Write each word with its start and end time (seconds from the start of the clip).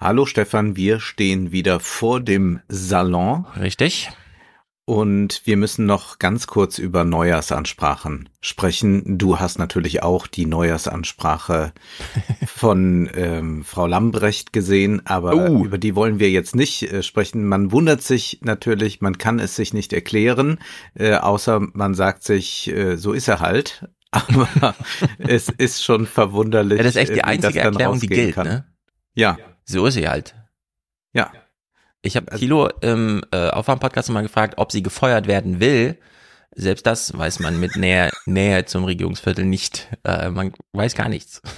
Hallo 0.00 0.26
Stefan, 0.26 0.76
wir 0.76 1.00
stehen 1.00 1.50
wieder 1.50 1.80
vor 1.80 2.20
dem 2.20 2.60
Salon. 2.68 3.46
Richtig. 3.58 4.08
Und 4.84 5.42
wir 5.44 5.56
müssen 5.56 5.86
noch 5.86 6.20
ganz 6.20 6.46
kurz 6.46 6.78
über 6.78 7.02
Neujahrsansprachen 7.02 8.28
sprechen. 8.40 9.18
Du 9.18 9.40
hast 9.40 9.58
natürlich 9.58 10.04
auch 10.04 10.28
die 10.28 10.46
Neujahrsansprache 10.46 11.72
von 12.46 13.10
ähm, 13.12 13.64
Frau 13.64 13.88
Lambrecht 13.88 14.52
gesehen, 14.52 15.04
aber 15.04 15.34
uh. 15.34 15.64
über 15.64 15.78
die 15.78 15.96
wollen 15.96 16.20
wir 16.20 16.30
jetzt 16.30 16.54
nicht 16.54 16.84
äh, 16.84 17.02
sprechen. 17.02 17.44
Man 17.44 17.72
wundert 17.72 18.00
sich 18.00 18.38
natürlich, 18.42 19.00
man 19.00 19.18
kann 19.18 19.40
es 19.40 19.56
sich 19.56 19.74
nicht 19.74 19.92
erklären, 19.92 20.60
äh, 20.94 21.14
außer 21.14 21.58
man 21.72 21.94
sagt 21.94 22.22
sich, 22.22 22.68
äh, 22.68 22.96
so 22.96 23.12
ist 23.12 23.26
er 23.26 23.40
halt. 23.40 23.88
Aber 24.12 24.76
es 25.18 25.48
ist 25.48 25.82
schon 25.82 26.06
verwunderlich. 26.06 26.78
Ja, 26.78 26.84
das 26.84 26.94
ist 26.94 27.02
echt 27.02 27.16
die 27.16 27.24
einzige 27.24 27.58
Erklärung, 27.58 27.98
die 27.98 28.06
gilt, 28.06 28.36
kann. 28.36 28.46
ne? 28.46 28.64
Ja. 29.14 29.36
So 29.68 29.84
ist 29.86 29.94
sie 29.94 30.08
halt. 30.08 30.34
Ja. 31.12 31.30
Ich 32.00 32.16
habe 32.16 32.32
also 32.32 32.40
Kilo 32.40 32.68
im 32.80 33.22
äh, 33.32 33.50
Aufwärmpodcast 33.50 34.08
mal 34.10 34.22
gefragt, 34.22 34.54
ob 34.56 34.72
sie 34.72 34.82
gefeuert 34.82 35.26
werden 35.26 35.60
will. 35.60 35.98
Selbst 36.54 36.86
das 36.86 37.16
weiß 37.16 37.40
man 37.40 37.60
mit 37.60 37.76
Nähe, 37.76 38.10
Nähe 38.26 38.64
zum 38.64 38.84
Regierungsviertel 38.84 39.44
nicht. 39.44 39.88
Äh, 40.04 40.30
man 40.30 40.54
weiß 40.72 40.94
gar 40.94 41.08
nichts. 41.08 41.42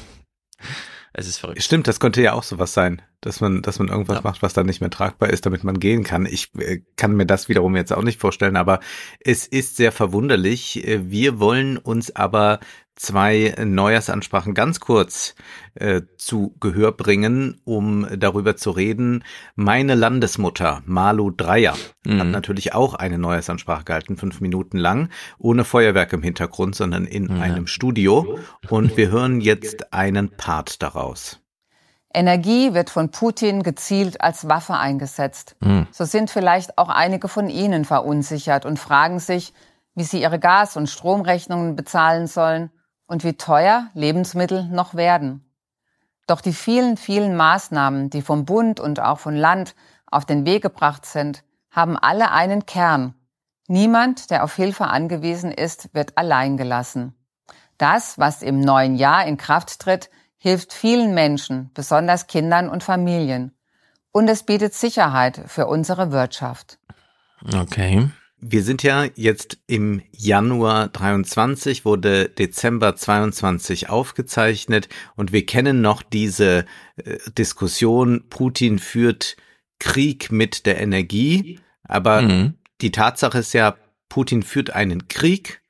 Es 1.13 1.27
ist 1.27 1.39
verrückt. 1.39 1.61
Stimmt, 1.61 1.89
das 1.89 1.99
könnte 1.99 2.23
ja 2.23 2.35
auch 2.35 2.45
sowas 2.45 2.73
sein, 2.73 3.03
dass 3.21 3.41
man, 3.41 3.63
dass 3.63 3.81
man 3.81 3.89
irgendwas 3.89 4.19
ja. 4.19 4.23
macht, 4.23 4.43
was 4.43 4.53
dann 4.53 4.67
nicht 4.67 4.81
mehr 4.81 4.91
tragbar 4.91 5.31
ist, 5.31 5.45
damit 5.45 5.65
man 5.65 5.81
gehen 5.81 6.05
kann. 6.05 6.25
Ich 6.25 6.55
äh, 6.57 6.83
kann 6.95 7.17
mir 7.17 7.27
das 7.27 7.49
wiederum 7.49 7.75
jetzt 7.75 7.93
auch 7.93 8.05
nicht 8.05 8.21
vorstellen, 8.21 8.57
aber 8.57 8.79
es 9.19 9.45
ist 9.45 9.75
sehr 9.75 9.91
verwunderlich. 9.91 10.87
Äh, 10.87 11.11
wir 11.11 11.41
wollen 11.41 11.79
uns 11.79 12.15
aber 12.15 12.61
zwei 13.01 13.55
Neujahrsansprachen 13.59 14.53
ganz 14.53 14.79
kurz 14.79 15.35
äh, 15.75 16.03
zu 16.19 16.55
Gehör 16.61 16.93
bringen, 16.93 17.61
um 17.65 18.07
darüber 18.15 18.57
zu 18.57 18.71
reden. 18.71 19.25
Meine 19.55 19.95
Landesmutter, 19.95 20.83
Malu 20.85 21.31
Dreier, 21.31 21.77
mhm. 22.05 22.21
hat 22.21 22.27
natürlich 22.27 22.75
auch 22.75 22.95
eine 22.95 23.17
Neujahrsansprache 23.17 23.85
gehalten, 23.85 24.19
fünf 24.19 24.43
Minuten 24.43 24.77
lang, 24.77 25.09
ohne 25.39 25.65
Feuerwerk 25.65 26.13
im 26.13 26.23
Hintergrund, 26.23 26.75
sondern 26.75 27.07
in 27.07 27.25
mhm. 27.25 27.41
einem 27.41 27.67
Studio. 27.67 28.39
Und 28.69 28.99
wir 28.99 29.11
hören 29.11 29.41
jetzt 29.41 29.95
einen 29.95 30.37
Part 30.37 30.83
daraus. 30.83 31.41
Energie 32.13 32.75
wird 32.75 32.91
von 32.91 33.11
Putin 33.11 33.63
gezielt 33.63 34.21
als 34.21 34.47
Waffe 34.47 34.75
eingesetzt. 34.75 35.57
Mhm. 35.61 35.87
So 35.91 36.05
sind 36.05 36.29
vielleicht 36.31 36.77
auch 36.77 36.91
einige 36.91 37.29
von 37.29 37.49
Ihnen 37.49 37.87
verunsichert 37.87 38.67
und 38.67 38.79
fragen 38.79 39.21
sich, 39.21 39.55
wie 39.95 40.05
sie 40.05 40.21
ihre 40.21 40.39
Gas- 40.39 40.77
und 40.77 40.89
Stromrechnungen 40.89 41.77
bezahlen 41.77 42.27
sollen 42.27 42.71
und 43.11 43.25
wie 43.25 43.33
teuer 43.33 43.89
Lebensmittel 43.93 44.69
noch 44.69 44.95
werden. 44.95 45.45
Doch 46.29 46.41
die 46.41 46.53
vielen, 46.53 46.97
vielen 46.97 47.37
Maßnahmen, 47.37 48.09
die 48.09 48.23
vom 48.23 48.45
Bund 48.45 48.79
und 48.79 49.01
auch 49.01 49.19
von 49.19 49.35
Land 49.35 49.75
auf 50.07 50.25
den 50.25 50.47
Weg 50.47 50.63
gebracht 50.63 51.05
sind, 51.05 51.43
haben 51.73 51.99
alle 51.99 52.31
einen 52.31 52.67
Kern. 52.67 53.15
Niemand, 53.67 54.31
der 54.31 54.45
auf 54.45 54.55
Hilfe 54.55 54.87
angewiesen 54.87 55.51
ist, 55.51 55.93
wird 55.93 56.17
allein 56.17 56.57
gelassen. 56.57 57.17
Das, 57.79 58.17
was 58.17 58.43
im 58.43 58.61
neuen 58.61 58.95
Jahr 58.95 59.27
in 59.27 59.37
Kraft 59.37 59.81
tritt, 59.81 60.09
hilft 60.39 60.73
vielen 60.73 61.13
Menschen, 61.13 61.73
besonders 61.75 62.29
Kindern 62.29 62.69
und 62.69 62.85
Familien. 62.85 63.57
Und 64.13 64.29
es 64.29 64.45
bietet 64.45 64.73
Sicherheit 64.73 65.43
für 65.47 65.67
unsere 65.67 66.13
Wirtschaft. 66.13 66.79
Okay. 67.53 68.09
Wir 68.43 68.63
sind 68.63 68.83
ja 68.83 69.07
jetzt 69.17 69.59
im 69.67 70.01
Januar 70.13 70.89
23, 70.89 71.85
wurde 71.85 72.29
Dezember 72.31 72.97
22 72.97 73.91
aufgezeichnet 73.91 74.89
und 75.15 75.33
wir 75.33 75.45
kennen 75.45 75.83
noch 75.83 76.03
diese 76.03 76.65
äh, 76.97 77.19
Diskussion, 77.37 78.25
Putin 78.31 78.79
führt 78.79 79.37
Krieg 79.79 80.33
mit 80.33 80.65
der 80.65 80.81
Energie, 80.81 81.61
aber 81.85 82.23
mhm. 82.23 82.55
die 82.81 82.93
Tatsache 82.93 83.39
ist 83.39 83.53
ja, 83.53 83.77
Putin 84.09 84.43
führt 84.43 84.71
einen 84.71 85.09
Krieg 85.09 85.61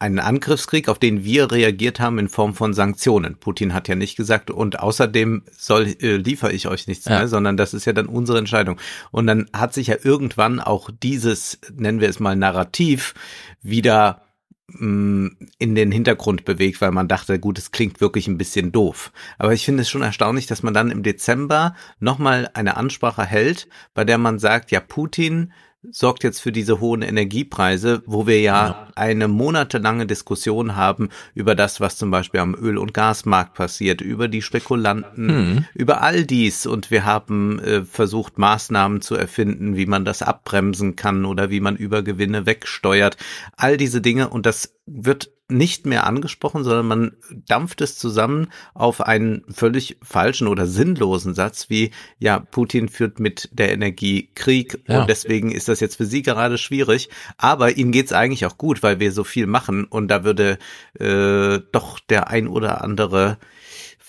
einen 0.00 0.18
Angriffskrieg, 0.18 0.88
auf 0.88 0.98
den 0.98 1.24
wir 1.24 1.52
reagiert 1.52 2.00
haben 2.00 2.18
in 2.18 2.30
Form 2.30 2.54
von 2.54 2.72
Sanktionen. 2.72 3.36
Putin 3.36 3.74
hat 3.74 3.86
ja 3.86 3.94
nicht 3.94 4.16
gesagt, 4.16 4.50
und 4.50 4.80
außerdem 4.80 5.42
soll 5.56 5.94
äh, 6.00 6.16
liefere 6.16 6.52
ich 6.52 6.66
euch 6.68 6.86
nichts 6.86 7.04
ja. 7.04 7.18
mehr, 7.18 7.28
sondern 7.28 7.58
das 7.58 7.74
ist 7.74 7.84
ja 7.84 7.92
dann 7.92 8.06
unsere 8.06 8.38
Entscheidung. 8.38 8.78
Und 9.10 9.26
dann 9.26 9.50
hat 9.52 9.74
sich 9.74 9.88
ja 9.88 9.96
irgendwann 10.02 10.58
auch 10.58 10.90
dieses, 11.02 11.58
nennen 11.76 12.00
wir 12.00 12.08
es 12.08 12.18
mal, 12.18 12.34
Narrativ 12.34 13.12
wieder 13.60 14.22
mm, 14.68 15.28
in 15.58 15.74
den 15.74 15.92
Hintergrund 15.92 16.46
bewegt, 16.46 16.80
weil 16.80 16.92
man 16.92 17.06
dachte, 17.06 17.38
gut, 17.38 17.58
es 17.58 17.70
klingt 17.70 18.00
wirklich 18.00 18.26
ein 18.26 18.38
bisschen 18.38 18.72
doof. 18.72 19.12
Aber 19.36 19.52
ich 19.52 19.66
finde 19.66 19.82
es 19.82 19.90
schon 19.90 20.02
erstaunlich, 20.02 20.46
dass 20.46 20.62
man 20.62 20.72
dann 20.72 20.90
im 20.90 21.02
Dezember 21.02 21.74
nochmal 21.98 22.48
eine 22.54 22.78
Ansprache 22.78 23.26
hält, 23.26 23.68
bei 23.92 24.06
der 24.06 24.16
man 24.16 24.38
sagt, 24.38 24.70
ja, 24.70 24.80
Putin 24.80 25.52
sorgt 25.90 26.24
jetzt 26.24 26.40
für 26.40 26.52
diese 26.52 26.80
hohen 26.80 27.02
Energiepreise, 27.02 28.02
wo 28.04 28.26
wir 28.26 28.40
ja, 28.40 28.88
eine 28.96 29.28
monatelange 29.28 30.06
Diskussion 30.06 30.76
haben 30.76 31.08
über 31.34 31.54
das, 31.54 31.80
was 31.80 31.96
zum 31.96 32.10
Beispiel 32.10 32.40
am 32.40 32.54
Öl- 32.54 32.78
und 32.78 32.92
Gasmarkt 32.92 33.54
passiert, 33.54 34.00
über 34.00 34.28
die 34.28 34.42
Spekulanten, 34.42 35.26
mhm. 35.26 35.64
über 35.74 36.02
all 36.02 36.24
dies. 36.24 36.66
Und 36.66 36.90
wir 36.90 37.04
haben 37.04 37.58
äh, 37.60 37.82
versucht, 37.84 38.38
Maßnahmen 38.38 39.00
zu 39.00 39.14
erfinden, 39.14 39.76
wie 39.76 39.86
man 39.86 40.04
das 40.04 40.22
abbremsen 40.22 40.96
kann 40.96 41.24
oder 41.24 41.50
wie 41.50 41.60
man 41.60 41.76
Übergewinne 41.76 42.44
wegsteuert. 42.44 43.16
All 43.56 43.76
diese 43.76 44.02
Dinge. 44.02 44.28
Und 44.28 44.44
das 44.44 44.74
wird 44.86 45.30
nicht 45.50 45.86
mehr 45.86 46.06
angesprochen, 46.06 46.64
sondern 46.64 46.86
man 46.86 47.12
dampft 47.48 47.80
es 47.80 47.98
zusammen 47.98 48.48
auf 48.74 49.00
einen 49.00 49.44
völlig 49.48 49.98
falschen 50.02 50.48
oder 50.48 50.66
sinnlosen 50.66 51.34
Satz 51.34 51.70
wie, 51.70 51.90
ja, 52.18 52.38
Putin 52.38 52.88
führt 52.88 53.20
mit 53.20 53.48
der 53.52 53.72
Energie 53.72 54.30
Krieg 54.34 54.80
ja. 54.86 55.00
und 55.00 55.10
deswegen 55.10 55.50
ist 55.50 55.68
das 55.68 55.80
jetzt 55.80 55.96
für 55.96 56.06
sie 56.06 56.22
gerade 56.22 56.58
schwierig, 56.58 57.08
aber 57.36 57.76
ihnen 57.76 57.92
geht's 57.92 58.12
eigentlich 58.12 58.46
auch 58.46 58.58
gut, 58.58 58.82
weil 58.82 59.00
wir 59.00 59.12
so 59.12 59.24
viel 59.24 59.46
machen 59.46 59.84
und 59.84 60.08
da 60.08 60.24
würde 60.24 60.58
äh, 60.98 61.60
doch 61.72 61.98
der 62.00 62.28
ein 62.28 62.48
oder 62.48 62.82
andere 62.82 63.38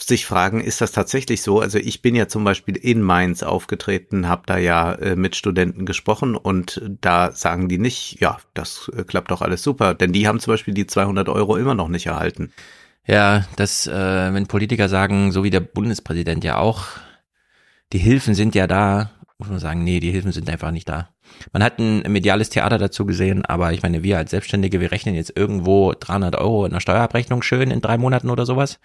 sich 0.08 0.26
fragen, 0.26 0.62
ist 0.62 0.82
das 0.82 0.92
tatsächlich 0.92 1.42
so? 1.42 1.60
Also 1.60 1.78
ich 1.78 2.02
bin 2.02 2.16
ja 2.16 2.28
zum 2.28 2.44
Beispiel 2.44 2.76
in 2.76 3.02
Mainz 3.02 3.44
aufgetreten, 3.44 4.28
habe 4.28 4.44
da 4.46 4.58
ja 4.58 4.94
äh, 4.94 5.16
mit 5.16 5.36
Studenten 5.36 5.86
gesprochen 5.86 6.36
und 6.36 6.82
da 7.02 7.32
sagen 7.32 7.70
die 7.70 7.78
nicht, 7.78 8.20
ja, 8.20 8.40
das 8.54 8.92
äh, 8.96 9.04
klappt 9.04 9.32
doch 9.32 9.42
alles 9.42 9.64
super, 9.64 9.94
denn 9.94 10.14
die 10.14 10.28
haben 10.28 10.40
zum 10.40 10.54
Beispiel 10.54 10.74
die 10.74 10.88
200 10.88 11.30
Euro 11.30 11.58
immer 11.58 11.76
noch 11.76 11.88
nicht 11.88 12.08
erhalten. 12.08 12.52
Ja, 13.06 13.46
das, 13.56 13.88
äh, 13.88 14.34
wenn 14.34 14.48
Politiker 14.48 14.90
sagen, 14.90 15.32
so 15.32 15.44
wie 15.44 15.50
der 15.50 15.60
Bundespräsident 15.60 16.44
ja 16.44 16.58
auch, 16.58 16.86
die 17.94 17.98
Hilfen 18.00 18.36
sind 18.36 18.56
ja 18.56 18.68
da, 18.68 19.12
muss 19.42 19.50
man 19.50 19.58
sagen, 19.58 19.84
nee, 19.84 20.00
die 20.00 20.12
Hilfen 20.12 20.32
sind 20.32 20.48
einfach 20.52 20.70
nicht 20.70 20.88
da. 20.88 21.10
Man 21.52 21.64
hat 21.64 21.80
ein 21.80 22.04
mediales 22.12 22.52
Theater 22.52 22.78
dazu 22.78 23.08
gesehen, 23.08 23.44
aber 23.44 23.74
ich 23.74 23.82
meine, 23.82 24.04
wir 24.04 24.20
als 24.20 24.30
Selbstständige, 24.30 24.80
wir 24.80 24.92
rechnen 24.92 25.16
jetzt 25.16 25.36
irgendwo 25.36 25.94
300 26.00 26.36
Euro 26.36 26.64
in 26.68 26.74
der 26.74 26.80
Steuerabrechnung 26.80 27.42
schön 27.42 27.72
in 27.72 27.82
drei 27.82 27.98
Monaten 27.98 28.30
oder 28.30 28.46
sowas. 28.46 28.80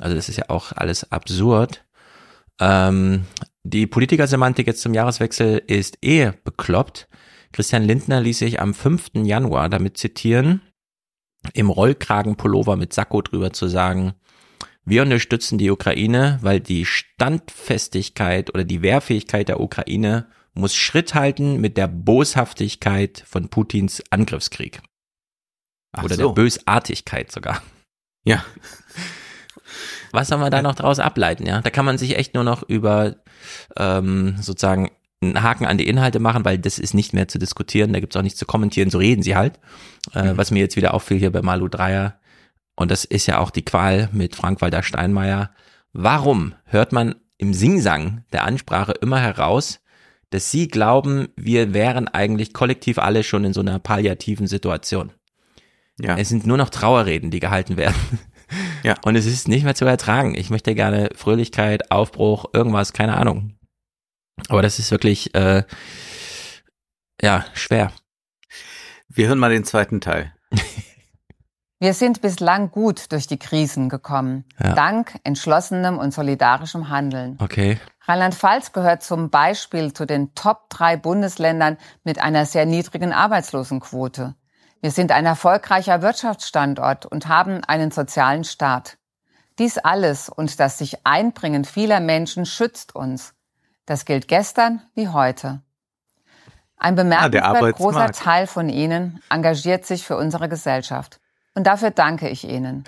Also 0.00 0.16
das 0.16 0.28
ist 0.28 0.36
ja 0.36 0.46
auch 0.48 0.72
alles 0.72 1.12
absurd. 1.12 1.84
Ähm, 2.58 3.26
die 3.62 3.86
Politikersemantik 3.86 4.66
jetzt 4.66 4.82
zum 4.82 4.94
Jahreswechsel 4.94 5.62
ist 5.64 5.98
eh 6.04 6.32
bekloppt. 6.42 7.08
Christian 7.52 7.84
Lindner 7.84 8.20
ließ 8.20 8.38
sich 8.38 8.60
am 8.60 8.74
5. 8.74 9.10
Januar 9.22 9.68
damit 9.68 9.96
zitieren, 9.96 10.60
im 11.54 11.70
Rollkragenpullover 11.70 12.74
mit 12.74 12.92
Sakko 12.92 13.22
drüber 13.22 13.52
zu 13.52 13.68
sagen, 13.68 14.14
wir 14.84 15.02
unterstützen 15.02 15.58
die 15.58 15.70
Ukraine, 15.70 16.38
weil 16.42 16.60
die 16.60 16.84
Standfestigkeit 16.84 18.52
oder 18.52 18.64
die 18.64 18.82
Wehrfähigkeit 18.82 19.48
der 19.48 19.60
Ukraine 19.60 20.26
muss 20.54 20.74
Schritt 20.74 21.14
halten 21.14 21.60
mit 21.60 21.76
der 21.76 21.86
Boshaftigkeit 21.86 23.22
von 23.26 23.48
Putins 23.48 24.02
Angriffskrieg. 24.10 24.80
Ach 25.92 26.04
Oder 26.04 26.16
so. 26.16 26.28
der 26.28 26.34
Bösartigkeit 26.34 27.30
sogar. 27.32 27.62
Ja. 28.24 28.44
Was 30.12 30.28
soll 30.28 30.38
man 30.38 30.50
da 30.50 30.62
noch 30.62 30.74
draus 30.74 30.98
ableiten, 30.98 31.46
ja? 31.46 31.60
Da 31.60 31.70
kann 31.70 31.84
man 31.84 31.98
sich 31.98 32.16
echt 32.16 32.34
nur 32.34 32.44
noch 32.44 32.62
über 32.62 33.16
ähm, 33.76 34.36
sozusagen 34.40 34.90
einen 35.22 35.42
Haken 35.42 35.66
an 35.66 35.78
die 35.78 35.86
Inhalte 35.86 36.18
machen, 36.18 36.44
weil 36.44 36.58
das 36.58 36.78
ist 36.78 36.94
nicht 36.94 37.12
mehr 37.12 37.28
zu 37.28 37.38
diskutieren, 37.38 37.92
da 37.92 38.00
gibt's 38.00 38.16
auch 38.16 38.22
nichts 38.22 38.38
zu 38.38 38.46
kommentieren, 38.46 38.90
so 38.90 38.98
reden 38.98 39.22
sie 39.22 39.36
halt. 39.36 39.60
Äh, 40.14 40.32
mhm. 40.32 40.36
Was 40.36 40.50
mir 40.50 40.60
jetzt 40.60 40.76
wieder 40.76 40.94
auffiel 40.94 41.18
hier 41.18 41.30
bei 41.30 41.42
Malu 41.42 41.68
Dreier, 41.68 42.18
und 42.80 42.90
das 42.90 43.04
ist 43.04 43.26
ja 43.26 43.36
auch 43.40 43.50
die 43.50 43.62
Qual 43.62 44.08
mit 44.10 44.34
Frank-Walter 44.34 44.82
Steinmeier. 44.82 45.50
Warum 45.92 46.54
hört 46.64 46.92
man 46.92 47.14
im 47.36 47.52
Singsang 47.52 48.24
der 48.32 48.44
Ansprache 48.44 48.92
immer 48.92 49.20
heraus, 49.20 49.80
dass 50.30 50.50
sie 50.50 50.66
glauben, 50.66 51.28
wir 51.36 51.74
wären 51.74 52.08
eigentlich 52.08 52.54
kollektiv 52.54 52.96
alle 52.96 53.22
schon 53.22 53.44
in 53.44 53.52
so 53.52 53.60
einer 53.60 53.80
palliativen 53.80 54.46
Situation. 54.46 55.12
Ja. 56.00 56.16
Es 56.16 56.30
sind 56.30 56.46
nur 56.46 56.56
noch 56.56 56.70
Trauerreden, 56.70 57.30
die 57.30 57.40
gehalten 57.40 57.76
werden. 57.76 57.96
Ja. 58.82 58.96
Und 59.04 59.14
es 59.14 59.26
ist 59.26 59.46
nicht 59.46 59.62
mehr 59.62 59.76
zu 59.76 59.84
ertragen. 59.84 60.34
Ich 60.34 60.50
möchte 60.50 60.74
gerne 60.74 61.10
Fröhlichkeit, 61.14 61.92
Aufbruch, 61.92 62.46
irgendwas, 62.52 62.92
keine 62.92 63.16
Ahnung. 63.16 63.56
Aber 64.48 64.60
das 64.60 64.80
ist 64.80 64.90
wirklich, 64.90 65.32
äh, 65.36 65.62
ja, 67.22 67.44
schwer. 67.54 67.92
Wir 69.08 69.28
hören 69.28 69.38
mal 69.38 69.52
den 69.52 69.62
zweiten 69.64 70.00
Teil. 70.00 70.34
Wir 71.82 71.94
sind 71.94 72.20
bislang 72.20 72.70
gut 72.70 73.10
durch 73.10 73.26
die 73.26 73.38
Krisen 73.38 73.88
gekommen, 73.88 74.44
ja. 74.62 74.74
dank 74.74 75.18
entschlossenem 75.24 75.98
und 75.98 76.12
solidarischem 76.12 76.90
Handeln. 76.90 77.38
Okay. 77.40 77.80
Rheinland-Pfalz 78.06 78.72
gehört 78.72 79.02
zum 79.02 79.30
Beispiel 79.30 79.94
zu 79.94 80.04
den 80.04 80.34
Top 80.34 80.68
drei 80.68 80.98
Bundesländern 80.98 81.78
mit 82.04 82.20
einer 82.20 82.44
sehr 82.44 82.66
niedrigen 82.66 83.14
Arbeitslosenquote. 83.14 84.34
Wir 84.82 84.90
sind 84.90 85.10
ein 85.10 85.24
erfolgreicher 85.24 86.02
Wirtschaftsstandort 86.02 87.06
und 87.06 87.28
haben 87.28 87.64
einen 87.64 87.90
sozialen 87.90 88.44
Staat. 88.44 88.98
Dies 89.58 89.78
alles 89.78 90.28
und 90.28 90.60
das 90.60 90.76
sich 90.76 91.06
Einbringen 91.06 91.64
vieler 91.64 92.00
Menschen 92.00 92.44
schützt 92.44 92.94
uns. 92.94 93.32
Das 93.86 94.04
gilt 94.04 94.28
gestern 94.28 94.82
wie 94.94 95.08
heute. 95.08 95.62
Ein 96.76 96.92
ah, 96.92 97.02
bemerkenswert 97.02 97.62
ah, 97.62 97.70
großer 97.70 98.12
Teil 98.12 98.46
von 98.46 98.68
Ihnen 98.68 99.22
engagiert 99.30 99.86
sich 99.86 100.04
für 100.04 100.18
unsere 100.18 100.50
Gesellschaft. 100.50 101.19
Und 101.60 101.64
dafür 101.64 101.90
danke 101.90 102.30
ich 102.30 102.48
Ihnen. 102.48 102.84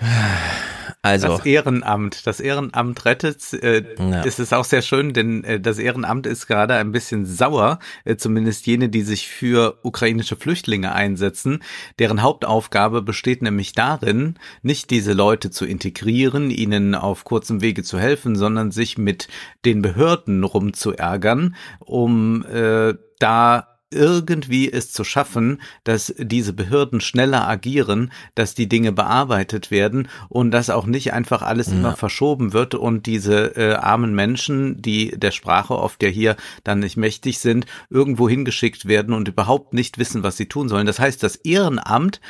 Also 1.03 1.27
das 1.27 1.45
Ehrenamt, 1.45 2.25
das 2.25 2.39
Ehrenamt 2.39 3.05
rettet. 3.05 3.53
Äh, 3.53 3.83
ja. 3.99 4.21
Ist 4.23 4.39
es 4.39 4.51
auch 4.51 4.63
sehr 4.63 4.81
schön, 4.81 5.13
denn 5.13 5.43
äh, 5.43 5.59
das 5.59 5.77
Ehrenamt 5.77 6.25
ist 6.25 6.47
gerade 6.47 6.73
ein 6.73 6.91
bisschen 6.91 7.27
sauer, 7.27 7.77
äh, 8.03 8.15
zumindest 8.15 8.65
jene, 8.65 8.89
die 8.89 9.03
sich 9.03 9.27
für 9.27 9.77
ukrainische 9.83 10.35
Flüchtlinge 10.35 10.91
einsetzen. 10.91 11.61
Deren 11.99 12.23
Hauptaufgabe 12.23 13.03
besteht 13.03 13.43
nämlich 13.43 13.73
darin, 13.73 14.39
nicht 14.63 14.89
diese 14.89 15.13
Leute 15.13 15.51
zu 15.51 15.65
integrieren, 15.67 16.49
ihnen 16.49 16.95
auf 16.95 17.25
kurzem 17.25 17.61
Wege 17.61 17.83
zu 17.83 17.99
helfen, 17.99 18.35
sondern 18.35 18.71
sich 18.71 18.97
mit 18.97 19.27
den 19.65 19.83
Behörden 19.83 20.43
rumzuärgern, 20.43 21.55
um 21.79 22.43
äh, 22.45 22.95
da 23.19 23.72
irgendwie 23.93 24.71
es 24.71 24.91
zu 24.91 25.03
schaffen, 25.03 25.61
dass 25.83 26.13
diese 26.17 26.53
Behörden 26.53 27.01
schneller 27.01 27.47
agieren, 27.47 28.11
dass 28.35 28.55
die 28.55 28.67
Dinge 28.67 28.91
bearbeitet 28.91 29.71
werden 29.71 30.07
und 30.29 30.51
dass 30.51 30.69
auch 30.69 30.85
nicht 30.85 31.13
einfach 31.13 31.41
alles 31.41 31.67
ja. 31.67 31.73
immer 31.73 31.95
verschoben 31.95 32.53
wird 32.53 32.75
und 32.75 33.05
diese 33.05 33.55
äh, 33.55 33.75
armen 33.75 34.13
Menschen, 34.13 34.81
die 34.81 35.11
der 35.17 35.31
Sprache 35.31 35.77
oft 35.77 36.03
ja 36.03 36.09
hier 36.09 36.35
dann 36.63 36.79
nicht 36.79 36.97
mächtig 36.97 37.39
sind, 37.39 37.65
irgendwo 37.89 38.27
hingeschickt 38.27 38.87
werden 38.87 39.13
und 39.13 39.27
überhaupt 39.27 39.73
nicht 39.73 39.97
wissen, 39.97 40.23
was 40.23 40.37
sie 40.37 40.47
tun 40.47 40.69
sollen. 40.69 40.87
Das 40.87 40.99
heißt, 40.99 41.23
das 41.23 41.35
Ehrenamt 41.37 42.21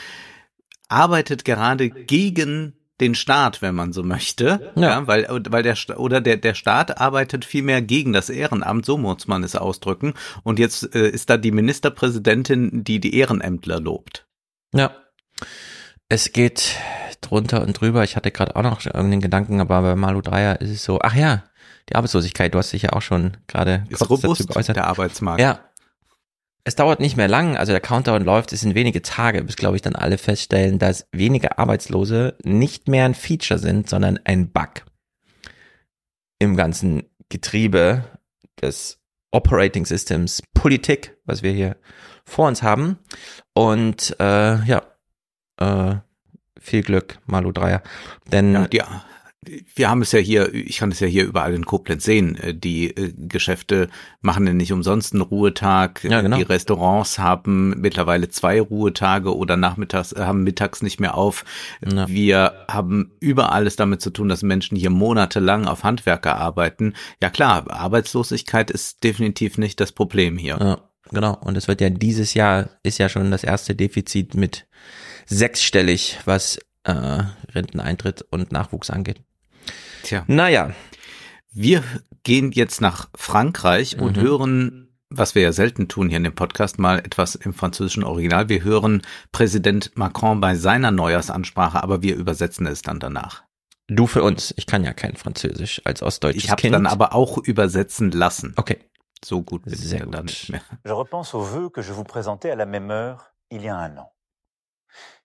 arbeitet 0.90 1.46
gerade 1.46 1.90
gegen 1.90 2.74
den 3.04 3.16
Staat, 3.16 3.62
wenn 3.62 3.76
man 3.76 3.94
so 3.94 4.04
möchte, 4.04 4.72
ja, 4.76 4.82
ja 4.82 5.08
weil 5.08 5.28
weil 5.50 5.64
der 5.64 5.78
oder 5.98 6.22
der 6.22 6.38
der 6.38 6.54
Staat 6.54 7.00
arbeitet 7.00 7.46
viel 7.46 7.64
mehr 7.64 7.82
gegen 7.82 8.14
das 8.14 8.30
Ehrenamt, 8.30 8.86
so 8.86 8.98
muss 8.98 9.28
man 9.28 9.44
es 9.44 9.56
ausdrücken. 9.56 10.14
Und 10.44 10.60
jetzt 10.60 10.96
äh, 10.96 11.10
ist 11.10 11.30
da 11.30 11.38
die 11.38 11.52
Ministerpräsidentin, 11.52 12.84
die 12.84 13.00
die 13.00 13.16
Ehrenämtler 13.16 13.80
lobt. 13.80 14.26
Ja, 14.74 14.96
es 16.10 16.32
geht 16.32 16.78
drunter 17.22 17.62
und 17.62 17.74
drüber. 17.74 18.04
Ich 18.04 18.16
hatte 18.16 18.32
gerade 18.32 18.56
auch 18.56 18.64
noch 18.64 18.86
irgendeinen 18.86 19.22
Gedanken, 19.22 19.62
aber 19.62 19.82
bei 19.82 19.96
Malu 19.96 20.22
Dreier 20.22 20.62
ist 20.62 20.70
es 20.70 20.84
so. 20.84 21.00
Ach 21.02 21.16
ja, 21.16 21.44
die 21.90 21.96
Arbeitslosigkeit. 21.96 22.54
Du 22.54 22.60
hast 22.60 22.72
dich 22.72 22.84
ja 22.84 22.94
auch 22.94 23.02
schon 23.02 23.38
gerade 23.48 23.86
ist 23.90 24.10
robust 24.10 24.48
geäußert. 24.48 24.78
der 24.78 24.88
Arbeitsmarkt. 24.88 25.42
Ja, 25.42 25.60
es 26.66 26.76
dauert 26.76 27.00
nicht 27.00 27.18
mehr 27.18 27.28
lang, 27.28 27.58
also 27.58 27.72
der 27.74 27.82
Countdown 27.82 28.24
läuft, 28.24 28.54
es 28.54 28.62
sind 28.62 28.76
wenige 28.76 29.02
Tage, 29.02 29.44
bis, 29.44 29.58
glaube 29.58 29.76
ich, 29.76 29.82
dann 29.82 29.96
alle 29.96 30.18
feststellen, 30.18 30.80
dass 30.80 31.08
wenige 31.12 31.58
Arbeitslose 31.58 32.38
nicht 32.44 32.88
mehr 32.88 33.06
ein 33.06 33.16
Feature 33.16 33.60
sind, 33.60 33.90
sondern 33.90 34.20
ein 34.24 34.52
Bug 34.52 34.86
im 36.40 36.56
ganzen 36.56 37.04
Getriebe 37.30 38.06
des 38.62 39.00
Operating 39.32 39.86
Systems 39.86 40.42
Politik, 40.54 41.18
was 41.26 41.44
wir 41.44 41.52
hier 41.52 41.76
vor 42.24 42.48
uns 42.48 42.64
haben. 42.64 43.00
Und 43.54 44.16
äh, 44.20 44.64
ja, 44.64 44.84
äh, 45.58 45.96
viel 46.60 46.84
Glück, 46.84 47.20
Malu 47.26 47.52
Dreier. 47.52 47.82
Denn 48.32 48.54
ja, 48.54 48.68
die, 48.68 48.82
wir 49.76 49.90
haben 49.90 50.02
es 50.02 50.12
ja 50.12 50.20
hier, 50.20 50.54
ich 50.54 50.78
kann 50.78 50.92
es 50.92 51.00
ja 51.00 51.08
hier 51.08 51.26
überall 51.26 51.54
in 51.54 51.66
Koblenz 51.66 52.04
sehen. 52.04 52.36
Äh, 52.36 52.54
die 52.54 52.96
äh, 52.96 53.14
Geschäfte 53.18 53.90
machen 54.22 54.46
ja 54.48 54.54
nicht 54.54 54.72
umsonst 54.72 55.14
einen 55.14 55.22
Ruhetag. 55.22 56.04
Ja, 56.04 56.22
genau. 56.22 56.38
Die 56.38 56.44
Restaurants 56.44 57.20
haben 57.20 57.82
mittlerweile 57.82 58.30
zwei 58.30 58.62
Ruhetage 58.62 59.36
oder 59.36 59.58
nachmittags, 59.58 60.14
äh, 60.14 60.22
haben 60.22 60.44
mittags 60.44 60.82
nicht 60.82 61.00
mehr 61.00 61.16
auf. 61.16 61.46
Ja. 61.86 62.08
Wir 62.08 62.66
haben 62.70 63.12
überall 63.20 63.68
es 63.68 63.76
damit 63.76 64.02
zu 64.02 64.10
tun, 64.10 64.30
dass 64.30 64.44
Menschen 64.44 64.78
hier 64.78 64.90
monatelang 64.90 65.68
auf 65.68 65.84
Handwerker 65.84 66.38
arbeiten. 66.38 66.94
Ja 67.22 67.30
klar, 67.30 67.70
Arbeitslosigkeit 67.70 68.72
ist 68.72 69.04
definitiv 69.04 69.58
nicht 69.58 69.80
das 69.80 69.92
Problem 69.92 70.38
hier. 70.38 70.58
Ja, 70.60 70.78
genau. 71.12 71.38
Und 71.42 71.58
es 71.58 71.68
wird 71.68 71.82
ja 71.82 71.90
dieses 71.90 72.34
Jahr 72.34 72.70
ist 72.84 72.98
ja 72.98 73.10
schon 73.10 73.32
das 73.32 73.44
erste 73.44 73.76
Defizit 73.76 74.36
mit 74.36 74.66
sechsstellig, 75.26 76.20
was 76.26 76.60
äh, 76.84 77.24
Renteneintritt 77.54 78.26
und 78.30 78.52
Nachwuchs 78.52 78.90
angeht. 78.90 79.22
Tja. 80.04 80.24
Naja. 80.28 80.72
Wir 81.52 81.84
gehen 82.24 82.52
jetzt 82.52 82.82
nach 82.82 83.10
Frankreich 83.16 84.00
und 84.00 84.18
mhm. 84.18 84.22
hören, 84.22 84.98
was 85.10 85.36
wir 85.36 85.44
ja 85.44 85.52
selten 85.52 85.88
tun 85.88 86.10
hier 86.10 86.18
in 86.18 86.24
dem 86.24 86.36
Podcast, 86.36 86.80
mal 86.80 87.00
etwas 87.00 87.36
im 87.36 87.54
französischen 87.54 88.04
Original. 88.04 88.50
Wir 88.50 88.64
hören 88.64 89.02
Präsident 89.32 89.92
Macron 89.96 90.42
bei 90.42 90.56
seiner 90.56 90.92
Neujahrsansprache, 90.92 91.82
aber 91.82 92.02
wir 92.02 92.16
übersetzen 92.16 92.66
es 92.68 92.82
dann 92.82 93.00
danach. 93.00 93.44
Du 93.88 94.08
für 94.08 94.24
uns. 94.24 94.54
Ich 94.58 94.66
kann 94.66 94.84
ja 94.84 94.94
kein 94.94 95.16
Französisch 95.16 95.82
als 95.86 96.02
ostdeutsches 96.02 96.44
ich 96.44 96.50
Kind. 96.50 96.60
Ich 96.60 96.66
habe 96.74 96.84
dann 96.84 96.88
aber 96.88 97.14
auch 97.14 97.38
übersetzen 97.38 98.12
lassen. 98.12 98.54
Okay. 98.56 98.80
So 99.24 99.42
gut 99.42 99.64
bin 99.64 99.74
Sehr 99.76 100.04
ich 100.04 100.10
dann 100.10 100.26
nicht 100.26 100.50
mehr. 100.50 100.62
Je 100.86 100.92
repense 100.92 101.34
aux 101.34 101.44
vœux 101.44 101.70
que 101.70 101.82
je 101.82 101.94
vous 101.94 102.04
présentais 102.04 102.52
à 102.52 102.56
la 102.56 102.66
même 102.66 102.90
heure 102.92 103.32
il 103.50 103.62
y 103.62 103.70
a 103.70 103.78
un 103.78 103.98
an. 103.98 104.12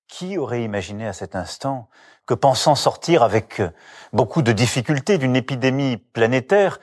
Qui 0.09 0.39
aurait 0.39 0.63
imaginé 0.63 1.07
à 1.07 1.13
cet 1.13 1.35
instant 1.35 1.89
que 2.29 2.35
pensant 2.35 2.75
sortir 2.75 3.23
avec 3.23 3.59
euh, 3.59 3.71
beaucoup 4.13 4.43
de 4.43 4.53
difficultés 4.53 5.17
d'une 5.17 5.35
épidémie 5.35 5.97
planétaire, 5.97 6.79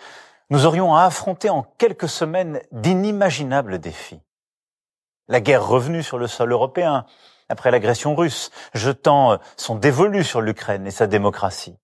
nous 0.49 0.65
aurions 0.65 0.95
à 0.95 1.03
affronter 1.03 1.51
en 1.51 1.61
quelques 1.77 2.09
semaines 2.09 2.61
d'inimaginables 2.71 3.77
défis. 3.79 4.19
La 5.27 5.39
guerre 5.39 5.65
revenue 5.65 6.03
sur 6.03 6.17
le 6.17 6.27
sol 6.27 6.51
européen 6.51 7.05
après 7.47 7.69
l'agression 7.69 8.15
russe, 8.15 8.49
jetant 8.73 9.33
euh, 9.33 9.37
son 9.55 9.75
dévolu 9.75 10.23
sur 10.23 10.41
l'Ukraine 10.41 10.87
et 10.87 10.91
sa 10.91 11.05
démocratie. 11.05 11.77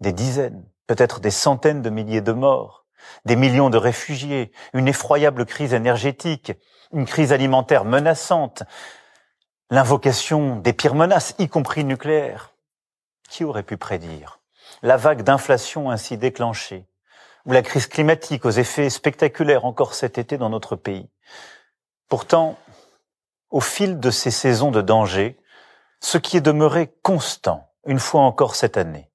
Des 0.00 0.12
dizaines, 0.12 0.64
peut-être 0.88 1.20
des 1.20 1.30
centaines 1.30 1.82
de 1.82 1.90
milliers 1.90 2.20
de 2.20 2.32
morts, 2.32 2.84
des 3.26 3.36
millions 3.36 3.70
de 3.70 3.78
réfugiés, 3.78 4.50
une 4.74 4.88
effroyable 4.88 5.46
crise 5.46 5.72
énergétique, 5.72 6.52
une 6.92 7.06
crise 7.06 7.32
alimentaire 7.32 7.84
menaçante, 7.84 8.64
l'invocation 9.72 10.56
des 10.56 10.74
pires 10.74 10.94
menaces, 10.94 11.34
y 11.38 11.48
compris 11.48 11.82
nucléaires. 11.82 12.52
Qui 13.30 13.42
aurait 13.42 13.62
pu 13.62 13.78
prédire 13.78 14.38
la 14.82 14.98
vague 14.98 15.22
d'inflation 15.22 15.90
ainsi 15.90 16.18
déclenchée, 16.18 16.86
ou 17.46 17.52
la 17.52 17.62
crise 17.62 17.86
climatique 17.86 18.44
aux 18.44 18.50
effets 18.50 18.90
spectaculaires 18.90 19.64
encore 19.64 19.94
cet 19.94 20.18
été 20.18 20.36
dans 20.36 20.50
notre 20.50 20.76
pays? 20.76 21.08
Pourtant, 22.08 22.58
au 23.50 23.60
fil 23.60 23.98
de 23.98 24.10
ces 24.10 24.30
saisons 24.30 24.70
de 24.70 24.82
danger, 24.82 25.38
ce 26.00 26.18
qui 26.18 26.36
est 26.36 26.42
demeuré 26.42 26.92
constant, 27.02 27.70
une 27.86 27.98
fois 27.98 28.22
encore 28.22 28.56
cette 28.56 28.76
année, 28.76 29.10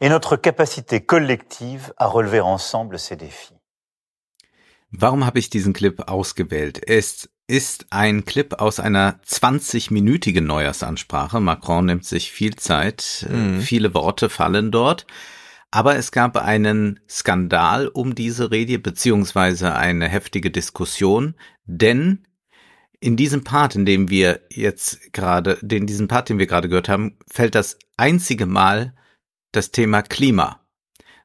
est 0.00 0.08
notre 0.08 0.36
capacité 0.36 1.00
collective 1.00 1.92
à 1.96 2.06
relever 2.06 2.40
ensemble 2.40 2.98
ces 2.98 3.14
défis. 3.14 3.55
Warum 4.98 5.26
habe 5.26 5.38
ich 5.38 5.50
diesen 5.50 5.72
Clip 5.72 6.08
ausgewählt? 6.08 6.82
Er 6.86 6.98
ist 6.98 7.30
ist 7.48 7.86
ein 7.90 8.24
Clip 8.24 8.54
aus 8.54 8.80
einer 8.80 9.20
20-minütigen 9.24 10.40
Neujahrsansprache. 10.40 11.40
Macron 11.40 11.86
nimmt 11.86 12.04
sich 12.04 12.32
viel 12.32 12.56
Zeit, 12.56 13.26
mhm. 13.30 13.60
viele 13.60 13.94
Worte 13.94 14.28
fallen 14.28 14.72
dort. 14.72 15.06
Aber 15.70 15.96
es 15.96 16.10
gab 16.10 16.36
einen 16.36 17.00
Skandal 17.08 17.88
um 17.88 18.14
diese 18.14 18.50
Rede, 18.50 18.78
beziehungsweise 18.78 19.74
eine 19.74 20.08
heftige 20.08 20.50
Diskussion, 20.50 21.34
denn 21.66 22.26
in 22.98 23.16
diesem 23.16 23.44
Part, 23.44 23.74
in 23.74 23.84
dem 23.84 24.08
wir 24.08 24.40
jetzt 24.48 25.12
gerade, 25.12 25.58
in 25.70 25.86
diesem 25.86 26.08
Part, 26.08 26.30
den 26.30 26.38
wir 26.38 26.46
gerade 26.46 26.68
gehört 26.68 26.88
haben, 26.88 27.18
fällt 27.30 27.54
das 27.54 27.78
einzige 27.96 28.46
Mal 28.46 28.94
das 29.52 29.70
Thema 29.70 30.02
Klima. 30.02 30.60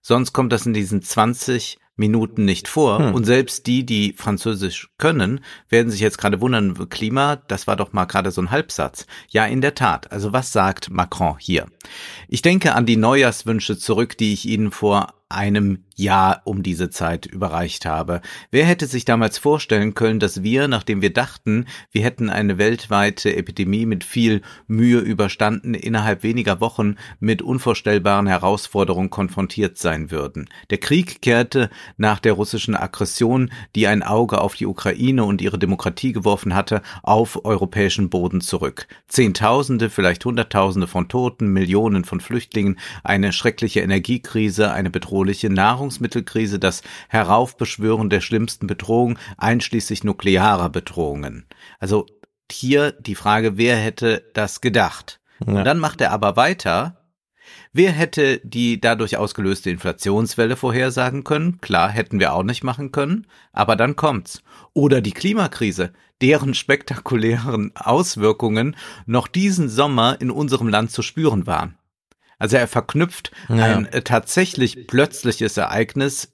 Sonst 0.01 0.33
kommt 0.33 0.51
das 0.51 0.65
in 0.65 0.73
diesen 0.73 1.01
20 1.01 1.77
Minuten 1.95 2.45
nicht 2.45 2.67
vor. 2.67 2.99
Hm. 2.99 3.13
Und 3.13 3.25
selbst 3.25 3.67
die, 3.67 3.85
die 3.85 4.13
Französisch 4.17 4.89
können, 4.97 5.41
werden 5.69 5.91
sich 5.91 6.01
jetzt 6.01 6.17
gerade 6.17 6.41
wundern, 6.41 6.89
Klima, 6.89 7.35
das 7.35 7.67
war 7.67 7.75
doch 7.75 7.93
mal 7.93 8.05
gerade 8.05 8.31
so 8.31 8.41
ein 8.41 8.51
Halbsatz. 8.51 9.05
Ja, 9.29 9.45
in 9.45 9.61
der 9.61 9.75
Tat. 9.75 10.11
Also 10.11 10.33
was 10.33 10.51
sagt 10.51 10.89
Macron 10.89 11.35
hier? 11.39 11.67
Ich 12.27 12.41
denke 12.41 12.75
an 12.75 12.85
die 12.85 12.97
Neujahrswünsche 12.97 13.77
zurück, 13.77 14.17
die 14.17 14.33
ich 14.33 14.45
Ihnen 14.45 14.71
vor 14.71 15.13
einem 15.29 15.85
Jahr 16.01 16.41
um 16.45 16.63
diese 16.63 16.89
Zeit 16.89 17.25
überreicht 17.25 17.85
habe. 17.85 18.21
Wer 18.49 18.65
hätte 18.65 18.87
sich 18.87 19.05
damals 19.05 19.37
vorstellen 19.37 19.93
können, 19.93 20.19
dass 20.19 20.43
wir, 20.43 20.67
nachdem 20.67 21.01
wir 21.01 21.13
dachten, 21.13 21.65
wir 21.91 22.03
hätten 22.03 22.29
eine 22.29 22.57
weltweite 22.57 23.35
Epidemie 23.35 23.85
mit 23.85 24.03
viel 24.03 24.41
Mühe 24.67 24.99
überstanden, 24.99 25.73
innerhalb 25.73 26.23
weniger 26.23 26.59
Wochen 26.59 26.95
mit 27.19 27.41
unvorstellbaren 27.41 28.27
Herausforderungen 28.27 29.09
konfrontiert 29.09 29.77
sein 29.77 30.11
würden. 30.11 30.49
Der 30.69 30.79
Krieg 30.79 31.21
kehrte 31.21 31.69
nach 31.97 32.19
der 32.19 32.33
russischen 32.33 32.75
Aggression, 32.75 33.51
die 33.75 33.87
ein 33.87 34.03
Auge 34.03 34.41
auf 34.41 34.55
die 34.55 34.65
Ukraine 34.65 35.23
und 35.23 35.41
ihre 35.41 35.59
Demokratie 35.59 36.11
geworfen 36.11 36.55
hatte, 36.55 36.81
auf 37.03 37.45
europäischen 37.45 38.09
Boden 38.09 38.41
zurück. 38.41 38.87
Zehntausende, 39.07 39.89
vielleicht 39.89 40.25
Hunderttausende 40.25 40.87
von 40.87 41.07
Toten, 41.07 41.47
Millionen 41.47 42.05
von 42.05 42.19
Flüchtlingen, 42.19 42.79
eine 43.03 43.33
schreckliche 43.33 43.81
Energiekrise, 43.81 44.71
eine 44.71 44.89
bedrohliche 44.89 45.49
Nahrungsmittelkrise, 45.91 46.57
das 46.57 46.83
Heraufbeschwören 47.09 48.09
der 48.09 48.21
schlimmsten 48.21 48.65
Bedrohungen, 48.67 49.17
einschließlich 49.37 50.03
nuklearer 50.03 50.69
Bedrohungen. 50.69 51.45
Also 51.79 52.05
hier 52.49 52.93
die 52.93 53.15
Frage, 53.15 53.57
wer 53.57 53.75
hätte 53.75 54.23
das 54.33 54.61
gedacht? 54.61 55.19
Ja. 55.45 55.53
Und 55.53 55.65
dann 55.65 55.79
macht 55.79 55.99
er 56.01 56.11
aber 56.11 56.35
weiter. 56.37 56.97
Wer 57.73 57.91
hätte 57.91 58.39
die 58.43 58.79
dadurch 58.79 59.17
ausgelöste 59.17 59.69
Inflationswelle 59.69 60.55
vorhersagen 60.55 61.23
können? 61.23 61.59
Klar, 61.59 61.89
hätten 61.89 62.19
wir 62.19 62.33
auch 62.33 62.43
nicht 62.43 62.63
machen 62.63 62.91
können, 62.91 63.27
aber 63.51 63.75
dann 63.75 63.95
kommt's. 63.95 64.43
Oder 64.73 65.01
die 65.01 65.11
Klimakrise, 65.11 65.91
deren 66.21 66.53
spektakulären 66.53 67.71
Auswirkungen 67.75 68.75
noch 69.05 69.27
diesen 69.27 69.67
Sommer 69.67 70.19
in 70.21 70.31
unserem 70.31 70.69
Land 70.69 70.91
zu 70.91 71.01
spüren 71.01 71.47
waren. 71.47 71.75
Also 72.41 72.57
er 72.57 72.67
verknüpft 72.67 73.31
ja. 73.49 73.65
ein 73.65 73.85
äh, 73.85 74.01
tatsächlich 74.01 74.87
plötzliches 74.87 75.57
Ereignis, 75.57 76.33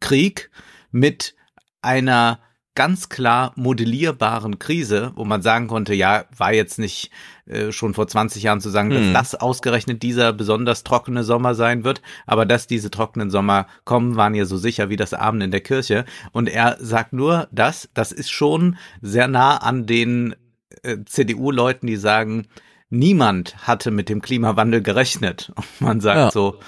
Krieg, 0.00 0.50
mit 0.90 1.36
einer 1.80 2.40
ganz 2.74 3.08
klar 3.08 3.52
modellierbaren 3.54 4.58
Krise, 4.58 5.12
wo 5.14 5.24
man 5.24 5.42
sagen 5.42 5.68
konnte, 5.68 5.94
ja, 5.94 6.24
war 6.36 6.52
jetzt 6.52 6.80
nicht 6.80 7.12
äh, 7.46 7.70
schon 7.70 7.94
vor 7.94 8.08
20 8.08 8.42
Jahren 8.42 8.60
zu 8.60 8.68
sagen, 8.68 8.90
hm. 8.90 9.12
dass 9.12 9.30
das 9.30 9.40
ausgerechnet 9.40 10.02
dieser 10.02 10.32
besonders 10.32 10.82
trockene 10.82 11.22
Sommer 11.22 11.54
sein 11.54 11.84
wird, 11.84 12.02
aber 12.26 12.44
dass 12.44 12.66
diese 12.66 12.90
trockenen 12.90 13.30
Sommer 13.30 13.68
kommen, 13.84 14.16
waren 14.16 14.34
ja 14.34 14.44
so 14.44 14.56
sicher 14.56 14.88
wie 14.88 14.96
das 14.96 15.14
Abend 15.14 15.40
in 15.44 15.52
der 15.52 15.60
Kirche. 15.60 16.04
Und 16.32 16.48
er 16.48 16.78
sagt 16.80 17.12
nur, 17.12 17.46
dass 17.52 17.88
das 17.94 18.10
ist 18.10 18.32
schon 18.32 18.76
sehr 19.02 19.28
nah 19.28 19.58
an 19.58 19.86
den 19.86 20.34
äh, 20.82 20.96
CDU-Leuten, 21.04 21.86
die 21.86 21.96
sagen, 21.96 22.48
niemand 22.88 23.66
hatte 23.66 23.90
mit 23.90 24.08
dem 24.08 24.22
Klimawandel 24.22 24.82
gerechnet. 24.82 25.52
Und 25.56 25.80
man 25.80 26.00
sagt 26.00 26.16
ja. 26.16 26.30
so, 26.30 26.58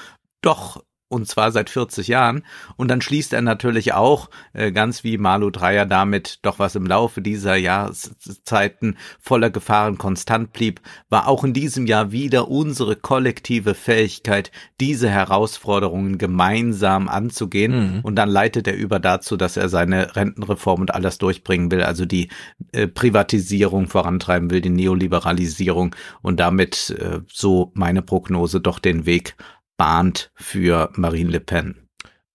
doch, 0.40 0.82
und 1.08 1.26
zwar 1.26 1.52
seit 1.52 1.70
40 1.70 2.08
Jahren. 2.08 2.44
Und 2.76 2.88
dann 2.88 3.00
schließt 3.00 3.32
er 3.32 3.42
natürlich 3.42 3.94
auch, 3.94 4.28
äh, 4.52 4.72
ganz 4.72 5.04
wie 5.04 5.18
Malu 5.18 5.50
Dreyer 5.50 5.86
damit, 5.86 6.40
doch 6.42 6.58
was 6.58 6.74
im 6.74 6.86
Laufe 6.86 7.22
dieser 7.22 7.56
Jahreszeiten 7.56 8.96
voller 9.18 9.50
Gefahren 9.50 9.98
konstant 9.98 10.52
blieb, 10.52 10.80
war 11.08 11.28
auch 11.28 11.44
in 11.44 11.52
diesem 11.52 11.86
Jahr 11.86 12.12
wieder 12.12 12.48
unsere 12.48 12.96
kollektive 12.96 13.74
Fähigkeit, 13.74 14.50
diese 14.80 15.08
Herausforderungen 15.08 16.18
gemeinsam 16.18 17.08
anzugehen. 17.08 17.96
Mhm. 17.96 18.00
Und 18.02 18.16
dann 18.16 18.28
leitet 18.28 18.66
er 18.68 18.76
über 18.76 18.98
dazu, 18.98 19.36
dass 19.36 19.56
er 19.56 19.68
seine 19.68 20.14
Rentenreform 20.14 20.82
und 20.82 20.94
alles 20.94 21.18
durchbringen 21.18 21.70
will, 21.70 21.82
also 21.82 22.04
die 22.04 22.28
äh, 22.72 22.86
Privatisierung 22.86 23.88
vorantreiben 23.88 24.50
will, 24.50 24.60
die 24.60 24.68
Neoliberalisierung 24.68 25.94
und 26.20 26.38
damit, 26.38 26.90
äh, 26.90 27.20
so 27.32 27.72
meine 27.74 28.02
Prognose, 28.02 28.60
doch 28.60 28.78
den 28.78 29.06
Weg 29.06 29.36
bahnt 29.78 30.30
für 30.35 30.90
Marine 30.94 31.30
Le 31.30 31.40
Pen. 31.40 31.88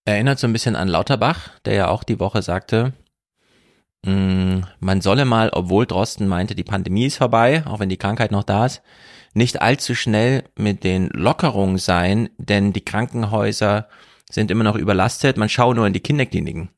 Erinnert 0.06 0.40
so 0.40 0.48
ein 0.48 0.54
bisschen 0.54 0.76
an 0.76 0.88
Lauterbach, 0.88 1.50
der 1.66 1.76
ja 1.76 1.88
auch 1.90 2.04
die 2.04 2.20
Woche 2.20 2.42
sagte, 2.42 2.94
mm, 4.06 4.62
man 4.80 5.02
solle 5.02 5.26
mal, 5.26 5.52
obwohl 5.54 5.86
Drosten 5.86 6.28
meinte, 6.28 6.56
die 6.56 6.64
Pandemie 6.64 7.06
ist 7.06 7.18
vorbei, 7.18 7.64
auch 7.68 7.80
wenn 7.80 7.90
die 7.90 7.98
Krankheit 7.98 8.32
noch 8.32 8.44
da 8.44 8.66
ist, 8.66 8.82
nicht 9.34 9.62
allzu 9.62 9.94
schnell 9.94 10.46
mit 10.58 10.84
den 10.84 11.10
Lockerungen 11.10 11.78
sein, 11.78 12.30
denn 12.38 12.74
die 12.74 12.86
Krankenhäuser 12.86 13.88
sind 14.30 14.52
immer 14.52 14.64
noch 14.64 14.76
überlastet. 14.76 15.38
Man 15.38 15.50
schaue 15.50 15.76
nur 15.76 15.88
in 15.88 15.94
die 15.94 16.00
Kinderkliniken. 16.00 16.70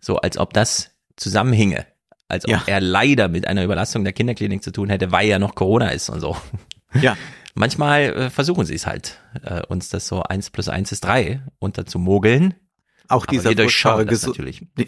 So 0.00 0.16
als 0.16 0.38
ob 0.38 0.52
das 0.52 0.90
zusammenhinge. 1.16 1.86
Als 2.28 2.44
ob 2.44 2.50
ja. 2.50 2.62
er 2.66 2.80
leider 2.80 3.28
mit 3.28 3.46
einer 3.46 3.64
Überlastung 3.64 4.04
der 4.04 4.12
Kinderklinik 4.12 4.62
zu 4.62 4.72
tun 4.72 4.88
hätte, 4.88 5.12
weil 5.12 5.28
ja 5.28 5.38
noch 5.38 5.54
Corona 5.54 5.90
ist 5.90 6.10
und 6.10 6.20
so. 6.20 6.36
Ja, 7.00 7.16
manchmal 7.56 8.02
äh, 8.02 8.30
versuchen 8.30 8.64
sie 8.64 8.74
es 8.74 8.86
halt, 8.86 9.20
äh, 9.42 9.62
uns 9.66 9.88
das 9.88 10.06
so 10.06 10.22
eins 10.22 10.50
plus 10.50 10.68
eins 10.68 10.92
ist 10.92 11.04
drei 11.04 11.42
unterzumogeln. 11.58 12.54
Auch 13.08 13.26
dieser 13.26 13.52
furchtbare, 13.52 14.06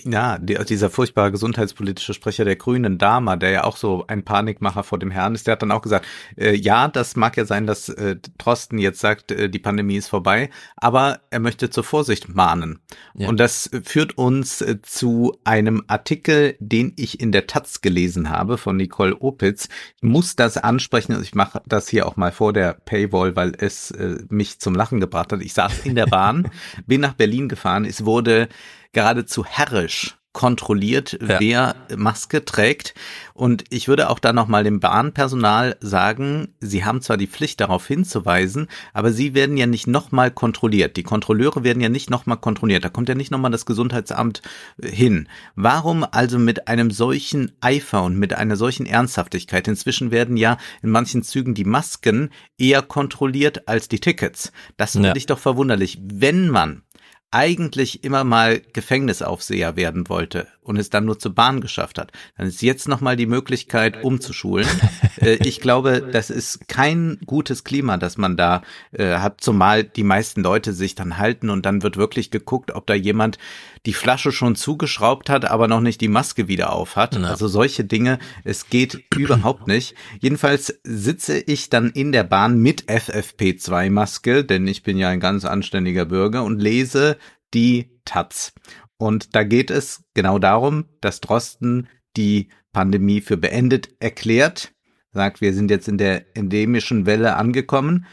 ja, 0.05 0.39
dieser 0.39 0.91
furchtbare 0.91 1.31
gesundheitspolitische 1.31 2.15
Sprecher 2.15 2.45
der 2.45 2.57
Grünen, 2.57 2.99
Dahmer, 2.99 3.37
der 3.37 3.51
ja 3.51 3.65
auch 3.65 3.77
so 3.77 4.05
ein 4.09 4.25
Panikmacher 4.25 4.83
vor 4.83 4.99
dem 4.99 5.11
Herrn 5.11 5.35
ist, 5.35 5.47
der 5.47 5.53
hat 5.53 5.63
dann 5.63 5.73
auch 5.73 5.83
gesagt, 5.83 6.07
äh, 6.37 6.55
ja, 6.55 6.89
das 6.89 7.17
mag 7.17 7.37
ja 7.37 7.45
sein, 7.45 7.67
dass 7.67 7.89
äh, 7.89 8.17
Trosten 8.39 8.79
jetzt 8.79 9.01
sagt, 9.01 9.31
äh, 9.31 9.49
die 9.49 9.59
Pandemie 9.59 9.97
ist 9.97 10.09
vorbei, 10.09 10.51
aber 10.77 11.21
er 11.31 11.41
möchte 11.41 11.71
zur 11.71 11.85
Vorsicht 11.85 12.35
mahnen. 12.35 12.81
Ja. 13.15 13.29
Und 13.29 13.39
das 13.39 13.71
führt 13.85 14.19
uns 14.19 14.61
äh, 14.61 14.81
zu 14.83 15.37
einem 15.45 15.85
Artikel, 15.87 16.57
den 16.61 16.93
ich 16.97 17.21
in 17.21 17.33
der 17.33 17.47
Taz 17.47 17.81
gelesen 17.81 18.31
habe 18.31 18.59
von 18.59 18.77
Nicole 18.77 19.17
Opitz. 19.21 19.69
Ich 19.97 20.03
muss 20.03 20.37
das 20.37 20.57
ansprechen, 20.57 21.13
also 21.13 21.25
ich 21.25 21.35
mache 21.35 21.63
das 21.67 21.89
hier 21.89 22.07
auch 22.07 22.17
mal 22.17 22.33
vor 22.33 22.53
der 22.53 22.75
Paywall, 22.75 23.37
weil 23.37 23.53
es 23.59 23.91
äh, 23.91 24.19
mich 24.29 24.59
zum 24.59 24.75
Lachen 24.75 25.01
gebracht 25.01 25.33
hat. 25.33 25.41
Ich 25.43 25.55
saß 25.55 25.81
in 25.85 25.95
der 25.95 26.07
Bahn, 26.07 26.51
bin 26.87 27.01
nach 27.01 27.15
Berlin 27.15 27.49
gefahren, 27.49 27.85
ist 27.85 28.05
wurde 28.09 28.49
geradezu 28.93 29.45
herrisch 29.45 30.19
kontrolliert, 30.39 31.19
ja. 31.21 31.41
wer 31.41 31.75
Maske 31.97 32.45
trägt. 32.45 32.95
Und 33.35 33.65
ich 33.71 33.89
würde 33.89 34.09
auch 34.09 34.21
da 34.21 34.33
nochmal 34.33 34.63
dem 34.63 34.79
Bahnpersonal 34.79 35.77
sagen, 35.81 36.55
sie 36.61 36.85
haben 36.85 37.03
zwar 37.03 37.17
die 37.17 37.27
Pflicht 37.27 37.61
darauf 37.61 37.89
hinzuweisen, 37.89 38.69
aber 38.93 39.11
sie 39.11 39.35
werden 39.35 39.57
ja 39.57 39.67
nicht 39.67 39.89
nochmal 39.89 40.31
kontrolliert. 40.31 40.97
Die 40.97 41.03
Kontrolleure 41.03 41.65
werden 41.65 41.83
ja 41.83 41.89
nicht 41.89 42.09
nochmal 42.09 42.37
kontrolliert. 42.37 42.85
Da 42.85 42.89
kommt 42.89 43.09
ja 43.09 43.17
nicht 43.17 43.33
nochmal 43.33 43.51
das 43.51 43.67
Gesundheitsamt 43.67 44.43
äh, 44.81 44.89
hin. 44.89 45.29
Warum 45.57 46.07
also 46.09 46.39
mit 46.39 46.69
einem 46.69 46.93
solchen 46.93 47.51
Eifer 47.61 48.05
und 48.05 48.17
mit 48.17 48.33
einer 48.33 48.55
solchen 48.55 48.87
Ernsthaftigkeit? 48.87 49.67
Inzwischen 49.67 50.13
werden 50.13 50.37
ja 50.37 50.57
in 50.83 50.91
manchen 50.91 51.25
Zügen 51.25 51.55
die 51.55 51.65
Masken 51.65 52.31
eher 52.59 52.83
kontrolliert 52.83 53.67
als 53.67 53.89
die 53.89 53.99
Tickets. 53.99 54.53
Das 54.77 54.93
finde 54.93 55.09
ja. 55.09 55.17
ich 55.17 55.27
doch 55.27 55.41
verwunderlich. 55.41 55.99
Wenn 56.01 56.49
man 56.49 56.83
eigentlich 57.31 58.05
immer 58.05 58.25
mal 58.25 58.61
Gefängnisaufseher 58.73 59.77
werden 59.77 60.09
wollte 60.09 60.49
und 60.69 60.77
es 60.77 60.91
dann 60.91 61.07
nur 61.07 61.19
zur 61.19 61.35
Bahn 61.35 61.61
geschafft 61.61 61.99
hat, 61.99 62.13
dann 62.37 62.47
ist 62.47 62.63
jetzt 62.63 62.89
nochmal 62.89 63.17
die 63.17 63.27
Möglichkeit 63.27 64.05
umzuschulen. 64.05 64.69
äh, 65.21 65.39
ich 65.47 65.61
glaube, 65.61 66.07
das 66.13 66.31
ist 66.31 66.69
kein 66.69 67.19
gutes 67.25 67.65
Klima, 67.65 67.97
das 67.97 68.19
man 68.19 68.37
da 68.37 68.63
äh, 68.93 69.17
hat, 69.17 69.41
zumal 69.41 69.83
die 69.83 70.05
meisten 70.05 70.43
Leute 70.43 70.73
sich 70.75 70.95
dann 70.95 71.17
halten 71.17 71.49
und 71.51 71.65
dann 71.65 71.83
wird 71.83 71.97
wirklich 71.97 72.31
geguckt, 72.31 72.73
ob 72.73 72.87
da 72.87 72.95
jemand 72.95 73.39
die 73.87 73.95
Flasche 73.95 74.33
schon 74.33 74.57
zugeschraubt 74.57 75.31
hat, 75.31 75.47
aber 75.47 75.69
noch 75.69 75.81
nicht 75.81 76.01
die 76.01 76.09
Maske 76.09 76.49
wieder 76.49 76.73
auf 76.73 76.97
hat. 76.97 77.17
Ja. 77.17 77.23
Also 77.23 77.49
solche 77.49 77.85
Dinge, 77.85 78.19
es 78.45 78.69
geht 78.69 79.05
überhaupt 79.17 79.67
nicht. 79.67 79.95
Jedenfalls 80.21 80.81
sitze 80.85 81.39
ich 81.39 81.71
dann 81.71 81.91
in 81.91 82.13
der 82.13 82.25
Bahn 82.25 82.59
mit 82.59 82.85
FFP2-Maske, 82.85 84.45
denn 84.45 84.67
ich 84.67 84.83
bin 84.83 84.99
ja 84.99 85.09
ein 85.09 85.21
ganz 85.21 85.47
anständiger 85.47 86.05
Bürger 86.05 86.45
und 86.45 86.61
lese 86.61 87.17
die 87.55 87.91
Taz. 88.05 88.53
Und 88.99 89.35
da 89.35 89.45
geht 89.45 89.71
es 89.71 90.05
genau 90.15 90.39
darum, 90.39 90.87
dass 91.01 91.21
Drosten 91.21 91.89
die 92.17 92.49
Pandemie 92.73 93.21
für 93.21 93.37
beendet 93.37 93.91
erklärt, 94.01 94.73
sagt, 95.13 95.41
wir 95.41 95.55
sind 95.55 95.71
jetzt 95.71 95.89
in 95.89 95.99
der 95.99 96.37
endemischen 96.37 97.07
Welle 97.07 97.37
angekommen. 97.37 98.07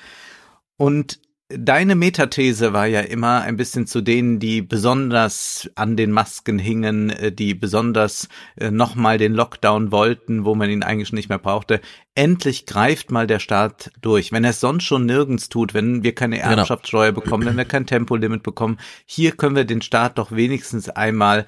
Und 0.77 1.19
Deine 1.57 1.95
Metathese 1.95 2.73
war 2.73 2.85
ja 2.85 2.99
immer 2.99 3.41
ein 3.41 3.55
bisschen 3.55 3.87
zu 3.87 4.01
denen, 4.01 4.39
die 4.39 4.61
besonders 4.61 5.69
an 5.75 5.95
den 5.95 6.11
Masken 6.11 6.59
hingen, 6.59 7.09
äh, 7.09 7.31
die 7.31 7.53
besonders 7.53 8.27
äh, 8.57 8.71
nochmal 8.71 9.17
den 9.17 9.33
Lockdown 9.33 9.91
wollten, 9.91 10.43
wo 10.43 10.55
man 10.55 10.69
ihn 10.69 10.83
eigentlich 10.83 11.13
nicht 11.13 11.29
mehr 11.29 11.39
brauchte. 11.39 11.81
Endlich 12.13 12.65
greift 12.65 13.11
mal 13.11 13.27
der 13.27 13.39
Staat 13.39 13.91
durch. 14.01 14.31
Wenn 14.31 14.43
er 14.43 14.49
es 14.49 14.59
sonst 14.59 14.83
schon 14.83 15.05
nirgends 15.05 15.49
tut, 15.49 15.73
wenn 15.73 16.03
wir 16.03 16.13
keine 16.13 16.37
genau. 16.37 16.49
Erbschaftssteuer 16.49 17.11
genau. 17.11 17.21
bekommen, 17.21 17.45
wenn 17.45 17.57
wir 17.57 17.65
kein 17.65 17.85
Tempolimit 17.85 18.43
bekommen, 18.43 18.77
hier 19.05 19.31
können 19.31 19.55
wir 19.55 19.65
den 19.65 19.81
Staat 19.81 20.17
doch 20.17 20.31
wenigstens 20.31 20.89
einmal 20.89 21.45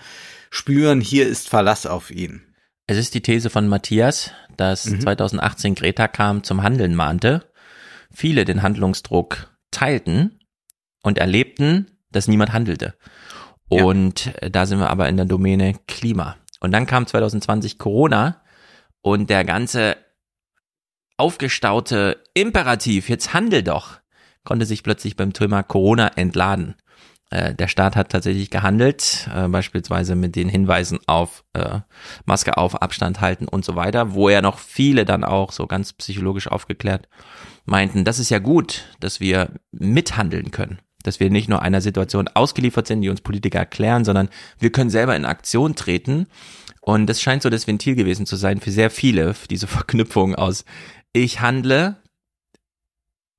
spüren, 0.49 1.01
hier 1.01 1.27
ist 1.27 1.49
Verlass 1.49 1.85
auf 1.85 2.11
ihn. 2.11 2.41
Es 2.85 2.97
ist 2.97 3.13
die 3.13 3.21
These 3.21 3.49
von 3.49 3.67
Matthias, 3.67 4.31
dass 4.55 4.85
mhm. 4.85 5.01
2018 5.01 5.75
Greta 5.75 6.07
kam 6.07 6.43
zum 6.43 6.63
Handeln 6.63 6.95
mahnte, 6.95 7.43
viele 8.13 8.45
den 8.45 8.61
Handlungsdruck 8.61 9.49
teilten 9.71 10.39
und 11.03 11.17
erlebten, 11.17 11.87
dass 12.11 12.27
niemand 12.27 12.53
handelte. 12.53 12.95
Und 13.69 14.25
ja. 14.25 14.49
da 14.49 14.65
sind 14.65 14.79
wir 14.79 14.89
aber 14.89 15.09
in 15.09 15.17
der 15.17 15.25
Domäne 15.25 15.73
Klima. 15.87 16.37
Und 16.59 16.71
dann 16.71 16.85
kam 16.85 17.05
2020 17.05 17.77
Corona 17.77 18.41
und 19.01 19.29
der 19.29 19.43
ganze 19.43 19.97
aufgestaute 21.17 22.23
Imperativ, 22.33 23.09
jetzt 23.09 23.33
handel 23.33 23.63
doch, 23.63 23.99
konnte 24.43 24.65
sich 24.65 24.83
plötzlich 24.83 25.15
beim 25.15 25.33
Thema 25.33 25.63
Corona 25.63 26.09
entladen. 26.09 26.75
äh, 27.29 27.53
der 27.53 27.67
Staat 27.67 27.95
hat 27.95 28.09
tatsächlich 28.09 28.49
gehandelt, 28.49 29.29
äh, 29.35 29.47
beispielsweise 29.47 30.15
mit 30.15 30.35
den 30.35 30.47
Hinweisen 30.47 30.99
auf 31.07 31.43
äh, 31.53 31.79
Maske 32.25 32.55
auf, 32.57 32.81
Abstand 32.81 33.19
halten 33.19 33.47
und 33.47 33.65
so 33.65 33.75
weiter, 33.75 34.13
wo 34.13 34.29
ja 34.29 34.41
noch 34.41 34.59
viele 34.59 35.03
dann 35.03 35.23
auch 35.23 35.51
so 35.51 35.67
ganz 35.67 35.91
psychologisch 35.93 36.47
aufgeklärt 36.47 37.09
meinten, 37.67 38.03
das 38.03 38.17
ist 38.17 38.29
ja 38.29 38.39
gut, 38.39 38.85
dass 38.99 39.19
wir 39.19 39.51
mithandeln 39.71 40.49
können, 40.51 40.79
dass 41.03 41.19
wir 41.19 41.29
nicht 41.29 41.49
nur 41.49 41.61
einer 41.61 41.81
Situation 41.81 42.27
ausgeliefert 42.27 42.87
sind, 42.87 43.01
die 43.01 43.09
uns 43.09 43.21
Politiker 43.21 43.59
erklären, 43.59 44.03
sondern 44.05 44.29
wir 44.57 44.71
können 44.71 44.89
selber 44.89 45.15
in 45.15 45.25
Aktion 45.25 45.75
treten. 45.75 46.27
Und 46.81 47.07
das 47.07 47.21
scheint 47.21 47.43
so 47.43 47.49
das 47.49 47.67
Ventil 47.67 47.95
gewesen 47.95 48.25
zu 48.25 48.37
sein 48.37 48.59
für 48.59 48.71
sehr 48.71 48.89
viele, 48.89 49.35
diese 49.49 49.67
Verknüpfung 49.67 50.33
aus 50.33 50.65
ich 51.13 51.41
handle, 51.41 51.97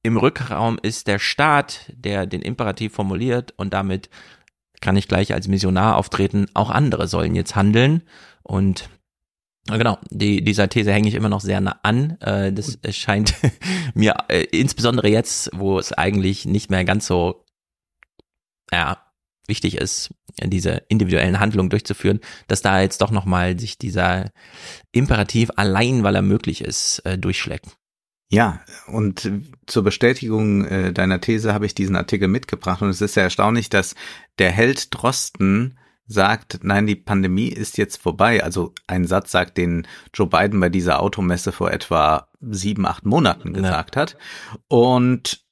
im 0.03 0.17
Rückraum 0.17 0.79
ist 0.81 1.07
der 1.07 1.19
Staat, 1.19 1.93
der 1.95 2.27
den 2.27 2.43
Imperativ 2.43 2.95
formuliert 2.95 3.53
und 3.57 3.73
damit 3.73 4.11
kann 4.81 4.97
ich 4.97 5.09
gleich 5.09 5.35
als 5.35 5.49
Missionar 5.49 5.97
auftreten. 5.97 6.47
Auch 6.55 6.71
andere 6.71 7.09
sollen 7.09 7.35
jetzt 7.35 7.57
handeln 7.57 8.03
und 8.43 8.89
Genau, 9.71 9.99
die, 10.11 10.43
dieser 10.43 10.69
These 10.69 10.93
hänge 10.93 11.09
ich 11.09 11.15
immer 11.15 11.29
noch 11.29 11.43
sehr 11.43 11.61
nah 11.61 11.79
an. 11.83 12.19
Äh, 12.21 12.53
das 12.53 12.79
scheint 12.91 13.35
mir 13.95 14.17
äh, 14.29 14.45
insbesondere 14.51 15.09
jetzt, 15.09 15.51
wo 15.53 15.79
es 15.79 15.93
eigentlich 15.93 16.47
nicht 16.47 16.71
mehr 16.71 16.85
ganz 16.85 17.07
so 17.07 17.45
ja, 18.73 19.03
wichtig 19.47 19.77
ist, 19.77 20.15
diese 20.43 20.83
individuellen 20.89 21.41
Handlungen 21.41 21.71
durchzuführen, 21.71 22.21
dass 22.47 22.63
da 22.63 22.81
jetzt 22.81 23.01
doch 23.01 23.11
nochmal 23.11 23.59
sich 23.59 23.79
dieser 23.79 24.31
Imperativ 24.93 25.51
allein, 25.57 26.03
weil 26.03 26.15
er 26.15 26.23
möglich 26.23 26.63
ist, 26.63 27.01
äh, 27.01 27.19
durchschlägt. 27.19 27.77
Ja, 28.31 28.61
und 28.87 29.31
zur 29.67 29.83
Bestätigung 29.83 30.67
äh, 30.67 30.93
deiner 30.93 31.21
These 31.21 31.55
habe 31.55 31.65
ich 31.65 31.75
diesen 31.75 31.97
Artikel 31.97 32.29
mitgebracht 32.29 32.83
und 32.83 32.91
es 32.91 33.01
ist 33.01 33.15
sehr 33.15 33.23
erstaunlich, 33.25 33.71
dass 33.71 33.95
der 34.39 34.51
Held 34.51 34.95
Drosten 34.95 35.79
sagt, 36.09 36.61
nein, 36.63 36.87
die 36.87 36.97
Pandemie 36.97 37.49
ist 37.49 37.79
jetzt 37.79 38.01
vorbei. 38.01 38.43
Also 38.43 38.73
ein 38.87 39.05
Satz 39.07 39.31
sagt, 39.31 39.59
den 39.59 39.87
Joe 40.13 40.27
Biden 40.27 40.59
bei 40.59 40.71
dieser 40.71 41.01
Automesse 41.01 41.53
vor 41.53 41.71
etwa 41.71 42.29
sieben, 42.41 42.87
acht 42.87 43.05
Monaten 43.05 43.53
gesagt 43.53 43.95
ja. 43.95 44.03
hat. 44.03 44.17
Und 44.69 45.45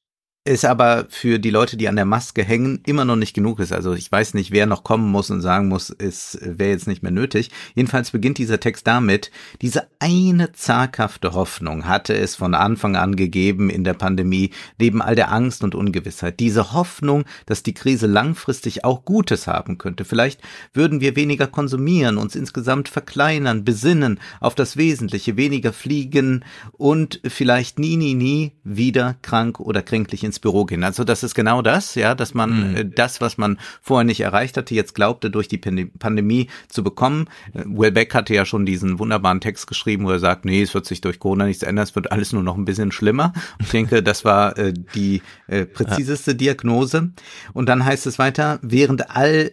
es 0.46 0.64
aber 0.64 1.06
für 1.08 1.38
die 1.38 1.50
Leute, 1.50 1.76
die 1.76 1.88
an 1.88 1.96
der 1.96 2.04
Maske 2.04 2.44
hängen, 2.44 2.80
immer 2.86 3.04
noch 3.04 3.16
nicht 3.16 3.34
genug 3.34 3.58
ist. 3.58 3.72
Also 3.72 3.94
ich 3.94 4.10
weiß 4.10 4.34
nicht, 4.34 4.52
wer 4.52 4.66
noch 4.66 4.84
kommen 4.84 5.10
muss 5.10 5.30
und 5.30 5.40
sagen 5.40 5.68
muss, 5.68 5.90
es 5.90 6.38
wäre 6.40 6.70
jetzt 6.70 6.86
nicht 6.86 7.02
mehr 7.02 7.10
nötig. 7.10 7.50
Jedenfalls 7.74 8.12
beginnt 8.12 8.38
dieser 8.38 8.60
Text 8.60 8.86
damit, 8.86 9.32
diese 9.60 9.88
eine 9.98 10.52
zaghafte 10.52 11.34
Hoffnung 11.34 11.86
hatte 11.86 12.14
es 12.14 12.36
von 12.36 12.54
Anfang 12.54 12.94
an 12.94 13.16
gegeben 13.16 13.70
in 13.70 13.82
der 13.82 13.94
Pandemie, 13.94 14.50
neben 14.78 15.02
all 15.02 15.16
der 15.16 15.32
Angst 15.32 15.64
und 15.64 15.74
Ungewissheit. 15.74 16.38
Diese 16.38 16.72
Hoffnung, 16.72 17.24
dass 17.46 17.64
die 17.64 17.74
Krise 17.74 18.06
langfristig 18.06 18.84
auch 18.84 19.04
Gutes 19.04 19.48
haben 19.48 19.78
könnte. 19.78 20.04
Vielleicht 20.04 20.40
würden 20.72 21.00
wir 21.00 21.16
weniger 21.16 21.48
konsumieren, 21.48 22.18
uns 22.18 22.36
insgesamt 22.36 22.88
verkleinern, 22.88 23.64
besinnen 23.64 24.20
auf 24.40 24.54
das 24.54 24.76
Wesentliche, 24.76 25.36
weniger 25.36 25.72
fliegen 25.72 26.44
und 26.72 27.20
vielleicht 27.26 27.80
nie, 27.80 27.96
nie, 27.96 28.14
nie 28.14 28.52
wieder 28.62 29.16
krank 29.22 29.58
oder 29.58 29.82
kränklich 29.82 30.22
ins 30.22 30.35
ins 30.36 30.40
Büro 30.40 30.64
gehen. 30.64 30.84
Also 30.84 31.04
das 31.04 31.22
ist 31.22 31.34
genau 31.34 31.62
das, 31.62 31.94
ja, 31.94 32.14
dass 32.14 32.34
man 32.34 32.70
mhm. 32.70 32.76
Äh, 32.76 32.84
das, 32.84 33.20
was 33.20 33.38
man 33.38 33.58
vorher 33.80 34.04
nicht 34.04 34.20
erreicht 34.20 34.56
hatte, 34.56 34.74
jetzt 34.74 34.94
glaubte, 34.94 35.30
durch 35.30 35.48
die 35.48 35.58
Pandemie 35.58 36.48
zu 36.68 36.84
bekommen. 36.84 37.28
Äh, 37.54 37.62
Will 37.66 37.92
Beck 37.92 38.14
hatte 38.14 38.34
ja 38.34 38.44
schon 38.44 38.66
diesen 38.66 38.98
wunderbaren 38.98 39.40
Text 39.40 39.66
geschrieben, 39.66 40.04
wo 40.04 40.10
er 40.10 40.18
sagt, 40.18 40.44
nee, 40.44 40.62
es 40.62 40.74
wird 40.74 40.86
sich 40.86 41.00
durch 41.00 41.18
Corona 41.18 41.46
nichts 41.46 41.62
ändern, 41.62 41.84
es 41.84 41.94
wird 41.94 42.12
alles 42.12 42.32
nur 42.32 42.42
noch 42.42 42.56
ein 42.56 42.64
bisschen 42.64 42.92
schlimmer. 42.92 43.32
Ich 43.60 43.70
denke, 43.70 44.02
das 44.02 44.24
war 44.24 44.56
äh, 44.58 44.72
die 44.94 45.22
äh, 45.46 45.64
präziseste 45.64 46.34
Diagnose. 46.34 47.12
Und 47.52 47.68
dann 47.68 47.84
heißt 47.84 48.06
es 48.06 48.18
weiter, 48.18 48.58
während 48.62 49.10
all 49.10 49.52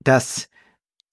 das 0.00 0.48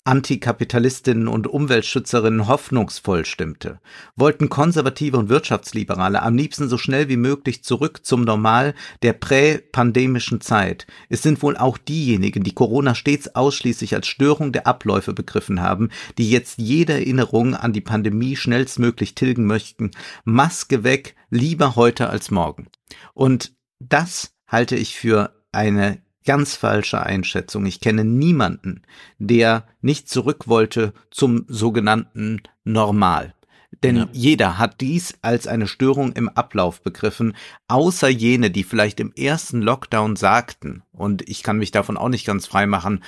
Antikapitalistinnen 0.10 1.28
und 1.28 1.46
Umweltschützerinnen 1.46 2.48
hoffnungsvoll 2.48 3.26
stimmte, 3.26 3.80
wollten 4.16 4.50
Konservative 4.50 5.16
und 5.18 5.30
Wirtschaftsliberale 5.30 6.24
am 6.24 6.36
liebsten 6.36 6.68
so 6.68 6.80
schnell 6.80 7.10
wie 7.10 7.16
möglich 7.16 7.64
zurück 7.64 8.04
zum 8.04 8.24
Normal 8.24 8.74
der 9.04 9.14
präpandemischen 9.14 10.42
Zeit. 10.42 10.88
Es 11.10 11.22
sind 11.22 11.44
wohl 11.44 11.56
auch 11.56 11.78
diejenigen, 11.78 12.44
die 12.44 12.56
Corona 12.56 12.96
stets 12.96 13.36
ausschließlich 13.36 13.94
als 13.94 14.08
Störung 14.08 14.52
der 14.52 14.66
Abläufe 14.66 15.14
begriffen 15.14 15.62
haben, 15.62 15.90
die 16.18 16.32
jetzt 16.32 16.58
jede 16.58 16.94
Erinnerung 16.94 17.54
an 17.54 17.72
die 17.72 17.82
Pandemie 17.82 18.36
schnellstmöglich 18.36 19.14
tilgen 19.14 19.46
möchten. 19.46 19.92
Maske 20.24 20.84
weg, 20.84 21.16
lieber 21.30 21.76
heute 21.76 22.10
als 22.10 22.32
morgen. 22.32 22.66
Und 23.14 23.54
das 23.78 24.34
halte 24.48 24.76
ich 24.76 24.96
für 24.96 25.36
eine 25.52 26.02
ganz 26.30 26.56
falsche 26.56 27.02
Einschätzung. 27.02 27.66
Ich 27.66 27.82
kenne 27.82 28.06
niemanden, 28.06 28.84
der 29.18 29.66
nicht 29.82 30.08
zurück 30.08 30.48
wollte 30.48 30.94
zum 31.10 31.46
sogenannten 31.48 32.44
Normal. 32.64 33.34
Denn 33.82 33.96
ja. 33.96 34.10
jeder 34.12 34.60
hat 34.60 34.80
dies 34.80 35.16
als 35.24 35.48
eine 35.48 35.66
Störung 35.66 36.14
im 36.14 36.30
Ablauf 36.30 36.84
begriffen, 36.84 37.36
außer 37.68 38.10
jene, 38.10 38.52
die 38.52 38.64
vielleicht 38.64 39.00
im 39.00 39.12
ersten 39.14 39.64
Lockdown 39.64 40.16
sagten, 40.18 40.84
und 40.92 41.28
ich 41.28 41.42
kann 41.42 41.58
mich 41.58 41.72
davon 41.72 41.98
auch 41.98 42.10
nicht 42.10 42.28
ganz 42.28 42.46
frei 42.46 42.68
machen, 42.68 43.04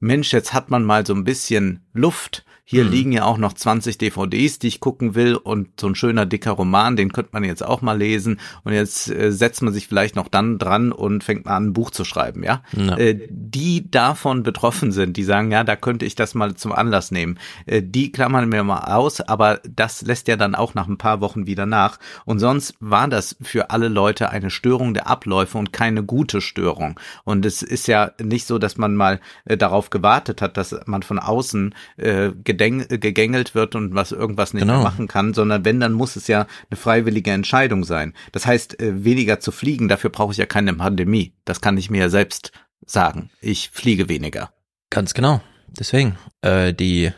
Mensch, 0.00 0.32
jetzt 0.32 0.52
hat 0.52 0.68
man 0.68 0.82
mal 0.82 1.06
so 1.06 1.14
ein 1.14 1.22
bisschen 1.22 1.86
Luft, 1.92 2.44
hier 2.66 2.84
mhm. 2.84 2.90
liegen 2.90 3.12
ja 3.12 3.24
auch 3.24 3.36
noch 3.36 3.52
20 3.52 3.98
DVDs, 3.98 4.58
die 4.58 4.68
ich 4.68 4.80
gucken 4.80 5.14
will 5.14 5.36
und 5.36 5.78
so 5.78 5.86
ein 5.86 5.94
schöner 5.94 6.24
dicker 6.24 6.52
Roman, 6.52 6.96
den 6.96 7.12
könnte 7.12 7.30
man 7.32 7.44
jetzt 7.44 7.64
auch 7.64 7.82
mal 7.82 7.98
lesen 7.98 8.40
und 8.64 8.72
jetzt 8.72 9.10
äh, 9.10 9.30
setzt 9.30 9.60
man 9.62 9.74
sich 9.74 9.86
vielleicht 9.86 10.16
noch 10.16 10.28
dann 10.28 10.58
dran 10.58 10.90
und 10.90 11.22
fängt 11.22 11.44
mal 11.44 11.56
an, 11.56 11.66
ein 11.66 11.72
Buch 11.74 11.90
zu 11.90 12.04
schreiben, 12.04 12.42
ja. 12.42 12.62
ja. 12.72 12.96
Äh, 12.96 13.28
die 13.28 13.90
davon 13.90 14.42
betroffen 14.42 14.92
sind, 14.92 15.18
die 15.18 15.24
sagen, 15.24 15.52
ja, 15.52 15.62
da 15.62 15.76
könnte 15.76 16.06
ich 16.06 16.14
das 16.14 16.34
mal 16.34 16.54
zum 16.54 16.72
Anlass 16.72 17.10
nehmen. 17.10 17.38
Äh, 17.66 17.82
die 17.82 18.10
klammern 18.10 18.48
mir 18.48 18.64
mal 18.64 18.94
aus, 18.94 19.20
aber 19.20 19.60
das 19.68 20.00
lässt 20.00 20.26
ja 20.28 20.36
dann 20.36 20.54
auch 20.54 20.72
nach 20.72 20.88
ein 20.88 20.98
paar 20.98 21.20
Wochen 21.20 21.46
wieder 21.46 21.66
nach 21.66 21.98
und 22.24 22.38
sonst 22.38 22.74
war 22.80 23.08
das 23.08 23.36
für 23.42 23.70
alle 23.70 23.88
Leute 23.88 24.30
eine 24.30 24.48
Störung 24.48 24.94
der 24.94 25.06
Abläufe 25.06 25.58
und 25.58 25.74
keine 25.74 26.02
gute 26.02 26.40
Störung 26.40 26.98
und 27.24 27.44
es 27.44 27.62
ist 27.62 27.88
ja 27.88 28.12
nicht 28.22 28.46
so, 28.46 28.58
dass 28.58 28.78
man 28.78 28.96
mal 28.96 29.20
äh, 29.44 29.58
darauf 29.58 29.90
gewartet 29.90 30.40
hat, 30.40 30.56
dass 30.56 30.74
man 30.86 31.02
von 31.02 31.18
außen 31.18 31.74
äh, 31.98 32.30
gegängelt 32.54 33.54
wird 33.54 33.74
und 33.74 33.94
was 33.94 34.12
irgendwas 34.12 34.54
nicht 34.54 34.62
genau. 34.62 34.82
machen 34.82 35.08
kann, 35.08 35.34
sondern 35.34 35.64
wenn, 35.64 35.80
dann 35.80 35.92
muss 35.92 36.16
es 36.16 36.26
ja 36.26 36.46
eine 36.70 36.76
freiwillige 36.76 37.30
Entscheidung 37.30 37.84
sein. 37.84 38.14
Das 38.32 38.46
heißt, 38.46 38.80
äh, 38.80 39.04
weniger 39.04 39.40
zu 39.40 39.52
fliegen, 39.52 39.88
dafür 39.88 40.10
brauche 40.10 40.32
ich 40.32 40.38
ja 40.38 40.46
keine 40.46 40.74
Pandemie. 40.74 41.34
Das 41.44 41.60
kann 41.60 41.78
ich 41.78 41.90
mir 41.90 42.02
ja 42.02 42.08
selbst 42.08 42.52
sagen. 42.86 43.30
Ich 43.40 43.70
fliege 43.70 44.08
weniger. 44.08 44.52
Ganz 44.90 45.14
genau. 45.14 45.40
Deswegen, 45.78 46.16
äh, 46.42 46.72
die, 46.72 47.10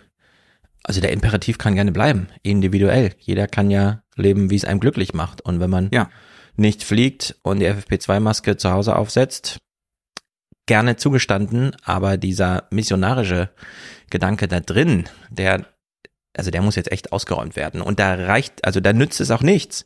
also 0.82 1.00
der 1.00 1.12
Imperativ 1.12 1.58
kann 1.58 1.74
gerne 1.74 1.92
bleiben, 1.92 2.28
individuell. 2.42 3.14
Jeder 3.18 3.46
kann 3.46 3.70
ja 3.70 4.02
leben, 4.14 4.50
wie 4.50 4.56
es 4.56 4.64
einem 4.64 4.80
glücklich 4.80 5.14
macht. 5.14 5.42
Und 5.42 5.60
wenn 5.60 5.70
man 5.70 5.90
ja. 5.92 6.08
nicht 6.56 6.84
fliegt 6.84 7.36
und 7.42 7.60
die 7.60 7.68
FFP2-Maske 7.68 8.56
zu 8.56 8.70
Hause 8.70 8.96
aufsetzt, 8.96 9.58
gerne 10.66 10.96
zugestanden, 10.96 11.74
aber 11.84 12.16
dieser 12.16 12.64
missionarische 12.70 13.50
Gedanke 14.10 14.48
da 14.48 14.60
drin, 14.60 15.04
der, 15.30 15.66
also 16.36 16.50
der 16.50 16.62
muss 16.62 16.76
jetzt 16.76 16.92
echt 16.92 17.12
ausgeräumt 17.12 17.56
werden. 17.56 17.80
Und 17.80 17.98
da 17.98 18.14
reicht, 18.14 18.64
also 18.64 18.80
da 18.80 18.92
nützt 18.92 19.20
es 19.20 19.30
auch 19.30 19.42
nichts, 19.42 19.84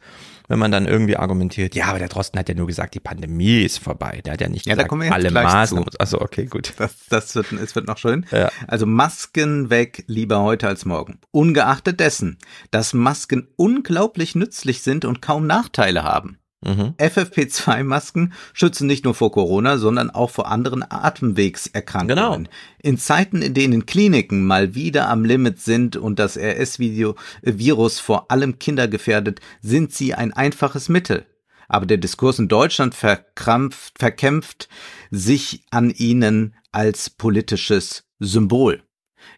wenn 0.51 0.59
man 0.59 0.73
dann 0.73 0.87
irgendwie 0.87 1.17
argumentiert, 1.17 1.77
ja, 1.77 1.87
aber 1.87 2.01
der 2.01 2.09
Drosten 2.09 2.37
hat 2.41 2.49
ja 2.49 2.57
nur 2.57 2.67
gesagt, 2.67 2.95
die 2.95 3.01
Pandemie 3.01 3.63
ist 3.63 3.79
vorbei. 3.79 4.21
Der 4.25 4.33
hat 4.33 4.41
ja 4.41 4.49
nicht 4.49 4.67
ja, 4.67 4.75
gesagt, 4.75 4.93
alle 4.93 5.31
Maßnahmen. 5.31 5.89
Also 6.01 6.21
okay, 6.21 6.47
gut. 6.47 6.75
Das, 6.77 6.93
das 7.09 7.35
wird, 7.37 7.53
es 7.53 7.77
wird 7.77 7.87
noch 7.87 7.99
schön. 7.99 8.27
Ja. 8.33 8.51
Also 8.67 8.85
Masken 8.85 9.71
weg, 9.71 10.03
lieber 10.09 10.41
heute 10.41 10.67
als 10.67 10.85
morgen. 10.85 11.21
Ungeachtet 11.31 12.01
dessen, 12.01 12.37
dass 12.73 12.95
Masken 12.95 13.47
unglaublich 13.55 14.35
nützlich 14.35 14.83
sind 14.83 15.05
und 15.05 15.23
kaum 15.23 15.47
Nachteile 15.47 16.03
haben. 16.03 16.41
Mhm. 16.63 16.95
FFP2-Masken 16.99 18.35
schützen 18.53 18.87
nicht 18.87 19.05
nur 19.05 19.15
vor 19.15 19.33
Corona, 19.33 19.79
sondern 19.79 20.11
auch 20.11 20.31
vor 20.31 20.49
anderen 20.49 20.85
Atemwegserkrankungen. 20.89 22.45
Genau. 22.45 22.51
In 22.83 22.99
Zeiten, 22.99 23.41
in 23.41 23.55
denen 23.55 23.87
Kliniken 23.87 24.47
mal 24.47 24.75
wieder 24.75 25.09
am 25.09 25.25
Limit 25.25 25.61
sind 25.61 25.97
und 25.97 26.19
das 26.19 26.37
RS-Virus 26.37 28.01
vor 28.01 28.31
allem 28.31 28.59
Kinder 28.59 28.89
gefährdet, 28.89 29.41
sind 29.63 29.95
sie 29.95 30.15
ein 30.15 30.33
einfaches 30.35 30.91
Mittel. 30.91 31.25
Aber 31.69 31.87
der 31.87 31.99
Diskurs 31.99 32.39
in 32.39 32.49
Deutschland 32.49 32.95
verkrampft, 32.95 33.99
verkämpft 33.99 34.69
sich 35.11 35.65
an 35.71 35.91
ihnen 35.91 36.55
als 36.73 37.09
politisches 37.09 38.05
Symbol. 38.19 38.83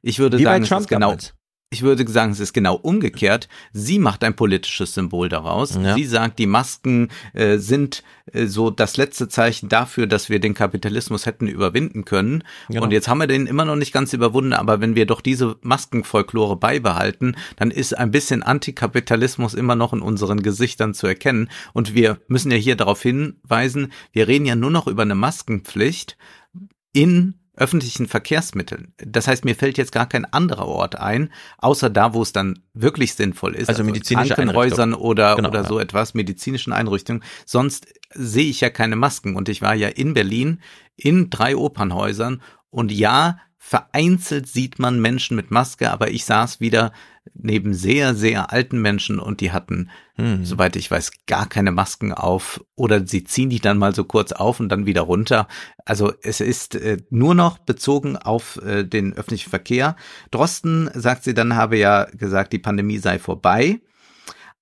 Ich 0.01 0.19
würde 0.19 0.39
Wie 0.39 0.45
sagen, 0.45 0.65
es 0.65 0.71
ist 0.71 0.89
genau, 0.89 1.11
damals 1.11 1.35
ich 1.73 1.83
würde 1.83 2.07
sagen, 2.11 2.33
es 2.33 2.41
ist 2.41 2.53
genau 2.53 2.75
umgekehrt. 2.75 3.49
Sie 3.73 3.99
macht 3.99 4.23
ein 4.25 4.37
politisches 4.37 4.93
Symbol 4.93 5.31
daraus. 5.31 5.75
Ja. 5.75 5.95
Sie 5.95 6.05
sagt, 6.05 6.39
die 6.39 6.47
Masken 6.47 7.09
äh, 7.33 7.57
sind 7.57 8.03
äh, 8.33 8.45
so 8.45 8.71
das 8.71 8.99
letzte 8.99 9.27
Zeichen 9.29 9.71
dafür, 9.71 10.07
dass 10.07 10.29
wir 10.29 10.39
den 10.39 10.53
Kapitalismus 10.53 11.25
hätten 11.25 11.47
überwinden 11.47 12.05
können. 12.05 12.45
Genau. 12.69 12.83
Und 12.83 12.91
jetzt 12.91 13.09
haben 13.09 13.21
wir 13.21 13.27
den 13.27 13.47
immer 13.47 13.65
noch 13.65 13.77
nicht 13.77 13.93
ganz 13.93 14.13
überwunden, 14.13 14.53
aber 14.53 14.83
wenn 14.83 14.95
wir 14.95 15.07
doch 15.07 15.23
diese 15.23 15.57
Maskenfolklore 15.63 16.57
beibehalten, 16.57 17.37
dann 17.57 17.71
ist 17.71 17.97
ein 17.97 18.11
bisschen 18.11 18.43
Antikapitalismus 18.43 19.55
immer 19.55 19.75
noch 19.75 19.95
in 19.95 20.03
unseren 20.03 20.43
Gesichtern 20.43 20.93
zu 20.93 21.07
erkennen. 21.07 21.49
Und 21.73 21.95
wir 21.95 22.21
müssen 22.29 22.51
ja 22.51 22.59
hier 22.59 22.77
darauf 22.77 23.01
hinweisen, 23.01 23.93
wir 24.13 24.29
reden 24.29 24.45
ja 24.45 24.57
nur 24.57 24.71
noch 24.71 24.87
über 24.87 25.03
eine 25.03 25.15
Maskenpflicht 25.15 26.19
in 26.93 27.42
öffentlichen 27.55 28.09
Verkehrsmitteln. 28.09 28.95
Das 28.97 29.29
heißt, 29.29 29.45
mir 29.45 29.55
fällt 29.55 29.77
jetzt 29.77 29.93
gar 29.93 30.09
kein 30.09 30.25
anderer 30.25 30.67
Ort 30.67 30.97
ein, 30.97 31.31
außer 31.59 31.91
da, 31.91 32.15
wo 32.15 32.23
es 32.23 32.33
dann 32.33 32.61
wirklich 32.73 33.15
sinnvoll 33.15 33.55
ist. 33.55 33.69
Also, 33.69 33.83
also 33.83 33.85
medizinische 33.85 34.35
Krankenhäusern 34.35 34.95
oder, 34.95 35.37
genau, 35.37 35.51
oder 35.51 35.65
so 35.65 35.79
ja. 35.79 35.85
etwas, 35.85 36.15
medizinischen 36.15 36.73
Einrichtungen. 36.73 37.23
Sonst 37.45 37.87
sehe 38.15 38.49
ich 38.49 38.63
ja 38.63 38.71
keine 38.71 38.97
Masken. 38.97 39.37
Und 39.37 39.49
ich 39.49 39.61
war 39.61 39.75
ja 39.75 39.89
in 39.89 40.15
Berlin 40.15 40.61
in 40.97 41.29
drei 41.29 41.57
Opernhäusern 41.57 42.43
und 42.71 42.91
ja, 42.91 43.39
vereinzelt 43.59 44.49
sieht 44.49 44.79
man 44.79 45.01
Menschen 45.01 45.37
mit 45.37 45.51
Maske, 45.51 45.91
aber 45.91 46.11
ich 46.11 46.25
saß 46.25 46.61
wieder 46.61 46.93
neben 47.35 47.75
sehr, 47.75 48.15
sehr 48.15 48.53
alten 48.53 48.81
Menschen 48.81 49.19
und 49.19 49.41
die 49.41 49.53
hatten, 49.53 49.91
hm. 50.17 50.45
soweit 50.45 50.77
ich 50.77 50.91
weiß, 50.91 51.13
gar 51.27 51.49
keine 51.49 51.73
Masken 51.73 52.13
auf 52.13 52.65
oder 52.77 53.07
sie 53.07 53.25
ziehen 53.25 53.51
die 53.51 53.61
dann 53.61 53.79
mal 53.79 53.95
so 53.95 54.05
kurz 54.05 54.33
auf 54.33 54.61
und 54.61 54.69
dann 54.69 54.87
wieder 54.87 55.03
runter. 55.03 55.49
Also 55.85 56.13
es 56.23 56.41
ist 56.41 56.75
äh, 56.75 56.99
nur 57.11 57.35
noch 57.35 57.59
bezogen 57.59 58.17
auf 58.17 58.61
äh, 58.65 58.85
den 58.85 59.15
öffentlichen 59.15 59.51
Verkehr. 59.51 59.97
Drosten 60.31 60.91
sagt 60.95 61.25
sie 61.25 61.35
dann, 61.35 61.57
habe 61.57 61.79
ja 61.79 62.05
gesagt, 62.05 62.53
die 62.53 62.59
Pandemie 62.59 62.99
sei 62.99 63.19
vorbei. 63.19 63.81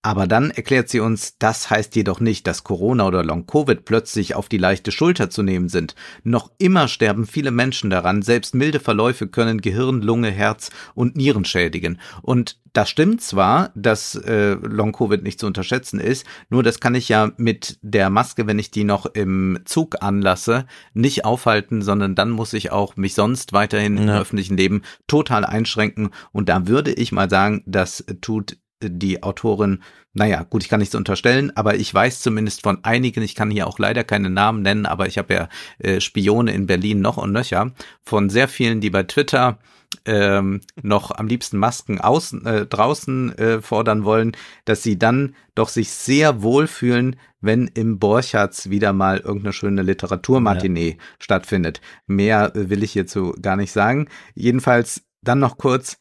Aber 0.02 0.26
dann 0.26 0.50
erklärt 0.50 0.88
sie 0.88 1.00
uns, 1.00 1.36
das 1.38 1.68
heißt 1.68 1.94
jedoch 1.94 2.20
nicht, 2.20 2.46
dass 2.46 2.64
Corona 2.64 3.06
oder 3.06 3.22
Long-Covid 3.22 3.84
plötzlich 3.84 4.34
auf 4.34 4.48
die 4.48 4.56
leichte 4.56 4.92
Schulter 4.92 5.28
zu 5.28 5.42
nehmen 5.42 5.68
sind. 5.68 5.94
Noch 6.24 6.50
immer 6.56 6.88
sterben 6.88 7.26
viele 7.26 7.50
Menschen 7.50 7.90
daran, 7.90 8.22
selbst 8.22 8.54
milde 8.54 8.80
Verläufe 8.80 9.28
können 9.28 9.60
Gehirn, 9.60 10.00
Lunge, 10.00 10.30
Herz 10.30 10.70
und 10.94 11.16
Nieren 11.16 11.44
schädigen. 11.44 12.00
Und 12.22 12.58
das 12.72 12.88
stimmt 12.88 13.20
zwar, 13.20 13.72
dass 13.74 14.14
äh, 14.14 14.52
Long-Covid 14.52 15.22
nicht 15.22 15.38
zu 15.38 15.46
unterschätzen 15.46 16.00
ist, 16.00 16.24
nur 16.48 16.62
das 16.62 16.80
kann 16.80 16.94
ich 16.94 17.10
ja 17.10 17.32
mit 17.36 17.78
der 17.82 18.08
Maske, 18.08 18.46
wenn 18.46 18.58
ich 18.58 18.70
die 18.70 18.84
noch 18.84 19.04
im 19.04 19.58
Zug 19.66 20.02
anlasse, 20.02 20.64
nicht 20.94 21.26
aufhalten, 21.26 21.82
sondern 21.82 22.14
dann 22.14 22.30
muss 22.30 22.54
ich 22.54 22.72
auch 22.72 22.96
mich 22.96 23.14
sonst 23.14 23.52
weiterhin 23.52 23.98
ja. 23.98 24.02
im 24.02 24.08
öffentlichen 24.22 24.56
Leben 24.56 24.80
total 25.06 25.44
einschränken. 25.44 26.08
Und 26.32 26.48
da 26.48 26.68
würde 26.68 26.92
ich 26.92 27.12
mal 27.12 27.28
sagen, 27.28 27.62
das 27.66 28.04
tut 28.22 28.56
die 28.82 29.22
Autorin, 29.22 29.82
naja, 30.12 30.42
gut, 30.42 30.62
ich 30.62 30.68
kann 30.68 30.80
nichts 30.80 30.94
unterstellen, 30.94 31.52
aber 31.56 31.76
ich 31.76 31.92
weiß 31.92 32.20
zumindest 32.20 32.62
von 32.62 32.84
einigen, 32.84 33.22
ich 33.22 33.34
kann 33.34 33.50
hier 33.50 33.66
auch 33.66 33.78
leider 33.78 34.04
keine 34.04 34.30
Namen 34.30 34.62
nennen, 34.62 34.86
aber 34.86 35.06
ich 35.06 35.18
habe 35.18 35.34
ja 35.34 35.48
äh, 35.78 36.00
Spione 36.00 36.52
in 36.52 36.66
Berlin 36.66 37.00
noch 37.00 37.16
und 37.16 37.32
nöcher, 37.32 37.72
von 38.02 38.30
sehr 38.30 38.48
vielen, 38.48 38.80
die 38.80 38.90
bei 38.90 39.04
Twitter 39.04 39.58
ähm, 40.04 40.60
noch 40.82 41.10
am 41.10 41.26
liebsten 41.26 41.58
Masken 41.58 42.00
außen, 42.00 42.46
äh, 42.46 42.66
draußen 42.66 43.36
äh, 43.38 43.60
fordern 43.60 44.04
wollen, 44.04 44.32
dass 44.64 44.82
sie 44.82 44.98
dann 44.98 45.34
doch 45.54 45.68
sich 45.68 45.90
sehr 45.90 46.42
wohlfühlen, 46.42 47.16
wenn 47.40 47.66
im 47.68 47.98
Borchards 47.98 48.70
wieder 48.70 48.92
mal 48.92 49.18
irgendeine 49.18 49.52
schöne 49.52 49.82
Literaturmatinee 49.82 50.90
ja. 50.90 51.04
stattfindet. 51.18 51.80
Mehr 52.06 52.54
äh, 52.54 52.70
will 52.70 52.82
ich 52.82 52.92
hierzu 52.92 53.34
gar 53.40 53.56
nicht 53.56 53.72
sagen. 53.72 54.08
Jedenfalls 54.34 55.02
dann 55.22 55.38
noch 55.38 55.58
kurz 55.58 55.98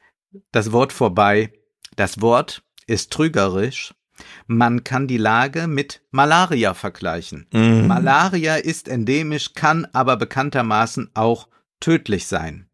das 0.51 0.71
Wort 0.71 0.93
vorbei. 0.93 1.51
Das 1.95 2.21
Wort 2.21 2.63
ist 2.89 3.11
trügerisch. 3.11 3.93
Man 4.47 4.83
kann 4.83 5.07
die 5.07 5.17
Lage 5.17 5.67
mit 5.67 6.01
Malaria 6.11 6.73
vergleichen. 6.73 7.47
Mhm. 7.53 7.87
Malaria 7.87 8.55
ist 8.55 8.87
endemisch, 8.87 9.53
kann 9.53 9.87
aber 9.93 10.17
bekanntermaßen 10.17 11.11
auch 11.13 11.47
tödlich 11.79 12.27
sein. 12.27 12.69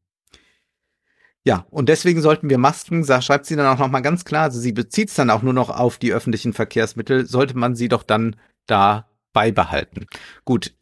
Ja, 1.43 1.67
und 1.69 1.89
deswegen 1.89 2.21
sollten 2.21 2.49
wir 2.49 2.57
Masken, 2.57 3.05
schreibt 3.05 3.45
sie 3.45 3.55
dann 3.55 3.67
auch 3.67 3.77
nochmal 3.77 4.01
ganz 4.01 4.25
klar, 4.25 4.43
also 4.43 4.59
sie 4.59 4.71
bezieht 4.71 5.09
es 5.09 5.15
dann 5.15 5.29
auch 5.29 5.43
nur 5.43 5.53
noch 5.53 5.69
auf 5.69 5.99
die 5.99 6.11
öffentlichen 6.11 6.53
Verkehrsmittel, 6.53 7.27
sollte 7.27 7.55
man 7.55 7.75
sie 7.75 7.87
doch 7.87 8.01
dann 8.01 8.35
da 8.65 9.07
beibehalten. 9.31 10.07
Gut. 10.43 10.73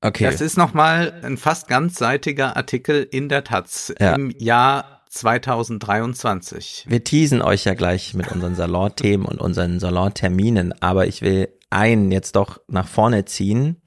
Okay. 0.00 0.24
Das 0.24 0.40
ist 0.40 0.56
nochmal 0.56 1.20
ein 1.22 1.36
fast 1.36 1.68
ganzseitiger 1.68 2.56
Artikel 2.56 3.06
in 3.10 3.28
der 3.28 3.44
Taz 3.44 3.92
ja. 4.00 4.14
im 4.14 4.30
Jahr 4.30 4.97
2023. 5.08 6.86
Wir 6.88 7.04
teasen 7.04 7.42
euch 7.42 7.64
ja 7.64 7.74
gleich 7.74 8.14
mit 8.14 8.30
unseren 8.30 8.54
Salon-Themen 8.54 9.24
und 9.24 9.40
unseren 9.40 9.80
Salon-Terminen, 9.80 10.74
aber 10.80 11.06
ich 11.06 11.22
will 11.22 11.48
einen 11.70 12.10
jetzt 12.10 12.36
doch 12.36 12.60
nach 12.68 12.88
vorne 12.88 13.24
ziehen. 13.24 13.80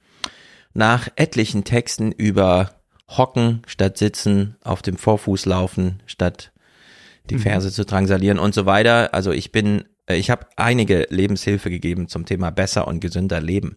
Nach 0.74 1.08
etlichen 1.16 1.64
Texten 1.64 2.12
über 2.12 2.70
Hocken 3.08 3.62
statt 3.66 3.98
Sitzen, 3.98 4.56
auf 4.62 4.82
dem 4.82 4.96
Vorfuß 4.96 5.46
laufen 5.46 6.02
statt 6.06 6.52
die 7.30 7.36
mhm. 7.36 7.40
Ferse 7.40 7.68
mhm. 7.68 7.72
zu 7.72 7.84
drangsalieren 7.84 8.38
und 8.38 8.54
so 8.54 8.66
weiter. 8.66 9.14
Also 9.14 9.32
ich 9.32 9.52
bin, 9.52 9.84
äh, 10.06 10.16
ich 10.16 10.30
habe 10.30 10.46
einige 10.56 11.06
Lebenshilfe 11.10 11.70
gegeben 11.70 12.08
zum 12.08 12.26
Thema 12.26 12.50
besser 12.50 12.88
und 12.88 13.00
gesünder 13.00 13.40
Leben. 13.40 13.76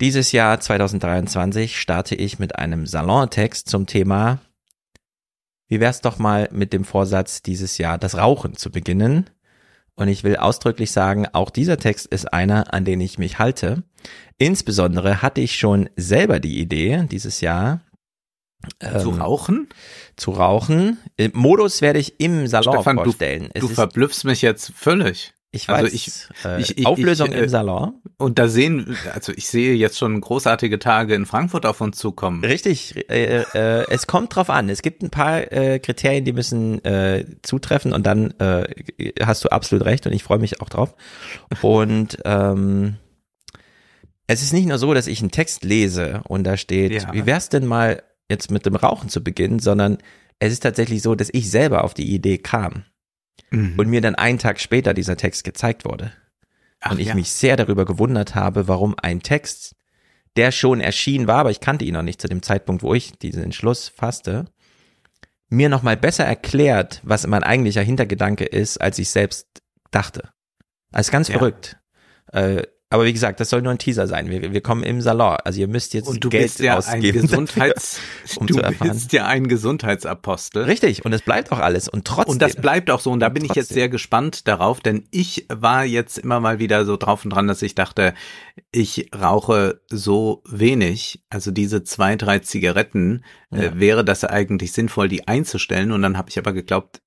Dieses 0.00 0.30
Jahr 0.30 0.60
2023 0.60 1.78
starte 1.78 2.14
ich 2.14 2.38
mit 2.38 2.56
einem 2.56 2.86
Salontext 2.86 3.68
zum 3.68 3.86
Thema 3.86 4.40
wie 5.68 5.80
wär's 5.80 6.00
doch 6.00 6.18
mal 6.18 6.48
mit 6.50 6.72
dem 6.72 6.84
Vorsatz, 6.84 7.42
dieses 7.42 7.78
Jahr 7.78 7.98
das 7.98 8.16
Rauchen 8.16 8.56
zu 8.56 8.70
beginnen? 8.70 9.30
Und 9.94 10.08
ich 10.08 10.24
will 10.24 10.36
ausdrücklich 10.36 10.92
sagen, 10.92 11.26
auch 11.32 11.50
dieser 11.50 11.76
Text 11.76 12.06
ist 12.06 12.32
einer, 12.32 12.72
an 12.72 12.84
den 12.84 13.00
ich 13.00 13.18
mich 13.18 13.38
halte. 13.38 13.82
Insbesondere 14.38 15.22
hatte 15.22 15.40
ich 15.40 15.58
schon 15.58 15.90
selber 15.96 16.38
die 16.40 16.60
Idee, 16.60 17.04
dieses 17.10 17.40
Jahr 17.40 17.80
zu 18.80 19.10
ähm, 19.10 19.20
rauchen? 19.20 19.68
Zu 20.16 20.32
rauchen. 20.32 20.98
Modus 21.32 21.80
werde 21.80 21.98
ich 21.98 22.20
im 22.20 22.46
Salon 22.46 22.74
Stefan, 22.74 22.96
vorstellen. 22.96 23.50
Du, 23.54 23.60
du 23.60 23.68
verblüffst 23.68 24.24
mich 24.24 24.42
jetzt 24.42 24.72
völlig. 24.74 25.34
Ich 25.50 25.68
also 25.68 25.86
weiß, 25.86 26.30
also 26.44 26.60
ich, 26.60 26.68
äh, 26.76 26.80
ich, 26.80 26.86
Auflösung 26.86 27.28
ich, 27.28 27.34
äh, 27.34 27.42
im 27.44 27.48
Salon. 27.48 27.94
Und 28.18 28.38
da 28.38 28.48
sehen, 28.48 28.96
also 29.14 29.32
ich 29.32 29.48
sehe 29.48 29.74
jetzt 29.74 29.96
schon 29.96 30.20
großartige 30.20 30.78
Tage 30.78 31.14
in 31.14 31.24
Frankfurt 31.24 31.64
auf 31.64 31.80
uns 31.80 31.96
zukommen. 31.96 32.44
Richtig, 32.44 33.10
äh, 33.10 33.44
äh, 33.54 33.86
es 33.88 34.06
kommt 34.06 34.34
drauf 34.36 34.50
an. 34.50 34.68
Es 34.68 34.82
gibt 34.82 35.02
ein 35.02 35.08
paar 35.08 35.50
äh, 35.50 35.78
Kriterien, 35.78 36.26
die 36.26 36.34
müssen 36.34 36.84
äh, 36.84 37.24
zutreffen 37.42 37.94
und 37.94 38.06
dann 38.06 38.32
äh, 38.38 38.68
hast 39.22 39.44
du 39.44 39.48
absolut 39.48 39.86
recht 39.86 40.06
und 40.06 40.12
ich 40.12 40.22
freue 40.22 40.38
mich 40.38 40.60
auch 40.60 40.68
drauf. 40.68 40.94
Und 41.62 42.18
ähm, 42.26 42.96
es 44.26 44.42
ist 44.42 44.52
nicht 44.52 44.66
nur 44.66 44.76
so, 44.76 44.92
dass 44.92 45.06
ich 45.06 45.20
einen 45.20 45.30
Text 45.30 45.64
lese 45.64 46.20
und 46.28 46.44
da 46.44 46.58
steht, 46.58 46.92
ja. 46.92 47.14
wie 47.14 47.24
wär's 47.24 47.48
denn 47.48 47.64
mal 47.64 48.02
jetzt 48.28 48.50
mit 48.50 48.66
dem 48.66 48.76
Rauchen 48.76 49.08
zu 49.08 49.24
beginnen, 49.24 49.60
sondern 49.60 49.96
es 50.40 50.52
ist 50.52 50.62
tatsächlich 50.62 51.00
so, 51.00 51.14
dass 51.14 51.30
ich 51.32 51.50
selber 51.50 51.84
auf 51.84 51.94
die 51.94 52.12
Idee 52.14 52.36
kam 52.36 52.84
mhm. 53.50 53.74
und 53.78 53.88
mir 53.88 54.00
dann 54.00 54.14
einen 54.14 54.38
Tag 54.38 54.60
später 54.60 54.94
dieser 54.94 55.16
Text 55.16 55.44
gezeigt 55.44 55.84
wurde. 55.84 56.12
Ach, 56.80 56.92
und 56.92 57.00
ich 57.00 57.08
ja. 57.08 57.14
mich 57.14 57.30
sehr 57.30 57.56
darüber 57.56 57.84
gewundert 57.84 58.34
habe, 58.34 58.68
warum 58.68 58.94
ein 59.00 59.20
Text, 59.20 59.74
der 60.36 60.52
schon 60.52 60.80
erschienen 60.80 61.26
war, 61.26 61.38
aber 61.38 61.50
ich 61.50 61.60
kannte 61.60 61.84
ihn 61.84 61.94
noch 61.94 62.02
nicht 62.02 62.20
zu 62.20 62.28
dem 62.28 62.42
Zeitpunkt, 62.42 62.82
wo 62.82 62.94
ich 62.94 63.12
diesen 63.18 63.42
Entschluss 63.42 63.88
fasste, 63.88 64.46
mir 65.48 65.68
nochmal 65.68 65.96
besser 65.96 66.24
erklärt, 66.24 67.00
was 67.02 67.26
mein 67.26 67.42
eigentlicher 67.42 67.82
Hintergedanke 67.82 68.44
ist, 68.44 68.78
als 68.78 68.98
ich 68.98 69.10
selbst 69.10 69.46
dachte. 69.90 70.30
Also 70.92 71.10
ganz 71.10 71.28
ja. 71.28 71.38
verrückt. 71.38 71.78
Äh, 72.32 72.62
aber 72.90 73.04
wie 73.04 73.12
gesagt, 73.12 73.38
das 73.38 73.50
soll 73.50 73.60
nur 73.60 73.72
ein 73.72 73.78
Teaser 73.78 74.06
sein. 74.06 74.30
Wir, 74.30 74.52
wir 74.52 74.60
kommen 74.62 74.82
im 74.82 75.02
Salon. 75.02 75.36
Also 75.44 75.60
ihr 75.60 75.68
müsst 75.68 75.92
jetzt 75.92 76.08
und 76.08 76.24
du 76.24 76.30
Geld 76.30 76.44
bist 76.44 76.60
ja 76.60 76.78
ausgeben. 76.78 77.18
Ein 77.18 77.22
Gesundheits, 77.22 78.00
dafür, 78.22 78.40
um 78.40 78.46
du 78.46 78.56
bist 78.80 79.12
ja 79.12 79.26
ein 79.26 79.48
Gesundheitsapostel. 79.48 80.62
Richtig. 80.64 81.04
Und 81.04 81.12
es 81.12 81.20
bleibt 81.20 81.52
auch 81.52 81.58
alles. 81.58 81.88
Und 81.88 82.06
trotzdem. 82.06 82.32
Und 82.32 82.42
das 82.42 82.56
bleibt 82.56 82.90
auch 82.90 83.00
so. 83.00 83.10
Und 83.10 83.20
da 83.20 83.28
bin 83.28 83.44
ich 83.44 83.54
jetzt 83.54 83.68
sehr 83.68 83.90
gespannt 83.90 84.48
darauf, 84.48 84.80
denn 84.80 85.04
ich 85.10 85.46
war 85.52 85.84
jetzt 85.84 86.16
immer 86.16 86.40
mal 86.40 86.60
wieder 86.60 86.86
so 86.86 86.96
drauf 86.96 87.24
und 87.24 87.30
dran, 87.30 87.46
dass 87.46 87.60
ich 87.60 87.74
dachte, 87.74 88.14
ich 88.72 89.10
rauche 89.14 89.82
so 89.90 90.42
wenig. 90.48 91.22
Also 91.28 91.50
diese 91.50 91.84
zwei, 91.84 92.16
drei 92.16 92.38
Zigaretten 92.38 93.22
äh, 93.52 93.56
ja. 93.56 93.62
äh, 93.64 93.80
wäre 93.80 94.02
das 94.02 94.24
eigentlich 94.24 94.72
sinnvoll, 94.72 95.08
die 95.08 95.28
einzustellen. 95.28 95.92
Und 95.92 96.00
dann 96.00 96.16
habe 96.16 96.30
ich 96.30 96.38
aber 96.38 96.54
geglaubt, 96.54 97.02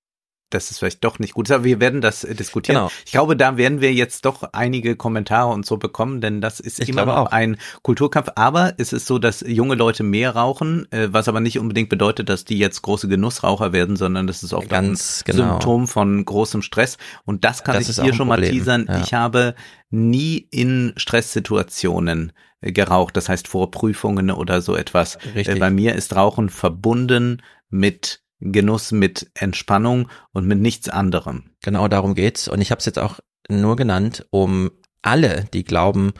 dass 0.53 0.71
es 0.71 0.79
vielleicht 0.79 1.03
doch 1.03 1.19
nicht 1.19 1.33
gut 1.33 1.47
ist. 1.47 1.51
Aber 1.51 1.63
wir 1.63 1.79
werden 1.79 2.01
das 2.01 2.23
äh, 2.23 2.35
diskutieren. 2.35 2.77
Genau. 2.77 2.91
Ich 3.05 3.11
glaube, 3.11 3.35
da 3.35 3.57
werden 3.57 3.81
wir 3.81 3.93
jetzt 3.93 4.25
doch 4.25 4.43
einige 4.53 4.95
Kommentare 4.95 5.51
und 5.51 5.65
so 5.65 5.77
bekommen, 5.77 6.21
denn 6.21 6.41
das 6.41 6.59
ist 6.59 6.79
ich 6.79 6.89
immer 6.89 7.05
noch 7.05 7.17
auch. 7.17 7.31
ein 7.31 7.57
Kulturkampf. 7.81 8.29
Aber 8.35 8.73
es 8.77 8.93
ist 8.93 9.07
so, 9.07 9.19
dass 9.19 9.41
junge 9.41 9.75
Leute 9.75 10.03
mehr 10.03 10.35
rauchen, 10.35 10.91
äh, 10.91 11.09
was 11.11 11.27
aber 11.27 11.39
nicht 11.39 11.59
unbedingt 11.59 11.89
bedeutet, 11.89 12.29
dass 12.29 12.45
die 12.45 12.57
jetzt 12.57 12.81
große 12.81 13.07
Genussraucher 13.07 13.73
werden, 13.73 13.95
sondern 13.95 14.27
das 14.27 14.43
ist 14.43 14.53
oft 14.53 14.69
Ganz 14.69 15.23
ein 15.25 15.31
genau. 15.31 15.49
Symptom 15.49 15.87
von 15.87 16.23
großem 16.23 16.61
Stress. 16.61 16.97
Und 17.25 17.43
das 17.43 17.63
kann 17.63 17.75
das 17.75 17.89
ich 17.89 18.01
hier 18.01 18.13
schon 18.13 18.27
mal 18.27 18.41
teasern. 18.41 18.85
Ja. 18.87 19.01
Ich 19.01 19.13
habe 19.13 19.55
nie 19.89 20.47
in 20.51 20.93
Stresssituationen 20.95 22.31
äh, 22.61 22.71
geraucht, 22.71 23.17
das 23.17 23.29
heißt 23.29 23.47
vor 23.47 23.71
Prüfungen 23.71 24.31
oder 24.31 24.61
so 24.61 24.75
etwas. 24.75 25.17
Richtig. 25.35 25.59
Bei 25.59 25.69
mir 25.69 25.95
ist 25.95 26.15
Rauchen 26.15 26.49
verbunden 26.49 27.41
mit 27.69 28.21
Genuss 28.41 28.91
mit 28.91 29.29
Entspannung 29.35 30.09
und 30.33 30.47
mit 30.47 30.59
nichts 30.59 30.89
anderem. 30.89 31.51
Genau 31.61 31.87
darum 31.87 32.15
geht's. 32.15 32.47
Und 32.47 32.59
ich 32.61 32.71
habe 32.71 32.79
es 32.79 32.85
jetzt 32.85 32.99
auch 32.99 33.19
nur 33.47 33.75
genannt, 33.75 34.25
um 34.31 34.71
alle, 35.01 35.45
die 35.53 35.63
glauben, 35.63 36.13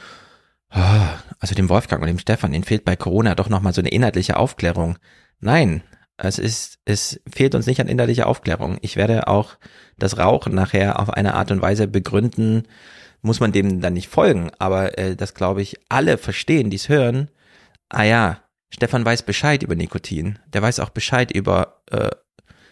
oh, 0.74 0.80
also 1.40 1.56
dem 1.56 1.70
Wolfgang 1.70 2.02
und 2.02 2.08
dem 2.08 2.20
Stefan, 2.20 2.54
ihnen 2.54 2.64
fehlt 2.64 2.86
bei 2.86 2.96
Corona 2.96 3.36
doch 3.36 3.50
nochmal 3.50 3.74
so 3.74 3.82
eine 3.82 3.90
inhaltliche 3.90 4.38
Aufklärung. 4.38 4.98
Nein, 5.40 5.84
es 6.18 6.38
ist, 6.38 6.78
es 6.86 7.20
fehlt 7.32 7.56
uns 7.56 7.66
nicht 7.66 7.82
an 7.82 7.88
inhaltlicher 7.88 8.28
Aufklärung. 8.28 8.78
Ich 8.82 8.96
werde 8.96 9.28
auch 9.28 9.58
das 9.98 10.18
Rauchen 10.18 10.54
nachher 10.54 11.00
auf 11.00 11.10
eine 11.10 11.34
Art 11.34 11.52
und 11.52 11.62
Weise 11.62 11.88
begründen, 11.88 12.64
muss 13.22 13.40
man 13.40 13.52
dem 13.52 13.82
dann 13.82 13.94
nicht 13.94 14.08
folgen, 14.08 14.52
aber 14.58 14.98
äh, 14.98 15.16
das 15.16 15.34
glaube 15.34 15.62
ich 15.62 15.78
alle 15.90 16.18
verstehen, 16.18 16.70
die 16.70 16.78
es 16.78 16.90
hören. 16.90 17.30
Ah 17.90 18.04
ja, 18.04 18.40
Stefan 18.72 19.06
weiß 19.06 19.24
Bescheid 19.24 19.62
über 19.62 19.76
Nikotin. 19.76 20.40
Der 20.54 20.62
weiß 20.62 20.80
auch 20.80 20.90
Bescheid 20.90 21.32
über 21.32 21.82
äh, 21.92 22.10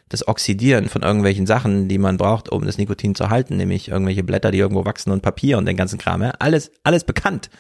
das 0.07 0.27
Oxidieren 0.27 0.89
von 0.89 1.03
irgendwelchen 1.03 1.45
Sachen, 1.45 1.87
die 1.87 1.99
man 1.99 2.17
braucht, 2.17 2.49
um 2.49 2.65
das 2.65 2.77
Nikotin 2.77 3.13
zu 3.13 3.29
halten, 3.29 3.57
nämlich 3.57 3.89
irgendwelche 3.89 4.23
Blätter, 4.23 4.49
die 4.49 4.57
irgendwo 4.57 4.85
wachsen 4.85 5.11
und 5.11 5.21
Papier 5.21 5.57
und 5.59 5.65
den 5.65 5.77
ganzen 5.77 5.99
Kram. 5.99 6.23
Ja? 6.23 6.33
Alles, 6.39 6.71
alles 6.83 7.03
bekannt. 7.03 7.51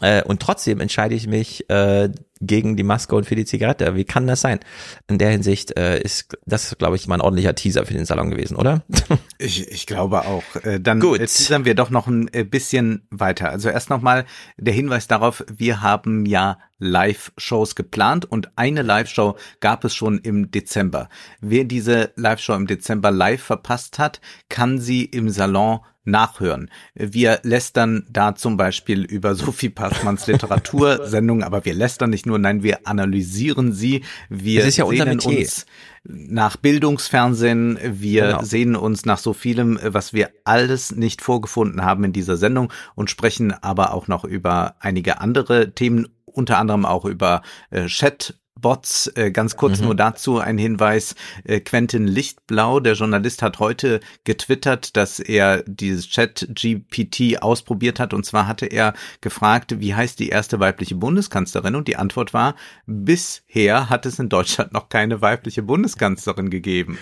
Äh, 0.00 0.22
und 0.22 0.40
trotzdem 0.40 0.80
entscheide 0.80 1.14
ich 1.14 1.26
mich 1.26 1.68
äh, 1.68 2.08
gegen 2.42 2.76
die 2.76 2.82
Maske 2.82 3.14
und 3.14 3.24
für 3.24 3.36
die 3.36 3.44
Zigarette. 3.44 3.94
Wie 3.94 4.04
kann 4.04 4.26
das 4.26 4.40
sein? 4.40 4.60
In 5.08 5.18
der 5.18 5.30
Hinsicht 5.30 5.76
äh, 5.78 6.00
ist 6.00 6.36
das, 6.44 6.76
glaube 6.76 6.96
ich, 6.96 7.06
mal 7.06 7.14
ein 7.14 7.20
ordentlicher 7.20 7.54
Teaser 7.54 7.86
für 7.86 7.94
den 7.94 8.04
Salon 8.04 8.30
gewesen, 8.30 8.56
oder? 8.56 8.82
Ich, 9.38 9.68
ich 9.72 9.86
glaube 9.86 10.24
auch. 10.24 10.44
Äh, 10.62 10.78
dann 10.78 11.00
Gut. 11.00 11.18
teasern 11.18 11.64
wir 11.64 11.74
doch 11.74 11.90
noch 11.90 12.06
ein 12.06 12.32
äh, 12.32 12.44
bisschen 12.44 13.06
weiter. 13.10 13.50
Also 13.50 13.70
erst 13.70 13.90
nochmal 13.90 14.24
der 14.56 14.72
Hinweis 14.72 15.08
darauf, 15.08 15.44
wir 15.52 15.82
haben 15.82 16.26
ja 16.26 16.58
Live-Shows 16.78 17.74
geplant 17.74 18.24
und 18.24 18.50
eine 18.56 18.82
Live-Show 18.82 19.36
gab 19.60 19.84
es 19.84 19.94
schon 19.94 20.18
im 20.18 20.50
Dezember. 20.50 21.08
Wer 21.40 21.64
diese 21.64 22.12
Live-Show 22.16 22.54
im 22.54 22.66
Dezember 22.66 23.10
live 23.10 23.42
verpasst 23.42 23.98
hat, 23.98 24.20
kann 24.48 24.80
sie 24.80 25.04
im 25.04 25.28
Salon 25.28 25.80
nachhören. 26.04 26.70
Wir 26.94 27.40
lästern 27.42 28.06
da 28.10 28.34
zum 28.34 28.56
Beispiel 28.56 29.02
über 29.02 29.34
Sophie 29.36 29.68
Passmanns 29.68 30.26
Literatursendung, 30.26 31.42
aber 31.42 31.64
wir 31.64 31.74
lästern 31.74 32.10
nicht 32.10 32.26
nur, 32.26 32.38
nein, 32.38 32.62
wir 32.62 32.86
analysieren 32.86 33.72
sie. 33.72 34.04
Wir 34.28 34.68
ja 34.68 34.86
sehnen 34.86 35.20
uns 35.20 35.66
nach 36.04 36.56
Bildungsfernsehen, 36.56 37.78
wir 37.82 38.26
genau. 38.26 38.42
sehen 38.42 38.76
uns 38.76 39.04
nach 39.04 39.18
so 39.18 39.32
vielem, 39.32 39.78
was 39.82 40.12
wir 40.12 40.30
alles 40.44 40.90
nicht 40.90 41.22
vorgefunden 41.22 41.84
haben 41.84 42.02
in 42.04 42.12
dieser 42.12 42.36
Sendung 42.36 42.72
und 42.96 43.08
sprechen 43.08 43.52
aber 43.52 43.94
auch 43.94 44.08
noch 44.08 44.24
über 44.24 44.74
einige 44.80 45.20
andere 45.20 45.74
Themen 45.74 46.08
unter 46.24 46.58
anderem 46.58 46.84
auch 46.84 47.04
über 47.04 47.42
äh, 47.70 47.86
Chat 47.86 48.34
Bots. 48.62 49.08
Äh, 49.08 49.30
ganz 49.30 49.56
kurz 49.56 49.80
mhm. 49.80 49.86
nur 49.86 49.94
dazu 49.94 50.38
ein 50.38 50.56
Hinweis. 50.56 51.14
Äh, 51.44 51.60
Quentin 51.60 52.06
Lichtblau, 52.06 52.80
der 52.80 52.94
Journalist, 52.94 53.42
hat 53.42 53.58
heute 53.58 54.00
getwittert, 54.24 54.96
dass 54.96 55.20
er 55.20 55.62
dieses 55.66 56.08
Chat-GPT 56.08 57.42
ausprobiert 57.42 58.00
hat. 58.00 58.14
Und 58.14 58.24
zwar 58.24 58.46
hatte 58.46 58.64
er 58.64 58.94
gefragt, 59.20 59.80
wie 59.80 59.94
heißt 59.94 60.18
die 60.18 60.30
erste 60.30 60.60
weibliche 60.60 60.94
Bundeskanzlerin? 60.94 61.74
Und 61.74 61.88
die 61.88 61.96
Antwort 61.96 62.32
war, 62.32 62.54
bisher 62.86 63.90
hat 63.90 64.06
es 64.06 64.18
in 64.18 64.30
Deutschland 64.30 64.72
noch 64.72 64.88
keine 64.88 65.20
weibliche 65.20 65.62
Bundeskanzlerin 65.62 66.48
gegeben. 66.48 66.98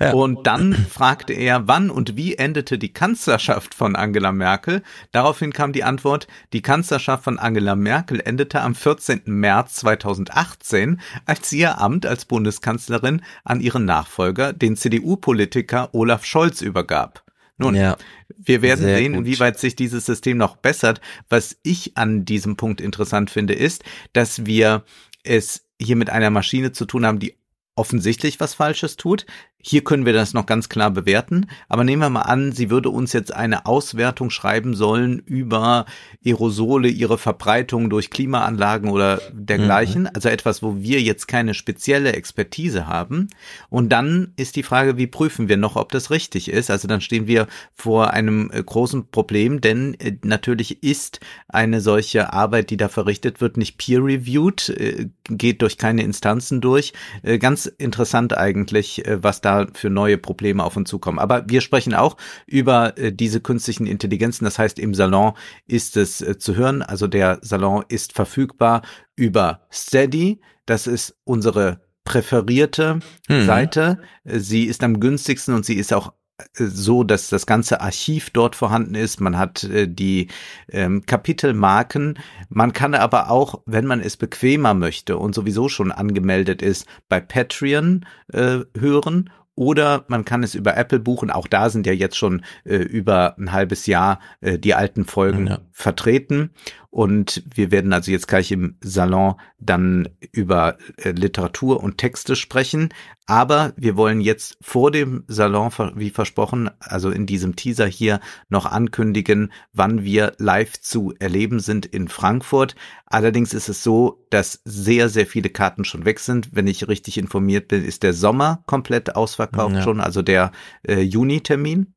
Ja. 0.00 0.12
Und 0.12 0.46
dann 0.46 0.72
fragte 0.72 1.34
er, 1.34 1.68
wann 1.68 1.90
und 1.90 2.16
wie 2.16 2.36
endete 2.36 2.78
die 2.78 2.92
Kanzlerschaft 2.92 3.74
von 3.74 3.96
Angela 3.96 4.32
Merkel? 4.32 4.82
Daraufhin 5.12 5.52
kam 5.52 5.72
die 5.72 5.84
Antwort, 5.84 6.26
die 6.52 6.62
Kanzlerschaft 6.62 7.24
von 7.24 7.38
Angela 7.38 7.76
Merkel 7.76 8.20
endete 8.24 8.62
am 8.62 8.74
14. 8.74 9.22
März 9.26 9.74
2018, 9.76 10.99
als 11.26 11.50
sie 11.50 11.60
ihr 11.60 11.78
Amt 11.78 12.06
als 12.06 12.24
Bundeskanzlerin 12.24 13.22
an 13.44 13.60
ihren 13.60 13.84
Nachfolger, 13.84 14.52
den 14.52 14.76
CDU-Politiker 14.76 15.90
Olaf 15.92 16.24
Scholz, 16.24 16.60
übergab. 16.60 17.24
Nun, 17.58 17.74
ja, 17.74 17.96
wir 18.38 18.62
werden 18.62 18.84
sehen, 18.84 19.12
gut. 19.12 19.20
inwieweit 19.20 19.58
sich 19.58 19.76
dieses 19.76 20.06
System 20.06 20.38
noch 20.38 20.56
bessert. 20.56 21.00
Was 21.28 21.58
ich 21.62 21.96
an 21.96 22.24
diesem 22.24 22.56
Punkt 22.56 22.80
interessant 22.80 23.30
finde, 23.30 23.52
ist, 23.52 23.84
dass 24.14 24.46
wir 24.46 24.84
es 25.24 25.66
hier 25.78 25.96
mit 25.96 26.08
einer 26.08 26.30
Maschine 26.30 26.72
zu 26.72 26.86
tun 26.86 27.04
haben, 27.04 27.18
die 27.18 27.36
offensichtlich 27.74 28.40
was 28.40 28.54
Falsches 28.54 28.96
tut. 28.96 29.26
Hier 29.62 29.84
können 29.84 30.06
wir 30.06 30.14
das 30.14 30.32
noch 30.32 30.46
ganz 30.46 30.68
klar 30.70 30.90
bewerten, 30.90 31.46
aber 31.68 31.84
nehmen 31.84 32.00
wir 32.00 32.08
mal 32.08 32.22
an, 32.22 32.52
sie 32.52 32.70
würde 32.70 32.88
uns 32.88 33.12
jetzt 33.12 33.34
eine 33.34 33.66
Auswertung 33.66 34.30
schreiben 34.30 34.74
sollen 34.74 35.18
über 35.18 35.84
Aerosole, 36.24 36.88
ihre 36.88 37.18
Verbreitung 37.18 37.90
durch 37.90 38.10
Klimaanlagen 38.10 38.90
oder 38.90 39.20
dergleichen, 39.32 40.02
mhm. 40.02 40.10
also 40.14 40.30
etwas, 40.30 40.62
wo 40.62 40.78
wir 40.78 41.02
jetzt 41.02 41.28
keine 41.28 41.52
spezielle 41.52 42.14
Expertise 42.14 42.86
haben. 42.86 43.28
Und 43.68 43.90
dann 43.90 44.32
ist 44.36 44.56
die 44.56 44.62
Frage, 44.62 44.96
wie 44.96 45.06
prüfen 45.06 45.48
wir 45.48 45.58
noch, 45.58 45.76
ob 45.76 45.92
das 45.92 46.10
richtig 46.10 46.48
ist? 46.48 46.70
Also 46.70 46.88
dann 46.88 47.02
stehen 47.02 47.26
wir 47.26 47.46
vor 47.74 48.12
einem 48.12 48.50
äh, 48.52 48.62
großen 48.62 49.10
Problem, 49.10 49.60
denn 49.60 49.94
äh, 50.00 50.16
natürlich 50.22 50.82
ist 50.82 51.20
eine 51.48 51.80
solche 51.80 52.32
Arbeit, 52.32 52.70
die 52.70 52.76
da 52.78 52.88
verrichtet 52.88 53.40
wird, 53.40 53.56
nicht 53.58 53.76
peer-reviewed, 53.76 54.70
äh, 54.70 55.08
geht 55.28 55.60
durch 55.62 55.76
keine 55.76 56.02
Instanzen 56.02 56.60
durch. 56.60 56.92
Ganz 57.22 57.66
interessant 57.66 58.36
eigentlich, 58.36 59.02
was 59.06 59.40
da 59.40 59.49
da 59.50 59.66
für 59.74 59.90
neue 59.90 60.18
Probleme 60.18 60.64
auf 60.64 60.76
uns 60.76 60.88
zukommen. 60.88 61.18
Aber 61.18 61.44
wir 61.48 61.60
sprechen 61.60 61.94
auch 61.94 62.16
über 62.46 62.96
äh, 62.96 63.12
diese 63.12 63.40
künstlichen 63.40 63.86
Intelligenzen. 63.86 64.44
Das 64.44 64.58
heißt, 64.58 64.78
im 64.78 64.94
Salon 64.94 65.32
ist 65.66 65.96
es 65.96 66.20
äh, 66.20 66.38
zu 66.38 66.56
hören. 66.56 66.82
Also 66.82 67.06
der 67.06 67.38
Salon 67.42 67.84
ist 67.88 68.12
verfügbar 68.12 68.82
über 69.16 69.66
Steady. 69.72 70.40
Das 70.66 70.86
ist 70.86 71.16
unsere 71.24 71.80
präferierte 72.04 73.00
mhm. 73.28 73.46
Seite. 73.46 73.98
Sie 74.24 74.64
ist 74.64 74.82
am 74.82 75.00
günstigsten 75.00 75.54
und 75.54 75.64
sie 75.66 75.74
ist 75.74 75.92
auch 75.92 76.12
so, 76.54 77.04
dass 77.04 77.28
das 77.28 77.46
ganze 77.46 77.80
Archiv 77.80 78.30
dort 78.30 78.56
vorhanden 78.56 78.94
ist. 78.94 79.20
Man 79.20 79.38
hat 79.38 79.64
äh, 79.64 79.88
die 79.88 80.28
ähm, 80.70 81.04
Kapitelmarken. 81.06 82.18
Man 82.48 82.72
kann 82.72 82.94
aber 82.94 83.30
auch, 83.30 83.62
wenn 83.66 83.86
man 83.86 84.00
es 84.00 84.16
bequemer 84.16 84.74
möchte 84.74 85.16
und 85.16 85.34
sowieso 85.34 85.68
schon 85.68 85.92
angemeldet 85.92 86.62
ist, 86.62 86.86
bei 87.08 87.20
Patreon 87.20 88.06
äh, 88.32 88.60
hören 88.78 89.30
oder 89.60 90.06
man 90.08 90.24
kann 90.24 90.42
es 90.42 90.54
über 90.54 90.74
Apple 90.74 91.00
buchen. 91.00 91.30
Auch 91.30 91.46
da 91.46 91.68
sind 91.68 91.86
ja 91.86 91.92
jetzt 91.92 92.16
schon 92.16 92.42
äh, 92.64 92.76
über 92.76 93.36
ein 93.36 93.52
halbes 93.52 93.84
Jahr 93.84 94.18
äh, 94.40 94.58
die 94.58 94.74
alten 94.74 95.04
Folgen 95.04 95.48
ja. 95.48 95.58
vertreten. 95.70 96.48
Und 96.90 97.44
wir 97.54 97.70
werden 97.70 97.92
also 97.92 98.10
jetzt 98.10 98.26
gleich 98.26 98.50
im 98.50 98.76
Salon 98.80 99.36
dann 99.60 100.08
über 100.32 100.76
äh, 100.96 101.12
Literatur 101.12 101.80
und 101.80 101.98
Texte 101.98 102.34
sprechen. 102.34 102.88
Aber 103.26 103.72
wir 103.76 103.96
wollen 103.96 104.20
jetzt 104.20 104.58
vor 104.60 104.90
dem 104.90 105.22
Salon, 105.28 105.70
wie 105.94 106.10
versprochen, 106.10 106.68
also 106.80 107.10
in 107.10 107.26
diesem 107.26 107.54
Teaser 107.54 107.86
hier 107.86 108.18
noch 108.48 108.66
ankündigen, 108.66 109.52
wann 109.72 110.02
wir 110.02 110.32
live 110.38 110.80
zu 110.80 111.14
erleben 111.20 111.60
sind 111.60 111.86
in 111.86 112.08
Frankfurt. 112.08 112.74
Allerdings 113.06 113.54
ist 113.54 113.68
es 113.68 113.84
so, 113.84 114.26
dass 114.30 114.60
sehr, 114.64 115.08
sehr 115.08 115.26
viele 115.26 115.50
Karten 115.50 115.84
schon 115.84 116.04
weg 116.04 116.18
sind. 116.18 116.48
Wenn 116.56 116.66
ich 116.66 116.88
richtig 116.88 117.18
informiert 117.18 117.68
bin, 117.68 117.84
ist 117.84 118.02
der 118.02 118.14
Sommer 118.14 118.64
komplett 118.66 119.14
ausverkauft 119.14 119.76
ja. 119.76 119.82
schon, 119.82 120.00
also 120.00 120.22
der 120.22 120.50
äh, 120.82 121.00
Juni-Termin. 121.00 121.94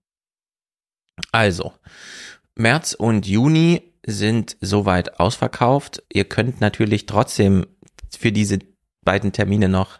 Also, 1.32 1.73
März 2.56 2.93
und 2.93 3.25
Juni 3.25 3.92
sind 4.05 4.57
soweit 4.61 5.19
ausverkauft. 5.19 6.03
Ihr 6.11 6.25
könnt 6.25 6.61
natürlich 6.61 7.05
trotzdem 7.05 7.65
für 8.17 8.31
diese 8.31 8.59
beiden 9.03 9.31
Termine 9.31 9.69
noch 9.69 9.99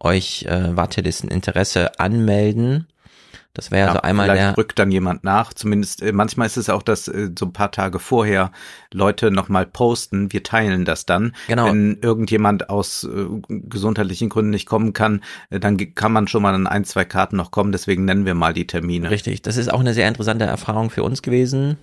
euch 0.00 0.44
äh, 0.48 0.76
Wartelisten 0.76 1.30
Interesse 1.30 1.98
anmelden. 1.98 2.86
Das 3.54 3.70
wäre 3.70 3.86
ja, 3.86 3.92
so 3.92 4.00
einmal 4.00 4.26
vielleicht 4.26 4.42
der. 4.42 4.56
rückt 4.56 4.78
dann 4.80 4.90
jemand 4.90 5.22
nach. 5.22 5.54
Zumindest 5.54 6.02
äh, 6.02 6.10
manchmal 6.12 6.48
ist 6.48 6.56
es 6.56 6.68
auch, 6.68 6.82
dass 6.82 7.06
äh, 7.06 7.30
so 7.38 7.46
ein 7.46 7.52
paar 7.52 7.70
Tage 7.70 8.00
vorher 8.00 8.50
Leute 8.92 9.30
nochmal 9.30 9.64
posten. 9.64 10.32
Wir 10.32 10.42
teilen 10.42 10.84
das 10.84 11.06
dann. 11.06 11.36
Genau. 11.46 11.66
Wenn 11.66 11.98
irgendjemand 12.02 12.68
aus 12.68 13.04
äh, 13.04 13.26
gesundheitlichen 13.48 14.28
Gründen 14.28 14.50
nicht 14.50 14.66
kommen 14.66 14.92
kann, 14.92 15.22
äh, 15.50 15.60
dann 15.60 15.76
kann 15.94 16.12
man 16.12 16.26
schon 16.26 16.42
mal 16.42 16.52
an 16.52 16.66
ein, 16.66 16.84
zwei 16.84 17.04
Karten 17.04 17.36
noch 17.36 17.52
kommen. 17.52 17.70
Deswegen 17.70 18.04
nennen 18.04 18.26
wir 18.26 18.34
mal 18.34 18.52
die 18.52 18.66
Termine. 18.66 19.10
Richtig. 19.10 19.42
Das 19.42 19.56
ist 19.56 19.72
auch 19.72 19.80
eine 19.80 19.94
sehr 19.94 20.08
interessante 20.08 20.46
Erfahrung 20.46 20.90
für 20.90 21.04
uns 21.04 21.22
gewesen 21.22 21.78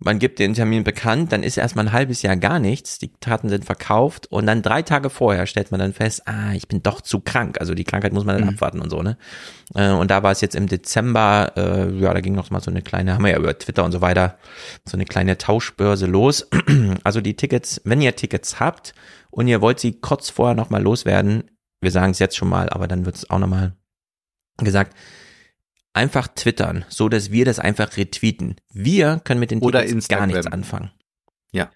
man 0.00 0.20
gibt 0.20 0.38
den 0.38 0.54
Termin 0.54 0.84
bekannt, 0.84 1.32
dann 1.32 1.42
ist 1.42 1.56
erstmal 1.56 1.86
ein 1.86 1.92
halbes 1.92 2.22
Jahr 2.22 2.36
gar 2.36 2.60
nichts, 2.60 2.98
die 2.98 3.08
Karten 3.08 3.48
sind 3.48 3.64
verkauft 3.64 4.28
und 4.28 4.46
dann 4.46 4.62
drei 4.62 4.82
Tage 4.82 5.10
vorher 5.10 5.46
stellt 5.46 5.72
man 5.72 5.80
dann 5.80 5.92
fest, 5.92 6.22
ah, 6.26 6.52
ich 6.52 6.68
bin 6.68 6.82
doch 6.82 7.00
zu 7.00 7.18
krank, 7.18 7.60
also 7.60 7.74
die 7.74 7.82
Krankheit 7.82 8.12
muss 8.12 8.24
man 8.24 8.36
dann 8.36 8.46
mhm. 8.46 8.54
abwarten 8.54 8.80
und 8.80 8.90
so, 8.90 9.02
ne? 9.02 9.18
Äh, 9.74 9.90
und 9.90 10.10
da 10.10 10.22
war 10.22 10.30
es 10.30 10.40
jetzt 10.40 10.54
im 10.54 10.68
Dezember, 10.68 11.52
äh, 11.56 11.90
ja, 11.98 12.14
da 12.14 12.20
ging 12.20 12.34
noch 12.34 12.50
mal 12.50 12.60
so 12.60 12.70
eine 12.70 12.82
kleine, 12.82 13.14
haben 13.14 13.24
wir 13.24 13.32
ja 13.32 13.38
über 13.38 13.58
Twitter 13.58 13.84
und 13.84 13.90
so 13.92 14.00
weiter, 14.00 14.38
so 14.84 14.96
eine 14.96 15.04
kleine 15.04 15.36
Tauschbörse 15.36 16.06
los. 16.06 16.48
Also 17.04 17.20
die 17.20 17.34
Tickets, 17.34 17.80
wenn 17.84 18.00
ihr 18.00 18.16
Tickets 18.16 18.60
habt 18.60 18.94
und 19.30 19.46
ihr 19.46 19.60
wollt 19.60 19.78
sie 19.80 20.00
kurz 20.00 20.30
vorher 20.30 20.54
nochmal 20.54 20.82
loswerden, 20.82 21.50
wir 21.80 21.90
sagen 21.90 22.12
es 22.12 22.18
jetzt 22.18 22.36
schon 22.36 22.48
mal, 22.48 22.68
aber 22.70 22.86
dann 22.86 23.06
wird 23.06 23.16
es 23.16 23.30
auch 23.30 23.38
nochmal 23.38 23.72
gesagt, 24.58 24.96
einfach 25.92 26.28
twittern, 26.28 26.84
so 26.88 27.08
dass 27.08 27.30
wir 27.30 27.44
das 27.44 27.58
einfach 27.58 27.96
retweeten. 27.96 28.56
Wir 28.72 29.20
können 29.24 29.40
mit 29.40 29.50
den 29.50 29.60
Oder 29.60 29.84
Tickets 29.84 30.08
gar 30.08 30.26
nichts 30.26 30.46
anfangen. 30.46 30.90
Ja. 31.52 31.70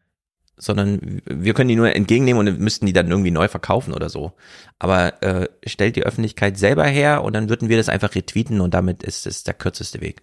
Sondern 0.57 1.21
wir 1.27 1.55
können 1.55 1.69
die 1.69 1.77
nur 1.77 1.95
entgegennehmen 1.95 2.47
und 2.47 2.61
müssten 2.61 2.87
die 2.87 2.93
dann 2.93 3.11
irgendwie 3.11 3.31
neu 3.31 3.49
verkaufen 3.49 3.95
oder 3.95 4.09
so. 4.09 4.33
Aber 4.79 5.23
äh, 5.23 5.49
stellt 5.67 5.97
die 5.97 6.05
Öffentlichkeit 6.05 6.59
selber 6.59 6.85
her 6.85 7.25
und 7.25 7.33
dann 7.33 7.49
würden 7.49 7.69
wir 7.69 7.77
das 7.77 7.89
einfach 7.89 8.15
retweeten 8.15 8.61
und 8.61 8.75
damit 8.75 9.03
ist 9.03 9.27
es 9.27 9.45
der 9.45 9.55
kürzeste 9.55 10.01
Weg. 10.01 10.23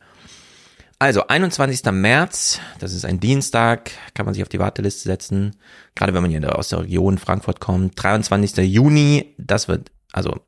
Also 1.02 1.28
21. 1.28 1.86
März, 1.94 2.60
das 2.80 2.94
ist 2.94 3.06
ein 3.06 3.22
Dienstag, 3.22 3.92
kann 4.14 4.26
man 4.26 4.34
sich 4.34 4.44
auf 4.44 4.50
die 4.50 4.60
Warteliste 4.60 5.04
setzen, 5.04 5.56
gerade 5.96 6.14
wenn 6.14 6.22
man 6.22 6.30
hier 6.30 6.58
aus 6.58 6.68
der 6.68 6.82
Region 6.82 7.18
Frankfurt 7.18 7.62
kommt. 7.62 7.94
23. 8.04 8.58
Juni, 8.66 9.34
das 9.38 9.70
wird, 9.70 9.92
also 10.12 10.42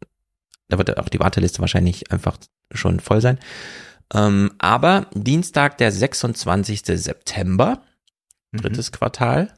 da 0.68 0.78
wird 0.78 0.98
auch 0.98 1.08
die 1.08 1.22
Warteliste 1.22 1.60
wahrscheinlich 1.60 2.12
einfach 2.12 2.38
schon 2.74 3.00
voll 3.00 3.22
sein. 3.22 3.40
Ähm, 4.14 4.52
aber 4.60 5.08
Dienstag, 5.14 5.78
der 5.78 5.92
26. 5.92 6.82
September, 6.86 7.82
drittes 8.52 8.92
mhm. 8.92 8.96
Quartal. 8.96 9.54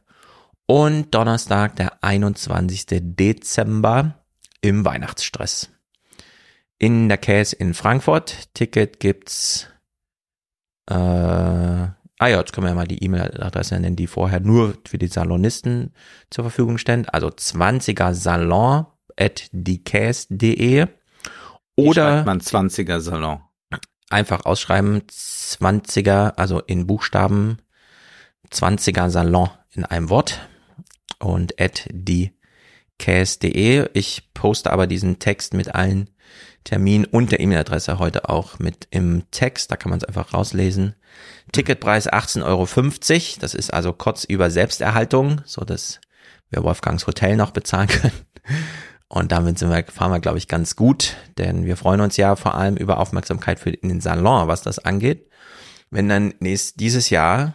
Und 0.65 1.13
Donnerstag, 1.13 1.75
der 1.75 2.03
21. 2.03 2.85
Dezember 2.89 4.23
im 4.61 4.85
Weihnachtsstress. 4.85 5.69
In 6.79 7.09
der 7.09 7.17
Käse 7.17 7.55
in 7.55 7.73
Frankfurt. 7.73 8.53
Ticket 8.53 8.99
gibt's. 8.99 9.67
Äh, 10.89 10.93
ah 10.93 11.95
ja, 12.19 12.39
jetzt 12.39 12.53
können 12.53 12.67
wir 12.67 12.73
mal 12.73 12.87
die 12.87 13.03
E-Mail-Adresse 13.03 13.75
nennen, 13.75 13.95
die 13.95 14.07
vorher 14.07 14.39
nur 14.39 14.77
für 14.87 14.97
die 14.97 15.07
Salonisten 15.07 15.93
zur 16.29 16.45
Verfügung 16.45 16.77
stand. 16.77 17.13
Also 17.13 17.27
20er 17.27 18.13
Salon 18.13 18.85
at 19.17 19.49
diekäs.de 19.51 20.87
oder 21.75 22.23
man 22.23 22.39
20er 22.39 22.99
Salon. 22.99 23.41
Einfach 24.09 24.45
ausschreiben 24.45 25.01
20er, 25.09 26.33
also 26.35 26.59
in 26.59 26.85
Buchstaben 26.85 27.57
20er 28.51 29.09
Salon 29.09 29.49
in 29.71 29.85
einem 29.85 30.09
Wort 30.09 30.47
und 31.19 31.59
at 31.59 31.87
diekäs.de. 31.91 33.89
Ich 33.93 34.33
poste 34.33 34.71
aber 34.71 34.87
diesen 34.87 35.19
Text 35.19 35.53
mit 35.53 35.73
allen 35.73 36.09
Terminen 36.63 37.05
und 37.05 37.31
der 37.31 37.39
E-Mail-Adresse 37.39 37.99
heute 37.99 38.29
auch 38.29 38.59
mit 38.59 38.87
im 38.91 39.23
Text. 39.31 39.71
Da 39.71 39.75
kann 39.75 39.89
man 39.89 39.99
es 39.99 40.05
einfach 40.05 40.33
rauslesen. 40.33 40.95
Ticketpreis 41.51 42.09
18,50 42.11 42.43
Euro. 42.45 42.67
Das 43.41 43.53
ist 43.53 43.73
also 43.73 43.93
kurz 43.93 44.23
über 44.23 44.49
Selbsterhaltung, 44.49 45.41
so 45.45 45.65
dass 45.65 45.99
wir 46.49 46.63
Wolfgangs 46.63 47.07
Hotel 47.07 47.35
noch 47.35 47.51
bezahlen 47.51 47.87
können. 47.87 48.13
Und 49.13 49.31
damit 49.31 49.59
sind 49.59 49.69
wir, 49.69 49.85
fahren 49.85 50.09
wir, 50.09 50.19
glaube 50.19 50.39
ich, 50.39 50.47
ganz 50.47 50.75
gut, 50.75 51.17
denn 51.37 51.67
wir 51.67 51.77
freuen 51.77 52.01
uns 52.01 52.17
ja 52.17 52.35
vor 52.35 52.55
allem 52.55 52.75
über 52.75 52.97
Aufmerksamkeit 52.97 53.59
für 53.59 53.71
den 53.71 54.01
Salon, 54.01 54.47
was 54.47 54.63
das 54.63 54.79
angeht. 54.79 55.29
Wenn 55.91 56.09
dann 56.09 56.33
nächst, 56.39 56.79
dieses 56.79 57.11
Jahr 57.11 57.53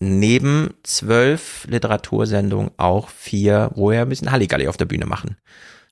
neben 0.00 0.72
zwölf 0.84 1.66
Literatursendungen 1.68 2.70
auch 2.78 3.10
vier, 3.10 3.70
wo 3.74 3.90
wir 3.90 4.00
ein 4.00 4.08
bisschen 4.08 4.30
Halligalli 4.32 4.66
auf 4.66 4.78
der 4.78 4.86
Bühne 4.86 5.04
machen. 5.04 5.36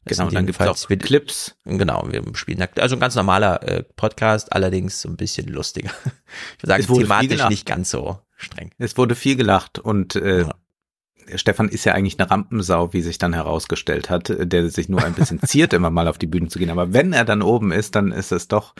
Das 0.06 0.16
genau, 0.16 0.30
dann 0.30 0.46
gibt 0.46 0.58
es 0.58 0.66
auch 0.66 0.88
Clips. 0.88 1.56
Genau, 1.66 2.06
wir 2.08 2.22
spielen 2.32 2.66
also 2.76 2.96
ein 2.96 3.00
ganz 3.00 3.16
normaler 3.16 3.62
äh, 3.68 3.82
Podcast, 3.82 4.50
allerdings 4.54 5.02
so 5.02 5.10
ein 5.10 5.18
bisschen 5.18 5.48
lustiger. 5.48 5.90
Ich 6.56 6.62
würde 6.62 6.84
sagen, 6.84 7.00
thematisch 7.00 7.48
nicht 7.50 7.66
ganz 7.66 7.90
so 7.90 8.18
streng. 8.36 8.70
Es 8.78 8.96
wurde 8.96 9.14
viel 9.14 9.36
gelacht 9.36 9.78
und 9.78 10.16
äh, 10.16 10.40
ja. 10.40 10.54
Stefan 11.34 11.68
ist 11.68 11.84
ja 11.84 11.94
eigentlich 11.94 12.18
eine 12.18 12.30
Rampensau, 12.30 12.92
wie 12.92 13.02
sich 13.02 13.18
dann 13.18 13.32
herausgestellt 13.32 14.10
hat, 14.10 14.32
der 14.38 14.68
sich 14.70 14.88
nur 14.88 15.04
ein 15.04 15.14
bisschen 15.14 15.40
ziert, 15.46 15.72
immer 15.72 15.90
mal 15.90 16.08
auf 16.08 16.18
die 16.18 16.26
Bühne 16.26 16.48
zu 16.48 16.58
gehen. 16.58 16.70
Aber 16.70 16.92
wenn 16.92 17.12
er 17.12 17.24
dann 17.24 17.42
oben 17.42 17.72
ist, 17.72 17.94
dann 17.94 18.12
ist 18.12 18.32
es 18.32 18.48
doch 18.48 18.74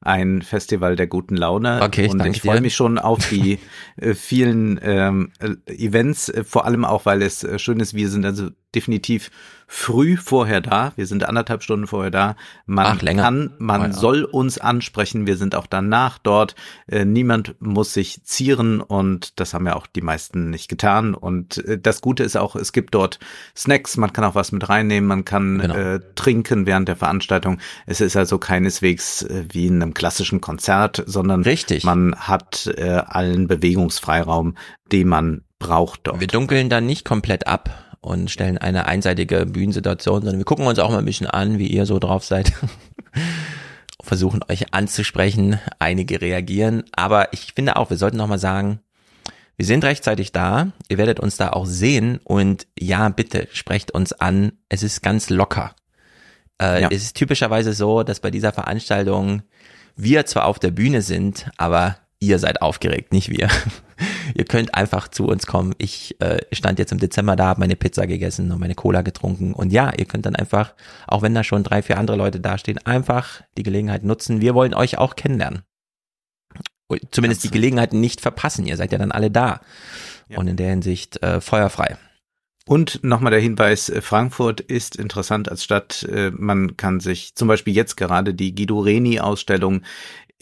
ein 0.00 0.42
Festival 0.42 0.96
der 0.96 1.06
guten 1.06 1.36
Laune. 1.36 1.80
Okay, 1.82 2.08
und 2.08 2.24
ich 2.26 2.42
freue 2.42 2.60
mich 2.60 2.74
schon 2.74 2.98
auf 2.98 3.28
die 3.28 3.58
äh, 3.96 4.14
vielen 4.14 4.80
ähm, 4.82 5.32
Events, 5.66 6.28
äh, 6.28 6.44
vor 6.44 6.64
allem 6.64 6.84
auch, 6.84 7.06
weil 7.06 7.22
es 7.22 7.44
äh, 7.44 7.58
schön 7.58 7.80
ist, 7.80 7.94
wir 7.94 8.08
sind 8.08 8.24
also 8.24 8.50
definitiv 8.74 9.30
früh 9.74 10.18
vorher 10.18 10.60
da. 10.60 10.92
Wir 10.96 11.06
sind 11.06 11.24
anderthalb 11.24 11.62
Stunden 11.62 11.86
vorher 11.86 12.10
da. 12.10 12.36
Man 12.66 12.98
Ach, 12.98 13.00
länger. 13.00 13.22
kann, 13.22 13.54
man 13.56 13.80
oh, 13.80 13.84
ja. 13.84 13.92
soll 13.92 14.24
uns 14.24 14.58
ansprechen. 14.58 15.26
Wir 15.26 15.38
sind 15.38 15.54
auch 15.54 15.66
danach 15.66 16.18
dort. 16.18 16.54
Äh, 16.86 17.06
niemand 17.06 17.54
muss 17.58 17.94
sich 17.94 18.22
zieren 18.22 18.82
und 18.82 19.40
das 19.40 19.54
haben 19.54 19.66
ja 19.66 19.74
auch 19.74 19.86
die 19.86 20.02
meisten 20.02 20.50
nicht 20.50 20.68
getan. 20.68 21.14
Und 21.14 21.56
äh, 21.64 21.78
das 21.78 22.02
Gute 22.02 22.22
ist 22.22 22.36
auch, 22.36 22.54
es 22.54 22.72
gibt 22.72 22.94
dort 22.94 23.18
Snacks. 23.56 23.96
Man 23.96 24.12
kann 24.12 24.24
auch 24.24 24.34
was 24.34 24.52
mit 24.52 24.68
reinnehmen. 24.68 25.08
Man 25.08 25.24
kann 25.24 25.58
genau. 25.58 25.74
äh, 25.74 26.00
trinken 26.16 26.66
während 26.66 26.88
der 26.88 26.96
Veranstaltung. 26.96 27.58
Es 27.86 28.02
ist 28.02 28.14
also 28.14 28.36
keineswegs 28.36 29.22
äh, 29.22 29.44
wie 29.52 29.68
in 29.68 29.82
einem 29.82 29.94
klassischen 29.94 30.42
Konzert, 30.42 31.02
sondern 31.06 31.44
Richtig. 31.44 31.82
man 31.84 32.14
hat 32.16 32.70
äh, 32.76 32.90
allen 32.90 33.46
Bewegungsfreiraum, 33.48 34.54
den 34.92 35.08
man 35.08 35.44
braucht 35.58 36.00
dort. 36.04 36.20
Wir 36.20 36.26
dunkeln 36.26 36.68
dann 36.68 36.84
nicht 36.84 37.06
komplett 37.06 37.46
ab 37.46 37.91
und 38.02 38.30
stellen 38.30 38.58
eine 38.58 38.86
einseitige 38.86 39.46
Bühnensituation, 39.46 40.20
sondern 40.22 40.38
wir 40.38 40.44
gucken 40.44 40.66
uns 40.66 40.78
auch 40.78 40.90
mal 40.90 40.98
ein 40.98 41.04
bisschen 41.04 41.28
an, 41.28 41.58
wie 41.58 41.68
ihr 41.68 41.86
so 41.86 41.98
drauf 41.98 42.24
seid. 42.24 42.52
Versuchen 44.02 44.40
euch 44.48 44.74
anzusprechen. 44.74 45.60
Einige 45.78 46.20
reagieren. 46.20 46.82
Aber 46.92 47.32
ich 47.32 47.52
finde 47.54 47.76
auch, 47.76 47.88
wir 47.88 47.96
sollten 47.96 48.16
nochmal 48.16 48.40
sagen, 48.40 48.80
wir 49.56 49.64
sind 49.64 49.84
rechtzeitig 49.84 50.32
da. 50.32 50.72
Ihr 50.88 50.98
werdet 50.98 51.20
uns 51.20 51.36
da 51.36 51.50
auch 51.50 51.66
sehen. 51.66 52.18
Und 52.24 52.66
ja, 52.76 53.08
bitte 53.08 53.46
sprecht 53.52 53.92
uns 53.92 54.12
an. 54.12 54.52
Es 54.68 54.82
ist 54.82 55.02
ganz 55.02 55.30
locker. 55.30 55.76
Äh, 56.60 56.82
ja. 56.82 56.88
Es 56.90 57.04
ist 57.04 57.16
typischerweise 57.16 57.72
so, 57.72 58.02
dass 58.02 58.18
bei 58.18 58.32
dieser 58.32 58.52
Veranstaltung 58.52 59.42
wir 59.94 60.26
zwar 60.26 60.46
auf 60.46 60.58
der 60.58 60.72
Bühne 60.72 61.02
sind, 61.02 61.50
aber 61.56 61.96
ihr 62.18 62.40
seid 62.40 62.62
aufgeregt, 62.62 63.12
nicht 63.12 63.28
wir. 63.28 63.48
ihr 64.34 64.44
könnt 64.44 64.74
einfach 64.74 65.08
zu 65.08 65.26
uns 65.26 65.46
kommen. 65.46 65.74
Ich 65.78 66.20
äh, 66.20 66.38
stand 66.52 66.78
jetzt 66.78 66.92
im 66.92 66.98
Dezember 66.98 67.36
da, 67.36 67.46
habe 67.46 67.60
meine 67.60 67.76
Pizza 67.76 68.06
gegessen 68.06 68.50
und 68.50 68.60
meine 68.60 68.74
Cola 68.74 69.02
getrunken. 69.02 69.54
Und 69.54 69.72
ja, 69.72 69.92
ihr 69.96 70.04
könnt 70.04 70.26
dann 70.26 70.36
einfach, 70.36 70.74
auch 71.06 71.22
wenn 71.22 71.34
da 71.34 71.44
schon 71.44 71.64
drei, 71.64 71.82
vier 71.82 71.98
andere 71.98 72.16
Leute 72.16 72.40
dastehen, 72.40 72.78
einfach 72.78 73.42
die 73.56 73.62
Gelegenheit 73.62 74.04
nutzen. 74.04 74.40
Wir 74.40 74.54
wollen 74.54 74.74
euch 74.74 74.98
auch 74.98 75.16
kennenlernen. 75.16 75.62
Zumindest 77.10 77.44
die 77.44 77.50
Gelegenheit 77.50 77.92
nicht 77.92 78.20
verpassen. 78.20 78.66
Ihr 78.66 78.76
seid 78.76 78.92
ja 78.92 78.98
dann 78.98 79.12
alle 79.12 79.30
da. 79.30 79.60
Ja. 80.28 80.38
Und 80.38 80.46
in 80.48 80.56
der 80.56 80.70
Hinsicht 80.70 81.22
äh, 81.22 81.40
feuerfrei. 81.40 81.96
Und 82.64 83.02
nochmal 83.02 83.32
der 83.32 83.40
Hinweis, 83.40 83.88
äh, 83.88 84.00
Frankfurt 84.00 84.60
ist 84.60 84.96
interessant 84.96 85.48
als 85.48 85.64
Stadt. 85.64 86.04
Äh, 86.04 86.30
man 86.30 86.76
kann 86.76 87.00
sich 87.00 87.34
zum 87.34 87.48
Beispiel 87.48 87.74
jetzt 87.74 87.96
gerade 87.96 88.34
die 88.34 88.54
Guido 88.54 88.80
Reni 88.80 89.18
Ausstellung 89.20 89.82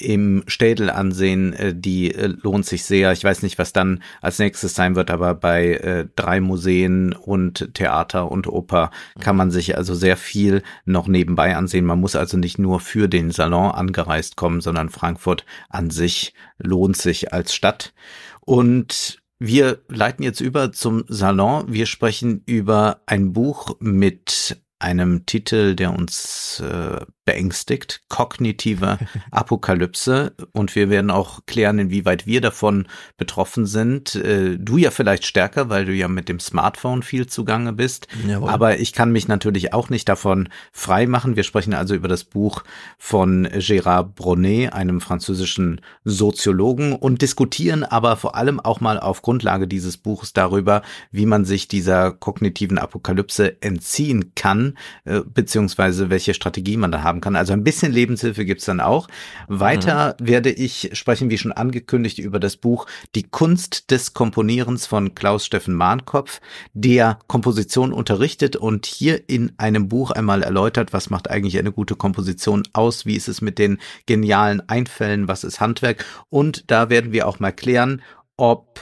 im 0.00 0.42
Städel 0.46 0.90
ansehen, 0.90 1.52
äh, 1.52 1.74
die 1.74 2.14
äh, 2.14 2.26
lohnt 2.42 2.66
sich 2.66 2.84
sehr. 2.84 3.12
Ich 3.12 3.24
weiß 3.24 3.42
nicht, 3.42 3.58
was 3.58 3.72
dann 3.72 4.02
als 4.20 4.38
nächstes 4.38 4.74
sein 4.74 4.96
wird, 4.96 5.10
aber 5.10 5.34
bei 5.34 5.74
äh, 5.74 6.06
drei 6.16 6.40
Museen 6.40 7.12
und 7.12 7.74
Theater 7.74 8.30
und 8.30 8.46
Oper 8.46 8.90
kann 9.20 9.36
man 9.36 9.50
sich 9.50 9.76
also 9.76 9.94
sehr 9.94 10.16
viel 10.16 10.62
noch 10.84 11.06
nebenbei 11.06 11.56
ansehen. 11.56 11.84
Man 11.84 12.00
muss 12.00 12.16
also 12.16 12.36
nicht 12.36 12.58
nur 12.58 12.80
für 12.80 13.08
den 13.08 13.30
Salon 13.30 13.70
angereist 13.70 14.36
kommen, 14.36 14.60
sondern 14.60 14.88
Frankfurt 14.88 15.44
an 15.68 15.90
sich 15.90 16.34
lohnt 16.58 16.96
sich 16.96 17.32
als 17.32 17.54
Stadt. 17.54 17.92
Und 18.40 19.20
wir 19.38 19.80
leiten 19.88 20.22
jetzt 20.22 20.40
über 20.40 20.72
zum 20.72 21.04
Salon. 21.08 21.72
Wir 21.72 21.86
sprechen 21.86 22.42
über 22.46 23.00
ein 23.06 23.32
Buch 23.32 23.76
mit 23.80 24.60
einem 24.78 25.26
Titel, 25.26 25.74
der 25.74 25.94
uns 25.94 26.60
äh, 26.60 27.04
beängstigt, 27.31 28.03
kognitive 28.09 28.99
Apokalypse. 29.31 30.33
Und 30.51 30.75
wir 30.75 30.90
werden 30.90 31.12
auch 31.12 31.47
klären, 31.47 31.79
inwieweit 31.79 32.27
wir 32.27 32.40
davon 32.40 32.88
betroffen 33.16 33.66
sind. 33.66 34.16
Äh, 34.16 34.59
du 34.59 34.79
ja 34.79 34.90
vielleicht 34.90 35.25
stärker, 35.25 35.69
weil 35.69 35.85
du 35.85 35.93
ja 35.93 36.09
mit 36.09 36.29
dem 36.29 36.40
Smartphone 36.40 37.05
viel 37.05 37.29
zugange 37.29 37.73
bist. 37.73 38.09
Jawohl. 38.27 38.51
Aber 38.51 38.79
ich 38.81 38.93
kann 38.93 39.12
mich 39.12 39.29
natürlich 39.29 39.73
auch 39.73 39.90
nicht 39.90 40.09
davon 40.09 40.49
frei 40.73 41.07
machen. 41.07 41.37
Wir 41.37 41.45
sprechen 41.45 41.73
also 41.73 41.95
über 41.95 42.09
das 42.09 42.25
Buch 42.25 42.64
von 42.99 43.47
Gérard 43.47 44.16
Brunet, 44.16 44.73
einem 44.73 45.01
französischen 45.01 45.81
Soziologen, 46.05 46.97
und 46.97 47.23
diskutieren 47.23 47.85
aber 47.85 48.16
vor 48.16 48.35
allem 48.35 48.59
auch 48.59 48.81
mal 48.81 48.99
auf 48.99 49.23
Grundlage 49.23 49.69
dieses 49.69 49.99
Buches 49.99 50.33
darüber, 50.33 50.83
wie 51.12 51.27
man 51.27 51.45
sich 51.45 51.69
dieser 51.69 52.11
kognitiven 52.11 52.79
Apokalypse 52.79 53.62
entziehen 53.62 54.33
kann, 54.35 54.77
äh, 55.05 55.21
beziehungsweise 55.21 56.11
welche 56.11 56.35
Strategie 56.35 56.77
man 56.77 56.90
da 56.90 57.05
haben 57.05 57.19
haben 57.20 57.35
kann. 57.35 57.37
Also 57.37 57.52
ein 57.52 57.64
bisschen 57.64 57.92
Lebenshilfe 57.92 58.44
gibt's 58.44 58.64
dann 58.64 58.80
auch. 58.80 59.09
Weiter 59.48 60.16
mhm. 60.18 60.28
werde 60.28 60.50
ich 60.50 60.90
sprechen, 60.94 61.30
wie 61.30 61.38
schon 61.38 61.52
angekündigt, 61.52 62.18
über 62.18 62.40
das 62.40 62.56
Buch 62.56 62.87
Die 63.14 63.24
Kunst 63.24 63.90
des 63.90 64.14
Komponierens 64.14 64.87
von 64.87 65.14
Klaus 65.14 65.46
Steffen 65.46 65.74
Mahnkopf, 65.74 66.40
der 66.72 67.18
Komposition 67.26 67.92
unterrichtet 67.92 68.56
und 68.56 68.87
hier 68.87 69.28
in 69.28 69.52
einem 69.59 69.88
Buch 69.88 70.11
einmal 70.11 70.42
erläutert, 70.42 70.92
was 70.92 71.11
macht 71.11 71.30
eigentlich 71.30 71.59
eine 71.59 71.72
gute 71.72 71.96
Komposition 71.96 72.62
aus, 72.72 73.06
wie 73.06 73.16
ist 73.16 73.28
es 73.28 73.40
mit 73.40 73.59
den 73.59 73.78
genialen 74.06 74.66
Einfällen, 74.68 75.28
was 75.28 75.44
ist 75.44 75.61
Handwerk 75.61 76.04
und 76.28 76.70
da 76.70 76.90
werden 76.90 77.12
wir 77.12 77.26
auch 77.26 77.40
mal 77.40 77.52
klären, 77.52 78.02
ob 78.37 78.80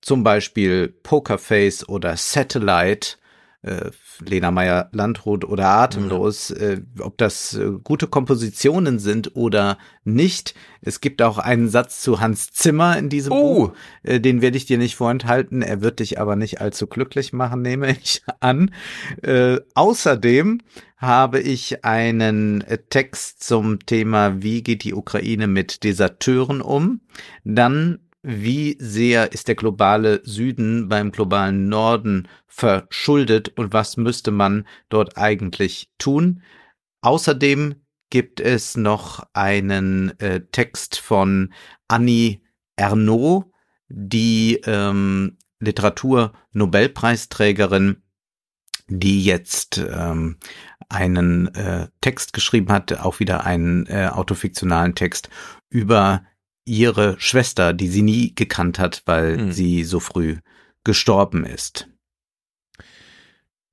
zum 0.00 0.22
Beispiel 0.22 0.88
Pokerface 0.88 1.88
oder 1.88 2.16
Satellite 2.16 3.16
äh, 3.64 3.90
Lena 4.24 4.50
Meyer 4.50 4.88
Landrut 4.92 5.44
oder 5.44 5.68
Atemlos, 5.68 6.50
mhm. 6.50 6.56
äh, 6.60 7.02
ob 7.02 7.18
das 7.18 7.54
äh, 7.54 7.72
gute 7.82 8.06
Kompositionen 8.06 8.98
sind 8.98 9.34
oder 9.34 9.78
nicht. 10.04 10.54
Es 10.82 11.00
gibt 11.00 11.22
auch 11.22 11.38
einen 11.38 11.68
Satz 11.68 12.02
zu 12.02 12.20
Hans 12.20 12.52
Zimmer 12.52 12.98
in 12.98 13.08
diesem 13.08 13.32
oh. 13.32 13.54
Buch, 13.54 13.72
äh, 14.02 14.20
den 14.20 14.42
werde 14.42 14.56
ich 14.56 14.66
dir 14.66 14.78
nicht 14.78 14.96
vorenthalten. 14.96 15.62
Er 15.62 15.80
wird 15.80 16.00
dich 16.00 16.20
aber 16.20 16.36
nicht 16.36 16.60
allzu 16.60 16.86
glücklich 16.86 17.32
machen, 17.32 17.62
nehme 17.62 17.90
ich 18.02 18.22
an. 18.40 18.70
Äh, 19.22 19.58
außerdem 19.74 20.60
habe 20.96 21.40
ich 21.40 21.84
einen 21.84 22.60
äh, 22.62 22.78
Text 22.78 23.42
zum 23.42 23.84
Thema, 23.84 24.42
wie 24.42 24.62
geht 24.62 24.84
die 24.84 24.94
Ukraine 24.94 25.46
mit 25.46 25.84
Deserteuren 25.84 26.60
um. 26.60 27.00
Dann 27.44 28.00
wie 28.26 28.78
sehr 28.80 29.32
ist 29.32 29.48
der 29.48 29.54
globale 29.54 30.22
Süden 30.24 30.88
beim 30.88 31.12
globalen 31.12 31.68
Norden 31.68 32.26
verschuldet 32.46 33.50
und 33.50 33.74
was 33.74 33.98
müsste 33.98 34.30
man 34.30 34.66
dort 34.88 35.18
eigentlich 35.18 35.90
tun. 35.98 36.40
Außerdem 37.02 37.74
gibt 38.08 38.40
es 38.40 38.78
noch 38.78 39.26
einen 39.34 40.18
äh, 40.20 40.40
Text 40.52 40.98
von 40.98 41.52
Annie 41.86 42.40
Ernaux, 42.76 43.44
die 43.88 44.58
ähm, 44.64 45.36
Literatur-Nobelpreisträgerin, 45.60 48.02
die 48.88 49.22
jetzt 49.22 49.76
ähm, 49.78 50.38
einen 50.88 51.54
äh, 51.54 51.88
Text 52.00 52.32
geschrieben 52.32 52.72
hat, 52.72 52.98
auch 53.00 53.20
wieder 53.20 53.44
einen 53.44 53.84
äh, 53.86 54.08
autofiktionalen 54.10 54.94
Text 54.94 55.28
über 55.68 56.24
ihre 56.64 57.16
Schwester, 57.18 57.72
die 57.72 57.88
sie 57.88 58.02
nie 58.02 58.34
gekannt 58.34 58.78
hat, 58.78 59.02
weil 59.06 59.36
hm. 59.36 59.52
sie 59.52 59.84
so 59.84 60.00
früh 60.00 60.38
gestorben 60.84 61.44
ist. 61.44 61.88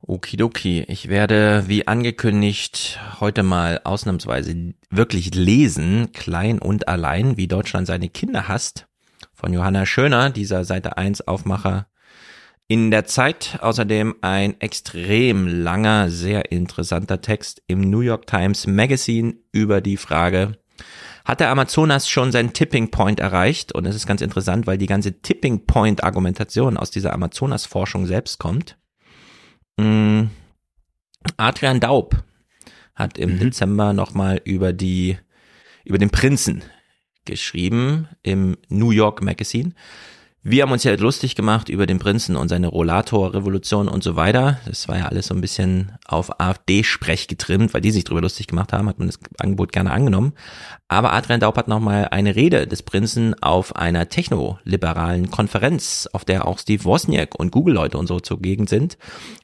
Okidoki, 0.03 0.83
ich 0.87 1.09
werde 1.09 1.65
wie 1.67 1.87
angekündigt 1.87 2.99
heute 3.19 3.43
mal 3.43 3.81
ausnahmsweise 3.83 4.73
wirklich 4.89 5.35
lesen, 5.35 6.11
klein 6.11 6.57
und 6.57 6.87
allein, 6.87 7.37
wie 7.37 7.47
Deutschland 7.47 7.85
seine 7.85 8.09
Kinder 8.09 8.47
hasst, 8.47 8.87
von 9.33 9.53
Johanna 9.53 9.85
Schöner, 9.85 10.31
dieser 10.31 10.65
Seite 10.65 10.97
1 10.97 11.27
Aufmacher 11.27 11.87
in 12.67 12.89
der 12.89 13.05
Zeit. 13.05 13.59
Außerdem 13.61 14.15
ein 14.21 14.59
extrem 14.59 15.47
langer, 15.47 16.09
sehr 16.09 16.51
interessanter 16.51 17.21
Text 17.21 17.61
im 17.67 17.81
New 17.81 17.99
York 17.99 18.25
Times 18.25 18.65
Magazine 18.65 19.35
über 19.51 19.81
die 19.81 19.97
Frage, 19.97 20.57
hat 21.25 21.39
der 21.39 21.49
Amazonas 21.49 22.09
schon 22.09 22.31
seinen 22.31 22.53
Tipping 22.53 22.91
Point 22.91 23.19
erreicht? 23.19 23.73
Und 23.73 23.85
es 23.85 23.95
ist 23.95 24.07
ganz 24.07 24.21
interessant, 24.21 24.67
weil 24.67 24.77
die 24.77 24.87
ganze 24.87 25.21
Tipping 25.21 25.65
Point 25.65 26.03
Argumentation 26.03 26.77
aus 26.77 26.91
dieser 26.91 27.13
Amazonas 27.13 27.65
Forschung 27.65 28.05
selbst 28.05 28.39
kommt. 28.39 28.77
Mm. 29.77 30.25
Adrian 31.37 31.79
Daub 31.79 32.23
hat 32.95 33.17
im 33.17 33.35
mhm. 33.35 33.39
Dezember 33.39 33.93
nochmal 33.93 34.41
über 34.43 34.73
die, 34.73 35.17
über 35.85 35.97
den 35.97 36.09
Prinzen 36.09 36.63
geschrieben 37.25 38.07
im 38.23 38.57
New 38.69 38.91
York 38.91 39.21
Magazine. 39.21 39.73
Wir 40.43 40.63
haben 40.63 40.71
uns 40.71 40.83
ja 40.83 40.95
lustig 40.95 41.35
gemacht 41.35 41.69
über 41.69 41.85
den 41.85 41.99
Prinzen 41.99 42.35
und 42.35 42.49
seine 42.49 42.67
Rollator-Revolution 42.67 43.87
und 43.87 44.03
so 44.03 44.15
weiter. 44.15 44.59
Das 44.65 44.87
war 44.87 44.97
ja 44.97 45.05
alles 45.05 45.27
so 45.27 45.35
ein 45.35 45.41
bisschen 45.41 45.91
auf 46.07 46.39
AfD-Sprech 46.39 47.27
getrimmt, 47.27 47.75
weil 47.75 47.81
die 47.81 47.91
sich 47.91 48.05
darüber 48.05 48.21
lustig 48.21 48.47
gemacht 48.47 48.73
haben, 48.73 48.89
hat 48.89 48.97
man 48.97 49.07
das 49.07 49.19
Angebot 49.37 49.71
gerne 49.71 49.91
angenommen. 49.91 50.33
Aber 50.87 51.13
Adrian 51.13 51.41
Daub 51.41 51.57
hat 51.57 51.67
nochmal 51.67 52.07
eine 52.09 52.35
Rede 52.35 52.65
des 52.65 52.81
Prinzen 52.81 53.35
auf 53.43 53.75
einer 53.75 54.09
technoliberalen 54.09 55.29
Konferenz, 55.29 56.09
auf 56.11 56.25
der 56.25 56.47
auch 56.47 56.57
Steve 56.57 56.85
Wozniak 56.85 57.35
und 57.35 57.51
Google-Leute 57.51 57.99
und 57.99 58.07
so 58.07 58.19
zugegen 58.19 58.65
sind. 58.65 58.97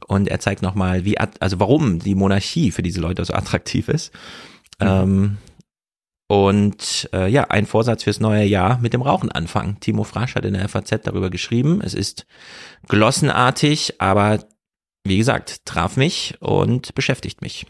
Und 0.08 0.28
er 0.28 0.39
zeigt 0.39 0.64
nochmal, 0.64 1.06
wie, 1.06 1.20
also 1.20 1.60
warum 1.60 2.00
die 2.00 2.16
Monarchie 2.16 2.72
für 2.72 2.82
diese 2.82 3.02
Leute 3.02 3.24
so 3.24 3.34
attraktiv 3.34 3.88
ist. 3.88 4.12
Mhm. 4.80 4.88
Ähm, 4.88 5.38
und 6.28 7.09
äh, 7.13 7.30
ja, 7.30 7.45
ein 7.45 7.65
Vorsatz 7.65 8.03
fürs 8.03 8.19
neue 8.19 8.43
Jahr 8.43 8.80
mit 8.80 8.93
dem 8.93 9.01
Rauchen 9.01 9.32
anfangen. 9.32 9.80
Timo 9.80 10.03
Frasch 10.03 10.36
hat 10.36 10.45
in 10.45 10.53
der 10.53 10.67
FAZ 10.67 11.01
darüber 11.03 11.30
geschrieben. 11.30 11.82
Es 11.82 11.93
ist 11.93 12.25
glossenartig, 12.88 14.01
aber 14.01 14.39
wie 15.05 15.17
gesagt, 15.17 15.65
traf 15.65 15.95
mich 15.95 16.36
und 16.41 16.93
beschäftigt 16.95 17.41
mich. 17.41 17.65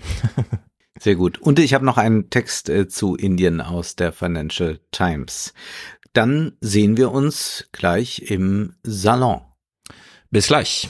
Sehr 0.99 1.15
gut. 1.15 1.37
Und 1.37 1.59
ich 1.59 1.75
habe 1.75 1.85
noch 1.85 1.97
einen 1.97 2.31
Text 2.31 2.69
äh, 2.69 2.87
zu 2.87 3.15
Indien 3.15 3.61
aus 3.61 3.95
der 3.95 4.11
Financial 4.11 4.79
Times. 4.91 5.53
Dann 6.13 6.53
sehen 6.59 6.97
wir 6.97 7.11
uns 7.11 7.69
gleich 7.71 8.31
im 8.31 8.73
Salon. 8.81 9.41
Bis 10.31 10.47
gleich. 10.47 10.89